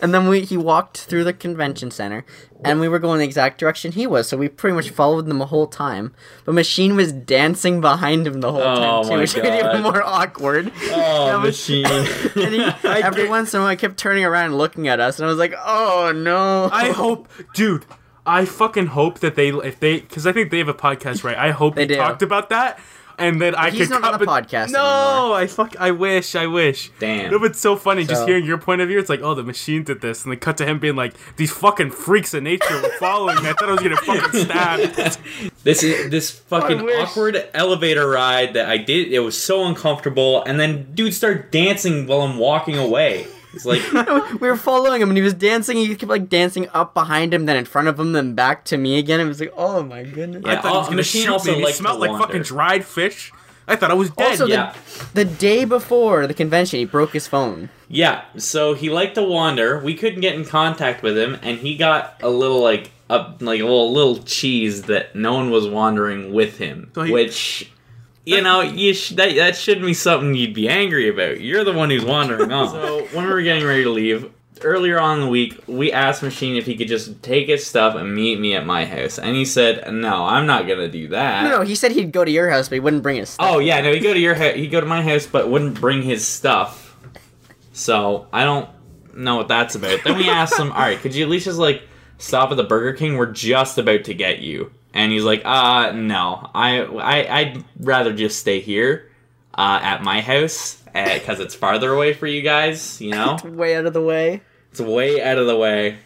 And 0.02 0.14
then 0.14 0.28
we 0.28 0.42
he 0.42 0.58
walked 0.58 0.98
through 0.98 1.24
the 1.24 1.34
convention 1.34 1.92
center, 1.92 2.26
and 2.64 2.80
we 2.80 2.88
were 2.88 3.00
going 3.00 3.20
the 3.20 3.26
exact 3.26 3.60
direction 3.60 3.92
he 3.92 4.08
was, 4.08 4.28
so 4.28 4.38
we 4.38 4.48
pretty 4.50 4.76
much 4.76 4.90
followed 4.90 5.26
them 5.28 5.40
the 5.40 5.48
whole 5.48 5.68
time. 5.68 6.14
But 6.46 6.54
Machine 6.54 6.96
was 6.96 7.12
dancing 7.12 7.82
behind 7.82 8.26
him 8.28 8.42
the 8.42 8.52
whole 8.52 8.62
Oh 8.62 9.04
time 9.04 9.12
too, 9.12 9.18
which 9.20 9.36
made 9.36 9.46
it 9.60 9.66
even 9.66 9.82
more 9.84 10.02
awkward. 10.04 10.72
Oh, 10.92 11.40
was- 11.40 11.50
machine. 11.50 11.86
And 12.36 12.54
he, 12.54 12.62
every 12.84 13.28
once 13.28 13.54
in 13.54 13.60
a 13.60 13.64
while, 13.64 13.72
he 13.72 13.78
kept 13.78 13.98
turning 13.98 14.24
around 14.26 14.46
and 14.46 14.58
looking 14.58 14.88
at 14.88 15.00
us, 15.00 15.20
and 15.20 15.26
I 15.26 15.30
was 15.30 15.38
like, 15.38 15.54
"Oh 15.58 16.12
no!" 16.16 16.70
I 16.72 16.90
hope, 16.92 17.28
dude. 17.54 17.86
I 18.26 18.44
fucking 18.44 18.88
hope 18.88 19.20
that 19.20 19.36
they, 19.36 19.50
if 19.50 19.80
they, 19.80 20.02
because 20.02 20.28
I 20.28 20.34
think 20.34 20.52
they 20.52 20.58
have 20.58 20.68
a 20.68 20.74
podcast, 20.74 21.24
right? 21.24 21.38
I 21.38 21.52
hope 21.52 21.76
They 21.76 21.86
they, 21.86 21.96
talked 21.96 22.22
about 22.22 22.50
that, 22.50 22.78
and 23.18 23.42
then 23.42 23.56
I 23.56 23.70
he's 23.72 23.88
could. 23.88 24.02
not 24.02 24.14
on 24.14 24.20
the 24.20 24.26
podcast 24.26 24.72
No, 24.72 24.80
anymore. 25.24 25.38
I 25.38 25.48
fuck. 25.48 25.76
I 25.80 25.92
wish. 25.92 26.36
I 26.36 26.48
wish. 26.48 26.92
Damn. 27.00 27.32
No, 27.32 27.40
but 27.40 27.52
it's 27.52 27.60
so 27.60 27.76
funny 27.76 28.06
just 28.06 28.28
hearing 28.28 28.46
your 28.46 28.58
point 28.58 28.82
of 28.82 28.88
view. 28.88 29.00
It's 29.00 29.10
like, 29.10 29.22
oh, 29.22 29.34
the 29.34 29.44
machine 29.44 29.84
did 29.84 30.02
this, 30.02 30.24
and 30.24 30.32
they 30.32 30.36
cut 30.38 30.58
to 30.58 30.66
him 30.66 30.80
being 30.80 30.96
like, 30.96 31.14
these 31.38 31.52
fucking 31.52 31.92
freaks 31.92 32.34
of 32.34 32.44
nature 32.44 32.82
were 32.82 32.90
following 33.00 33.42
me. 33.44 33.50
I 33.50 33.54
thought 33.54 33.70
I 33.70 33.72
was 33.74 33.82
gonna 33.82 33.98
fucking 33.98 34.40
stabbed. 34.46 35.20
This 35.64 35.84
is 35.84 36.10
this 36.12 36.32
fucking 36.32 36.82
awkward 36.82 37.50
elevator 37.54 38.08
ride 38.10 38.54
that 38.54 38.70
I 38.70 38.78
did. 38.78 39.12
It 39.12 39.20
was 39.20 39.42
so 39.42 39.66
uncomfortable, 39.66 40.44
and 40.44 40.60
then 40.60 40.94
dude 40.94 41.14
started 41.14 41.52
dancing 41.52 42.08
while 42.08 42.22
I'm 42.22 42.38
walking 42.38 42.78
away. 42.78 43.28
It's 43.58 43.66
like 43.66 43.82
we 44.42 44.48
were 44.48 44.56
following 44.56 45.02
him, 45.02 45.10
and 45.10 45.18
he 45.18 45.24
was 45.24 45.34
dancing. 45.34 45.78
He 45.78 45.96
kept 45.96 46.10
like 46.10 46.30
dancing 46.30 46.68
up 46.74 46.94
behind 46.94 47.34
him, 47.34 47.46
then 47.48 47.58
in 47.58 47.66
front 47.66 47.88
of 47.88 48.00
him, 48.00 48.14
then 48.14 48.36
back 48.36 48.64
to 48.66 48.78
me 48.78 49.00
again. 49.00 49.20
It 49.20 49.26
was 49.26 49.40
like, 49.40 49.54
"Oh 49.58 49.84
my 49.84 50.04
goodness!" 50.04 50.44
Yeah. 50.46 50.54
I 50.54 50.62
thought 50.62 50.72
he 50.72 50.78
was 50.78 50.86
gonna 50.88 50.96
machine 50.98 51.24
shoot 51.24 51.32
also 51.32 51.52
me. 51.58 51.66
He 51.66 51.72
smelled 51.74 52.00
like 52.00 52.12
fucking 52.12 52.44
dried 52.44 52.86
fish. 52.86 53.32
I 53.68 53.76
thought 53.76 53.92
I 53.92 53.96
was 53.96 54.12
dead. 54.12 54.32
Also, 54.32 54.46
yeah. 54.48 54.74
the, 55.14 55.26
the 55.26 55.26
day 55.26 55.66
before 55.66 56.26
the 56.26 56.34
convention, 56.34 56.80
he 56.80 56.86
broke 56.86 57.12
his 57.12 57.28
phone. 57.28 57.70
Yeah, 57.90 58.24
so 58.38 58.74
he 58.74 58.90
liked 58.90 59.16
to 59.16 59.24
wander. 59.24 59.80
We 59.80 59.94
couldn't 59.94 60.22
get 60.22 60.36
in 60.36 60.46
contact 60.46 61.04
with 61.04 61.18
him, 61.18 61.38
and 61.42 61.58
he 61.58 61.76
got 61.76 62.22
a 62.24 62.30
little 62.30 62.62
like 62.62 62.92
up 63.10 63.42
like 63.42 63.60
a 63.60 63.64
little 63.64 63.92
little 63.92 64.20
cheese 64.24 64.84
that 64.84 65.16
no 65.16 65.34
one 65.34 65.50
was 65.50 65.68
wandering 65.68 66.34
with 66.34 66.58
him. 66.60 66.92
So 66.96 67.04
he- 67.04 67.12
which 67.12 67.72
you 68.28 68.42
know, 68.42 68.62
you 68.62 68.94
sh- 68.94 69.12
that 69.12 69.36
that 69.36 69.56
shouldn't 69.56 69.86
be 69.86 69.94
something 69.94 70.36
you'd 70.36 70.54
be 70.54 70.68
angry 70.68 71.08
about. 71.08 71.40
You're 71.40 71.64
the 71.64 71.72
one 71.74 71.90
who's 71.90 72.04
wandering 72.04 72.52
off. 72.54 72.72
So 72.72 73.06
when 73.16 73.26
we 73.26 73.32
were 73.32 73.42
getting 73.42 73.66
ready 73.66 73.84
to 73.84 73.90
leave. 73.90 74.32
Earlier 74.64 75.00
on 75.00 75.20
in 75.20 75.26
the 75.26 75.30
week, 75.30 75.64
we 75.68 75.92
asked 75.92 76.24
Machine 76.24 76.56
if 76.56 76.66
he 76.66 76.76
could 76.76 76.88
just 76.88 77.22
take 77.22 77.46
his 77.46 77.64
stuff 77.64 77.94
and 77.94 78.16
meet 78.16 78.40
me 78.40 78.56
at 78.56 78.66
my 78.66 78.86
house, 78.86 79.20
and 79.20 79.36
he 79.36 79.46
said, 79.46 79.94
"No, 79.94 80.26
I'm 80.26 80.48
not 80.48 80.68
gonna 80.68 80.88
do 80.88 81.10
that." 81.10 81.44
No, 81.44 81.60
no, 81.60 81.62
he 81.62 81.76
said 81.76 81.92
he'd 81.92 82.12
go 82.12 82.26
to 82.26 82.32
your 82.32 82.50
house, 82.50 82.68
but 82.68 82.74
he 82.74 82.80
wouldn't 82.80 83.04
bring 83.04 83.18
his 83.18 83.30
stuff. 83.30 83.48
Oh 83.48 83.60
yeah, 83.60 83.80
no, 83.82 83.94
he'd 83.94 84.00
go 84.00 84.16
to 84.16 84.20
your 84.20 84.34
house. 84.34 84.56
He'd 84.56 84.72
go 84.72 84.80
to 84.82 84.88
my 84.88 85.04
house, 85.04 85.28
but 85.28 85.48
wouldn't 85.48 85.80
bring 85.80 86.02
his 86.02 86.26
stuff. 86.26 86.98
So 87.72 88.26
I 88.34 88.44
don't 88.46 88.68
know 89.16 89.36
what 89.36 89.48
that's 89.48 89.76
about. 89.76 90.04
Then 90.04 90.18
we 90.18 90.28
asked 90.28 90.58
him, 90.60 90.72
"All 90.74 90.80
right, 90.80 91.00
could 91.00 91.14
you 91.14 91.24
at 91.24 91.30
least 91.30 91.46
just 91.46 91.60
like 91.60 91.84
stop 92.18 92.50
at 92.50 92.58
the 92.58 92.64
Burger 92.64 92.94
King? 92.98 93.16
We're 93.16 93.32
just 93.32 93.78
about 93.78 94.06
to 94.06 94.16
get 94.16 94.40
you." 94.40 94.72
And 94.98 95.12
he's 95.12 95.24
like, 95.24 95.44
"Uh, 95.46 95.92
no, 95.94 96.50
I, 96.56 96.82
I, 96.82 97.40
I'd 97.40 97.64
rather 97.80 98.14
just 98.14 98.40
stay 98.40 98.60
here, 98.60 99.12
uh, 99.54 99.80
at 99.82 100.02
my 100.02 100.22
house, 100.22 100.82
because 100.92 101.40
it's 101.40 101.54
farther 101.54 101.94
away 101.94 102.14
for 102.14 102.26
you 102.26 102.42
guys. 102.42 103.00
You 103.00 103.12
know." 103.12 103.38
way 103.46 103.76
out 103.76 103.86
of 103.86 103.94
the 103.94 104.02
way. 104.02 104.42
It's 104.72 104.82
way 104.82 105.22
out 105.22 105.38
of 105.38 105.46
the 105.46 105.56
way. 105.56 106.00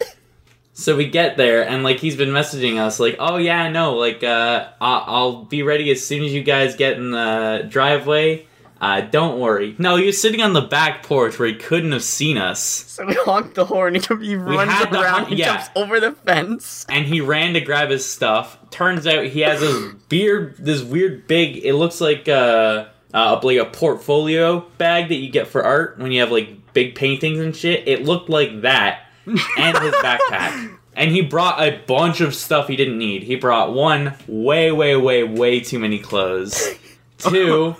So 0.74 0.96
we 0.96 1.08
get 1.08 1.36
there, 1.36 1.66
and 1.66 1.82
like 1.82 2.00
he's 2.00 2.16
been 2.16 2.30
messaging 2.30 2.78
us, 2.78 3.00
like, 3.00 3.16
"Oh 3.18 3.36
yeah, 3.38 3.70
no, 3.70 3.94
like 3.94 4.22
uh, 4.22 4.68
I'll, 4.80 5.04
I'll 5.06 5.44
be 5.44 5.62
ready 5.62 5.90
as 5.90 6.04
soon 6.04 6.22
as 6.22 6.32
you 6.32 6.42
guys 6.42 6.76
get 6.76 6.98
in 6.98 7.10
the 7.12 7.66
driveway. 7.68 8.46
Uh, 8.82 9.00
don't 9.00 9.38
worry." 9.40 9.74
No, 9.78 9.96
he 9.96 10.06
was 10.06 10.20
sitting 10.20 10.42
on 10.42 10.52
the 10.52 10.60
back 10.60 11.02
porch 11.04 11.38
where 11.38 11.48
he 11.48 11.54
couldn't 11.54 11.92
have 11.92 12.02
seen 12.02 12.36
us, 12.36 12.60
So 12.60 13.06
we 13.06 13.14
honked 13.14 13.54
the 13.54 13.64
horn. 13.64 13.94
He, 13.94 14.00
he 14.00 14.34
runs 14.34 14.72
around. 14.92 15.28
He 15.28 15.36
yeah. 15.36 15.54
jumps 15.54 15.70
over 15.76 16.00
the 16.00 16.12
fence. 16.12 16.84
and 16.88 17.06
he 17.06 17.20
ran 17.20 17.54
to 17.54 17.60
grab 17.60 17.88
his 17.90 18.04
stuff. 18.04 18.58
Turns 18.70 19.06
out 19.06 19.24
he 19.26 19.40
has 19.40 19.60
this 19.60 19.94
beard, 20.08 20.56
this 20.58 20.82
weird 20.82 21.26
big. 21.26 21.64
It 21.64 21.74
looks 21.74 22.00
like 22.00 22.28
uh, 22.28 22.86
uh, 23.14 23.40
like 23.42 23.58
a 23.58 23.66
portfolio 23.66 24.60
bag 24.78 25.08
that 25.08 25.16
you 25.16 25.30
get 25.30 25.46
for 25.46 25.62
art 25.64 25.98
when 25.98 26.10
you 26.12 26.20
have 26.20 26.32
like 26.32 26.72
big 26.72 26.94
paintings 26.94 27.38
and 27.38 27.54
shit. 27.54 27.86
It 27.86 28.04
looked 28.04 28.28
like 28.28 28.62
that, 28.62 29.06
and 29.26 29.78
his 29.78 29.94
backpack. 30.02 30.78
And 30.94 31.10
he 31.10 31.22
brought 31.22 31.60
a 31.62 31.78
bunch 31.86 32.20
of 32.20 32.34
stuff 32.34 32.68
he 32.68 32.76
didn't 32.76 32.98
need. 32.98 33.22
He 33.22 33.36
brought 33.36 33.72
one, 33.72 34.14
way, 34.26 34.72
way, 34.72 34.94
way, 34.96 35.22
way 35.22 35.60
too 35.60 35.78
many 35.78 35.98
clothes. 35.98 36.74
Two, 37.18 37.76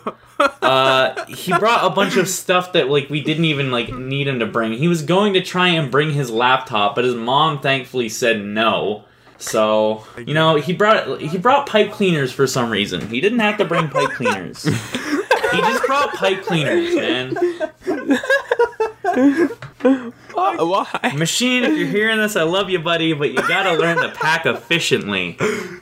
uh, 0.63 1.25
he 1.27 1.57
brought 1.59 1.85
a 1.85 1.91
bunch 1.95 2.17
of 2.17 2.29
stuff 2.29 2.73
that 2.73 2.89
like 2.89 3.09
we 3.11 3.21
didn't 3.21 3.45
even 3.45 3.71
like 3.71 3.93
need 3.93 4.29
him 4.29 4.39
to 4.41 4.47
bring. 4.47 4.73
He 4.73 4.89
was 4.89 5.03
going 5.03 5.35
to 5.35 5.41
try 5.41 5.69
and 5.69 5.91
bring 5.91 6.13
his 6.13 6.31
laptop, 6.31 6.95
but 6.95 7.05
his 7.05 7.15
mom 7.15 7.61
thankfully 7.61 8.09
said 8.09 8.45
no. 8.45 9.05
So 9.39 10.07
you 10.19 10.35
know 10.35 10.57
he 10.57 10.73
brought 10.73 11.21
he 11.21 11.39
brought 11.39 11.69
pipe 11.69 11.93
cleaners 11.93 12.33
for 12.33 12.47
some 12.47 12.71
reason. 12.71 13.09
He 13.09 13.21
didn't 13.21 13.41
have 13.41 13.59
to 13.59 13.65
bring 13.65 13.89
pipe 13.89 14.11
cleaners. 14.11 14.63
he 14.63 15.59
just 15.61 15.85
brought 15.87 16.15
pipe 16.15 16.43
cleaners, 16.45 16.95
man. 16.95 17.37
Why? 20.43 21.13
Machine, 21.17 21.65
if 21.65 21.77
you're 21.77 21.87
hearing 21.89 22.19
this, 22.19 22.37
I 22.37 22.43
love 22.43 22.71
you, 22.71 22.79
buddy, 22.79 23.13
but 23.13 23.31
you 23.31 23.37
gotta 23.37 23.75
learn 23.75 23.99
to 23.99 24.11
pack 24.11 24.47
efficiently. 24.47 25.37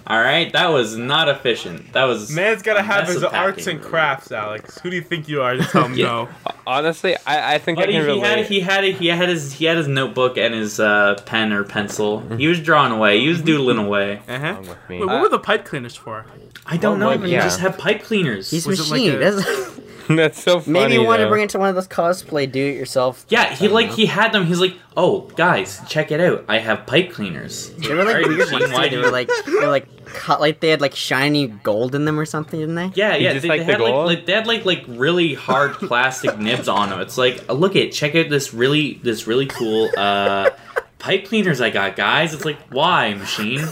All 0.06 0.18
right, 0.20 0.52
that 0.52 0.68
was 0.68 0.96
not 0.96 1.28
efficient. 1.28 1.92
That 1.92 2.04
was 2.04 2.30
Man's 2.30 2.62
gotta 2.62 2.82
have 2.82 3.06
his 3.06 3.22
of 3.22 3.32
arts 3.34 3.66
and 3.66 3.80
crafts, 3.80 4.32
Alex. 4.32 4.78
Who 4.80 4.90
do 4.90 4.96
you 4.96 5.02
think 5.02 5.28
you 5.28 5.42
are 5.42 5.56
to 5.56 5.62
tell 5.64 5.84
him 5.84 5.94
Yeah. 5.94 6.06
no? 6.06 6.28
Honestly, 6.66 7.16
I, 7.26 7.54
I 7.54 7.58
think 7.58 7.78
I 7.78 7.82
Buddy, 7.82 7.92
can 7.94 8.02
he 8.02 8.06
relate. 8.08 8.26
had 8.38 8.46
he 8.46 8.60
had 8.60 8.84
he 8.84 9.06
had 9.08 9.28
his 9.28 9.52
he 9.54 9.64
had 9.64 9.76
his 9.76 9.88
notebook 9.88 10.36
and 10.36 10.54
his 10.54 10.78
uh, 10.78 11.20
pen 11.26 11.52
or 11.52 11.64
pencil. 11.64 12.20
He 12.36 12.46
was 12.46 12.60
drawing 12.60 12.92
away. 12.92 13.20
He 13.20 13.28
was 13.28 13.42
doodling 13.42 13.78
away. 13.78 14.22
Uh-huh. 14.28 14.46
Wrong 14.46 14.66
with 14.68 14.88
me. 14.88 14.98
Wait, 15.00 15.06
what 15.06 15.16
Uh, 15.16 15.20
were 15.22 15.28
the 15.28 15.38
pipe 15.38 15.64
cleaners 15.64 15.96
for? 15.96 16.26
I 16.70 16.76
don't 16.76 17.00
Well, 17.00 17.10
know. 17.10 17.16
like, 17.16 17.28
You 17.28 17.36
yeah. 17.36 17.42
just 17.42 17.60
have 17.60 17.76
pipe 17.78 18.02
cleaners. 18.04 18.50
He's 18.50 18.66
Was 18.66 18.78
it 18.80 18.84
like 18.92 19.02
machine. 19.02 19.14
a- 19.14 19.18
That's- 19.18 19.76
That's 20.10 20.42
so 20.42 20.58
funny. 20.58 20.72
Maybe 20.72 20.94
you 20.94 21.04
want 21.04 21.20
to 21.20 21.28
bring 21.28 21.44
it 21.44 21.50
to 21.50 21.58
one 21.60 21.68
of 21.68 21.76
those 21.76 21.86
cosplay 21.86 22.50
do-it-yourself. 22.50 23.26
yeah, 23.28 23.54
he 23.54 23.68
like 23.68 23.90
know. 23.90 23.94
he 23.94 24.06
had 24.06 24.32
them. 24.32 24.44
He's 24.44 24.58
like, 24.58 24.74
oh 24.96 25.20
guys, 25.36 25.80
check 25.88 26.10
it 26.10 26.20
out. 26.20 26.44
I 26.48 26.58
have 26.58 26.84
pipe 26.84 27.12
cleaners. 27.12 27.70
They 27.74 27.94
were 27.94 28.04
like 28.04 28.26
weird 28.26 28.38
Machine, 28.38 28.58
ones. 28.60 28.72
why 28.72 28.88
Too. 28.88 28.96
They 28.96 29.02
do 29.02 29.06
were 29.06 29.12
like 29.12 29.30
they 29.46 29.52
were 29.52 29.68
like 29.68 30.04
cut 30.06 30.40
like 30.40 30.58
they 30.58 30.70
had 30.70 30.80
like 30.80 30.96
shiny 30.96 31.46
gold 31.46 31.94
in 31.94 32.06
them 32.06 32.18
or 32.18 32.24
something, 32.24 32.58
didn't 32.58 32.74
they? 32.74 32.90
Yeah, 32.96 33.14
yeah. 33.14 33.34
They, 33.38 33.48
like 33.48 33.60
they 33.60 33.66
the 33.66 33.72
had 33.72 33.80
like, 33.80 33.92
gold? 33.92 34.06
like 34.06 34.26
they 34.26 34.32
had 34.32 34.48
like 34.48 34.64
like 34.64 34.84
really 34.88 35.34
hard 35.34 35.74
plastic 35.74 36.36
nibs 36.40 36.66
on 36.66 36.88
them. 36.90 36.98
It's 37.00 37.16
like, 37.16 37.48
look 37.48 37.76
at 37.76 37.92
check 37.92 38.16
out 38.16 38.28
this 38.30 38.52
really 38.52 38.94
this 39.04 39.28
really 39.28 39.46
cool 39.46 39.90
uh 39.96 40.50
pipe 40.98 41.26
cleaners 41.26 41.60
I 41.60 41.70
got, 41.70 41.94
guys. 41.94 42.34
It's 42.34 42.44
like, 42.44 42.58
why 42.70 43.14
machine? 43.14 43.64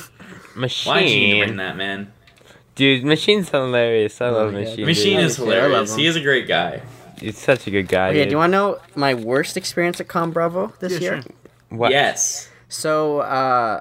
Machine. 0.54 0.92
Why 0.92 1.00
did 1.00 1.10
you 1.10 1.18
need 1.20 1.40
to 1.40 1.46
bring 1.46 1.56
that, 1.56 1.76
man? 1.76 2.12
Dude, 2.78 3.04
Machine's 3.04 3.48
hilarious. 3.50 4.20
I 4.20 4.28
love 4.30 4.52
my 4.52 4.60
Machine. 4.60 4.86
Machine 4.86 5.16
dude. 5.18 5.26
is 5.26 5.38
Yeah, 5.38 5.44
I 5.44 5.46
love 5.48 5.56
hilarious. 5.64 5.92
him. 5.92 5.98
He 5.98 6.06
is 6.06 6.16
a 6.16 6.20
great 6.20 6.46
guy. 6.46 6.80
He's 7.20 7.36
such 7.36 7.66
a 7.66 7.70
good 7.70 7.88
guy. 7.88 8.10
Okay, 8.10 8.18
dude. 8.20 8.28
do 8.28 8.30
you 8.34 8.36
want 8.38 8.52
to 8.52 8.56
know 8.56 8.78
my 8.94 9.14
worst 9.14 9.56
experience 9.56 10.00
at 10.00 10.06
Con 10.06 10.30
Bravo 10.30 10.72
this 10.78 10.92
Yeah, 10.92 10.98
year? 11.00 11.22
sure. 11.22 11.32
What? 11.76 11.90
Yes. 11.90 12.48
So 12.68 13.18
uh, 13.20 13.80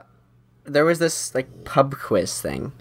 there 0.65 0.83
was 0.83 0.97
this 0.97 1.35
like 1.35 1.63
pub 1.63 1.95
quiz 1.99 2.41
thing, 2.41 2.71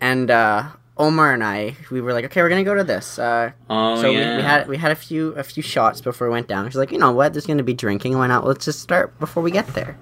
and 0.00 0.30
uh, 0.30 0.68
Omar 0.96 1.32
and 1.34 1.42
I 1.42 1.74
we 1.90 2.00
were 2.00 2.12
like, 2.12 2.24
okay, 2.26 2.40
we're 2.40 2.48
gonna 2.48 2.62
go 2.62 2.74
to 2.76 2.84
this. 2.84 3.18
Uh, 3.18 3.50
Oh 3.68 4.00
so 4.00 4.10
yeah. 4.10 4.30
we, 4.30 4.36
we 4.36 4.42
had 4.42 4.68
we 4.68 4.76
had 4.76 4.92
a 4.92 4.96
few 4.96 5.30
a 5.32 5.42
few 5.42 5.62
shots 5.64 6.00
before 6.00 6.28
we 6.28 6.32
went 6.32 6.46
down. 6.46 6.66
She's 6.70 6.76
like, 6.76 6.92
you 6.92 6.98
know 6.98 7.10
what? 7.10 7.32
There's 7.34 7.46
gonna 7.46 7.64
be 7.64 7.74
drinking. 7.74 8.16
Why 8.16 8.28
not? 8.28 8.46
Let's 8.46 8.64
just 8.66 8.78
start 8.80 9.18
before 9.18 9.42
we 9.42 9.50
get 9.50 9.66
there. 9.74 9.98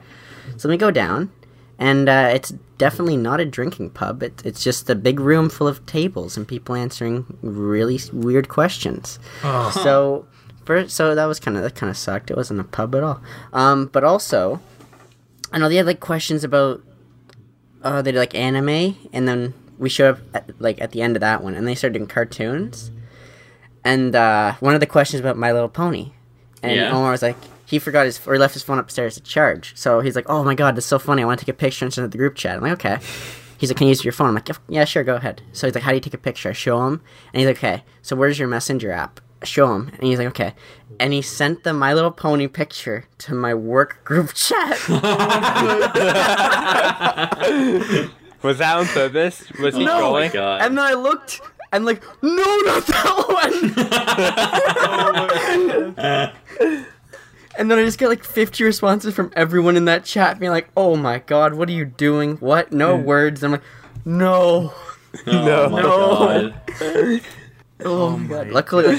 So 0.58 0.68
we 0.68 0.76
go 0.76 0.90
down, 0.90 1.32
and 1.78 2.08
uh, 2.08 2.30
it's 2.34 2.52
definitely 2.82 3.16
not 3.16 3.38
a 3.38 3.44
drinking 3.44 3.90
pub. 3.90 4.24
It, 4.24 4.42
it's 4.44 4.64
just 4.64 4.90
a 4.90 4.96
big 4.96 5.20
room 5.20 5.48
full 5.48 5.68
of 5.68 5.86
tables 5.86 6.36
and 6.36 6.48
people 6.48 6.74
answering 6.74 7.38
really 7.42 8.00
weird 8.12 8.48
questions. 8.48 9.20
So, 9.84 10.26
for, 10.64 10.88
so 10.88 11.14
that 11.14 11.26
was 11.26 11.38
kind 11.38 11.56
of 11.56 11.62
that 11.62 11.76
kind 11.76 11.90
of 11.90 11.96
sucked. 11.96 12.28
It 12.32 12.36
wasn't 12.36 12.58
a 12.58 12.64
pub 12.64 12.94
at 12.96 13.04
all. 13.04 13.20
Um, 13.52 13.86
but 13.86 14.02
also, 14.02 14.58
I 15.52 15.58
know 15.58 15.68
they 15.68 15.76
had 15.76 15.86
like 15.86 16.00
questions 16.00 16.42
about 16.42 16.82
uh, 17.84 18.02
they 18.02 18.10
did 18.10 18.18
like 18.18 18.34
anime, 18.34 18.96
and 19.12 19.28
then 19.28 19.54
we 19.78 19.88
showed 19.88 20.16
up 20.16 20.20
at, 20.34 20.60
like 20.60 20.80
at 20.80 20.90
the 20.90 21.02
end 21.02 21.14
of 21.16 21.20
that 21.20 21.42
one, 21.44 21.54
and 21.54 21.66
they 21.68 21.76
started 21.76 21.94
doing 21.98 22.08
cartoons. 22.08 22.90
And 23.84 24.14
uh, 24.16 24.54
one 24.60 24.74
of 24.74 24.80
the 24.80 24.86
questions 24.86 25.20
about 25.20 25.36
My 25.36 25.52
Little 25.52 25.68
Pony, 25.68 26.10
and 26.64 26.74
Yeah. 26.76 26.90
Omar 26.90 27.12
was 27.12 27.22
like, 27.22 27.36
he 27.72 27.78
forgot 27.78 28.04
his 28.04 28.20
or 28.26 28.38
left 28.38 28.52
his 28.54 28.62
phone 28.62 28.78
upstairs 28.78 29.14
to 29.14 29.22
charge, 29.22 29.72
so 29.76 30.00
he's 30.00 30.14
like, 30.14 30.26
"Oh 30.28 30.44
my 30.44 30.54
god, 30.54 30.76
that's 30.76 30.86
so 30.86 30.98
funny! 30.98 31.22
I 31.22 31.24
want 31.24 31.40
to 31.40 31.46
take 31.46 31.54
a 31.54 31.58
picture 31.58 31.84
and 31.86 31.92
send 31.92 32.04
it 32.04 32.08
to 32.08 32.12
the 32.12 32.18
group 32.18 32.34
chat." 32.36 32.56
I'm 32.56 32.62
like, 32.62 32.72
"Okay." 32.74 32.98
He's 33.58 33.70
like, 33.70 33.76
"Can 33.78 33.86
you 33.86 33.92
use 33.92 34.04
your 34.04 34.12
phone?" 34.12 34.28
I'm 34.28 34.34
like, 34.34 34.48
"Yeah, 34.48 34.56
"Yeah, 34.68 34.84
sure, 34.84 35.02
go 35.04 35.16
ahead." 35.16 35.40
So 35.52 35.66
he's 35.66 35.74
like, 35.74 35.84
"How 35.84 35.90
do 35.90 35.96
you 35.96 36.00
take 36.00 36.12
a 36.14 36.18
picture?" 36.18 36.50
I 36.50 36.52
show 36.52 36.86
him, 36.86 37.00
and 37.32 37.40
he's 37.40 37.46
like, 37.46 37.56
"Okay, 37.58 37.82
so 38.02 38.14
where's 38.14 38.38
your 38.38 38.48
messenger 38.48 38.92
app?" 38.92 39.20
show 39.44 39.74
him, 39.74 39.88
and 39.94 40.04
he's 40.04 40.18
like, 40.18 40.28
okay. 40.28 40.54
And 41.00 41.12
he 41.12 41.20
sent 41.20 41.64
the 41.64 41.72
My 41.72 41.94
Little 41.94 42.12
Pony 42.12 42.46
picture 42.46 43.06
to 43.18 43.34
my 43.34 43.52
work 43.54 44.04
group 44.04 44.32
chat. 44.44 44.78
Was 48.42 48.58
that 48.58 48.76
on 48.76 48.86
purpose? 48.86 49.42
Was 49.58 49.74
he 49.74 49.84
No. 49.84 49.92
Oh 49.94 50.12
my 50.12 50.28
trolling? 50.28 50.30
god. 50.30 50.62
and 50.62 50.78
then 50.78 50.84
I 50.84 50.92
looked, 50.94 51.40
and 51.72 51.84
like, 51.84 52.02
no, 52.22 52.30
not 52.66 52.86
that 52.86 53.14
one. 56.62 56.82
And 57.58 57.70
then 57.70 57.78
I 57.78 57.84
just 57.84 57.98
get 57.98 58.08
like 58.08 58.24
50 58.24 58.64
responses 58.64 59.14
from 59.14 59.32
everyone 59.34 59.76
in 59.76 59.84
that 59.86 60.04
chat 60.04 60.38
being 60.38 60.52
like, 60.52 60.68
oh 60.76 60.96
my 60.96 61.18
god, 61.20 61.54
what 61.54 61.68
are 61.68 61.72
you 61.72 61.84
doing? 61.84 62.36
What? 62.36 62.72
No 62.72 62.96
words. 62.96 63.42
I'm 63.42 63.52
like, 63.52 63.62
no. 64.04 64.72
Oh, 65.26 65.26
oh, 65.26 65.66
oh 65.66 65.68
my 65.68 65.82
No. 65.82 66.50
god. 66.80 67.20
Oh, 67.84 68.16
my 68.16 68.28
god. 68.28 68.48
Luckily, 68.48 68.98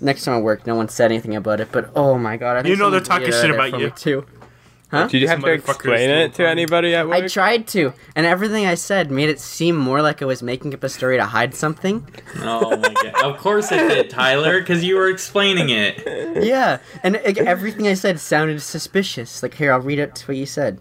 next 0.00 0.24
time 0.24 0.36
I 0.36 0.40
work, 0.40 0.66
no 0.66 0.74
one 0.74 0.88
said 0.88 1.10
anything 1.12 1.36
about 1.36 1.60
it, 1.60 1.68
but 1.70 1.90
oh 1.94 2.16
my 2.16 2.38
god. 2.38 2.56
I 2.56 2.62
think 2.62 2.70
You 2.70 2.76
know 2.82 2.88
they're 2.90 3.00
talking 3.00 3.30
shit 3.30 3.50
about 3.50 3.78
you. 3.78 3.88
me, 3.88 3.92
Too. 4.92 5.08
Did 5.08 5.22
you 5.22 5.28
have 5.28 5.40
to 5.42 5.50
explain 5.52 6.10
it 6.10 6.34
to 6.34 6.46
anybody 6.46 6.94
at 6.94 7.08
work? 7.08 7.16
I 7.24 7.26
tried 7.26 7.66
to, 7.68 7.94
and 8.14 8.26
everything 8.26 8.66
I 8.66 8.74
said 8.74 9.10
made 9.10 9.30
it 9.30 9.40
seem 9.40 9.74
more 9.74 10.02
like 10.02 10.20
I 10.20 10.26
was 10.26 10.42
making 10.42 10.74
up 10.74 10.84
a 10.84 10.88
story 10.90 11.16
to 11.16 11.24
hide 11.24 11.54
something. 11.54 12.06
Oh 12.40 12.76
my 12.76 12.88
god. 12.92 13.24
Of 13.24 13.38
course 13.38 13.72
it 13.72 13.88
did, 13.88 14.10
Tyler, 14.10 14.60
because 14.60 14.84
you 14.84 14.96
were 14.96 15.08
explaining 15.08 15.70
it. 15.70 16.44
Yeah, 16.44 16.78
and 17.02 17.14
like, 17.24 17.38
everything 17.38 17.86
I 17.86 17.94
said 17.94 18.20
sounded 18.20 18.60
suspicious. 18.60 19.42
Like, 19.42 19.54
here, 19.54 19.72
I'll 19.72 19.80
read 19.80 19.98
it 19.98 20.22
what 20.26 20.36
you 20.36 20.44
said. 20.46 20.78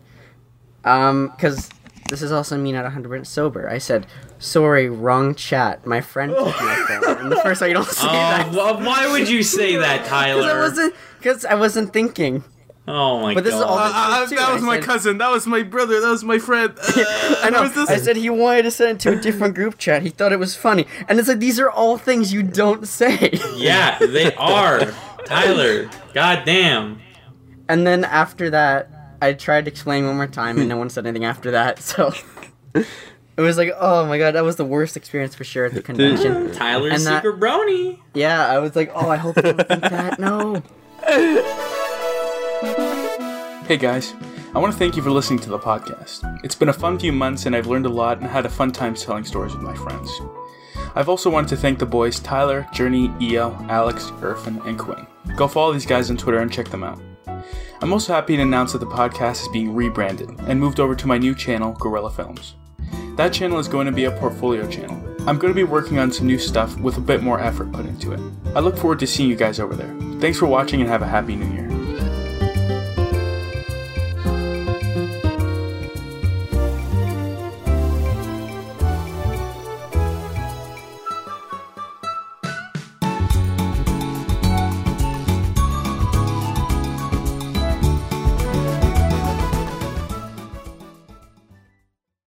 Um, 0.83 1.29
because 1.35 1.69
this 2.09 2.21
is 2.21 2.31
also 2.33 2.57
me 2.57 2.71
not 2.73 2.83
100% 2.91 3.25
sober. 3.25 3.69
I 3.69 3.77
said, 3.77 4.07
sorry, 4.39 4.89
wrong 4.89 5.35
chat. 5.35 5.85
My 5.87 6.01
friend 6.01 6.33
took 6.35 6.47
my 6.59 6.75
phone. 6.99 7.17
And 7.19 7.31
the 7.31 7.37
first 7.37 7.59
time 7.61 7.69
you 7.69 7.75
don't 7.75 7.87
say 7.87 8.07
Oh, 8.07 8.11
that. 8.11 8.51
well, 8.51 8.77
why 8.81 9.09
would 9.11 9.29
you 9.29 9.41
say 9.43 9.77
that, 9.77 10.05
Tyler? 10.07 10.41
Because 10.41 10.49
I 10.49 10.51
Tyler? 10.51 10.59
wasn't, 10.59 10.95
because 11.19 11.45
I 11.45 11.53
wasn't 11.55 11.93
thinking. 11.93 12.43
Oh 12.87 13.21
my 13.21 13.35
But 13.35 13.43
this 13.43 13.53
is 13.53 13.59
god. 13.61 13.69
all- 13.69 13.77
Uh, 13.77 14.23
uh, 14.23 14.27
Too, 14.27 14.35
that 14.35 14.53
was 14.53 14.63
I 14.63 14.65
my 14.65 14.75
said- 14.77 14.83
cousin. 14.83 15.17
That 15.19 15.29
was 15.31 15.45
my 15.47 15.61
brother. 15.63 16.01
That 16.01 16.09
was 16.09 16.23
my 16.23 16.39
friend. 16.39 16.73
I 16.81 17.49
know. 17.51 17.59
Who 17.59 17.63
is 17.65 17.75
this? 17.75 17.89
I 17.89 17.97
said 17.97 18.15
he 18.17 18.29
wanted 18.29 18.63
to 18.63 18.71
send 18.71 18.91
it 18.91 18.99
to 19.01 19.11
a 19.17 19.21
different 19.21 19.53
group 19.55 19.77
chat. 19.77 20.01
He 20.01 20.09
thought 20.09 20.31
it 20.33 20.39
was 20.39 20.55
funny, 20.55 20.87
and 21.07 21.19
it's 21.19 21.27
like 21.27 21.39
these 21.39 21.59
are 21.59 21.69
all 21.69 21.97
things 21.97 22.33
you 22.33 22.41
don't 22.43 22.87
say. 22.87 23.39
Yeah, 23.55 23.99
they 23.99 24.33
are. 24.35 24.91
Tyler. 25.25 25.89
God 26.13 26.43
damn. 26.45 26.99
And 27.69 27.85
then 27.85 28.03
after 28.03 28.49
that, 28.49 28.89
I 29.21 29.33
tried 29.33 29.65
to 29.65 29.71
explain 29.71 30.07
one 30.07 30.15
more 30.15 30.25
time, 30.27 30.57
and 30.57 30.67
no 30.67 30.77
one 30.77 30.89
said 30.89 31.05
anything 31.05 31.25
after 31.25 31.51
that. 31.51 31.79
So 31.83 32.11
it 33.37 33.41
was 33.41 33.57
like, 33.57 33.71
oh 33.79 34.05
my 34.07 34.17
god, 34.17 34.35
that 34.35 34.43
was 34.43 34.55
the 34.57 34.65
worst 34.65 34.97
experience 34.97 35.35
for 35.35 35.43
sure 35.43 35.65
at 35.65 35.73
the 35.73 35.81
convention. 35.89 36.51
Tyler's 36.51 36.93
And 36.93 37.05
that- 37.05 37.23
secret 37.23 37.39
brony. 37.39 37.99
Yeah, 38.13 38.45
I 38.47 38.57
was 38.59 38.75
like, 38.75 38.91
oh, 38.95 39.07
I 39.09 39.17
hope 39.17 39.35
they 39.35 39.53
don't 39.53 39.67
think 39.67 39.81
that. 39.81 40.19
No. 40.19 40.63
Hey 43.71 43.77
guys, 43.77 44.13
I 44.53 44.59
want 44.59 44.73
to 44.73 44.77
thank 44.77 44.97
you 44.97 45.01
for 45.01 45.11
listening 45.11 45.39
to 45.39 45.49
the 45.49 45.57
podcast. 45.57 46.41
It's 46.43 46.55
been 46.55 46.67
a 46.67 46.73
fun 46.73 46.99
few 46.99 47.13
months 47.13 47.45
and 47.45 47.55
I've 47.55 47.67
learned 47.67 47.85
a 47.85 47.89
lot 47.89 48.17
and 48.17 48.27
had 48.27 48.45
a 48.45 48.49
fun 48.49 48.73
time 48.73 48.93
telling 48.93 49.23
stories 49.23 49.53
with 49.53 49.63
my 49.63 49.73
friends. 49.73 50.11
I've 50.93 51.07
also 51.07 51.29
wanted 51.29 51.47
to 51.51 51.55
thank 51.55 51.79
the 51.79 51.85
boys 51.85 52.19
Tyler, 52.19 52.67
Journey, 52.73 53.13
Eo, 53.21 53.57
Alex, 53.69 54.07
Irfan, 54.19 54.65
and 54.65 54.77
Quinn. 54.77 55.07
Go 55.37 55.47
follow 55.47 55.71
these 55.71 55.85
guys 55.85 56.09
on 56.09 56.17
Twitter 56.17 56.39
and 56.39 56.51
check 56.51 56.67
them 56.67 56.83
out. 56.83 57.01
I'm 57.81 57.93
also 57.93 58.11
happy 58.11 58.35
to 58.35 58.41
announce 58.41 58.73
that 58.73 58.79
the 58.79 58.87
podcast 58.87 59.43
is 59.43 59.47
being 59.53 59.73
rebranded 59.73 60.37
and 60.41 60.59
moved 60.59 60.81
over 60.81 60.93
to 60.93 61.07
my 61.07 61.17
new 61.17 61.33
channel, 61.33 61.71
Gorilla 61.71 62.11
Films. 62.11 62.55
That 63.15 63.31
channel 63.31 63.57
is 63.57 63.69
going 63.69 63.85
to 63.85 63.93
be 63.93 64.03
a 64.03 64.11
portfolio 64.11 64.69
channel. 64.69 64.97
I'm 65.25 65.39
going 65.39 65.53
to 65.53 65.57
be 65.57 65.63
working 65.63 65.97
on 65.97 66.11
some 66.11 66.27
new 66.27 66.39
stuff 66.39 66.77
with 66.81 66.97
a 66.97 66.99
bit 66.99 67.23
more 67.23 67.39
effort 67.39 67.71
put 67.71 67.85
into 67.85 68.11
it. 68.11 68.19
I 68.53 68.59
look 68.59 68.75
forward 68.75 68.99
to 68.99 69.07
seeing 69.07 69.29
you 69.29 69.37
guys 69.37 69.61
over 69.61 69.77
there. 69.77 69.95
Thanks 70.19 70.39
for 70.39 70.47
watching 70.47 70.81
and 70.81 70.89
have 70.89 71.03
a 71.03 71.07
happy 71.07 71.37
new 71.37 71.49
year. 71.55 71.70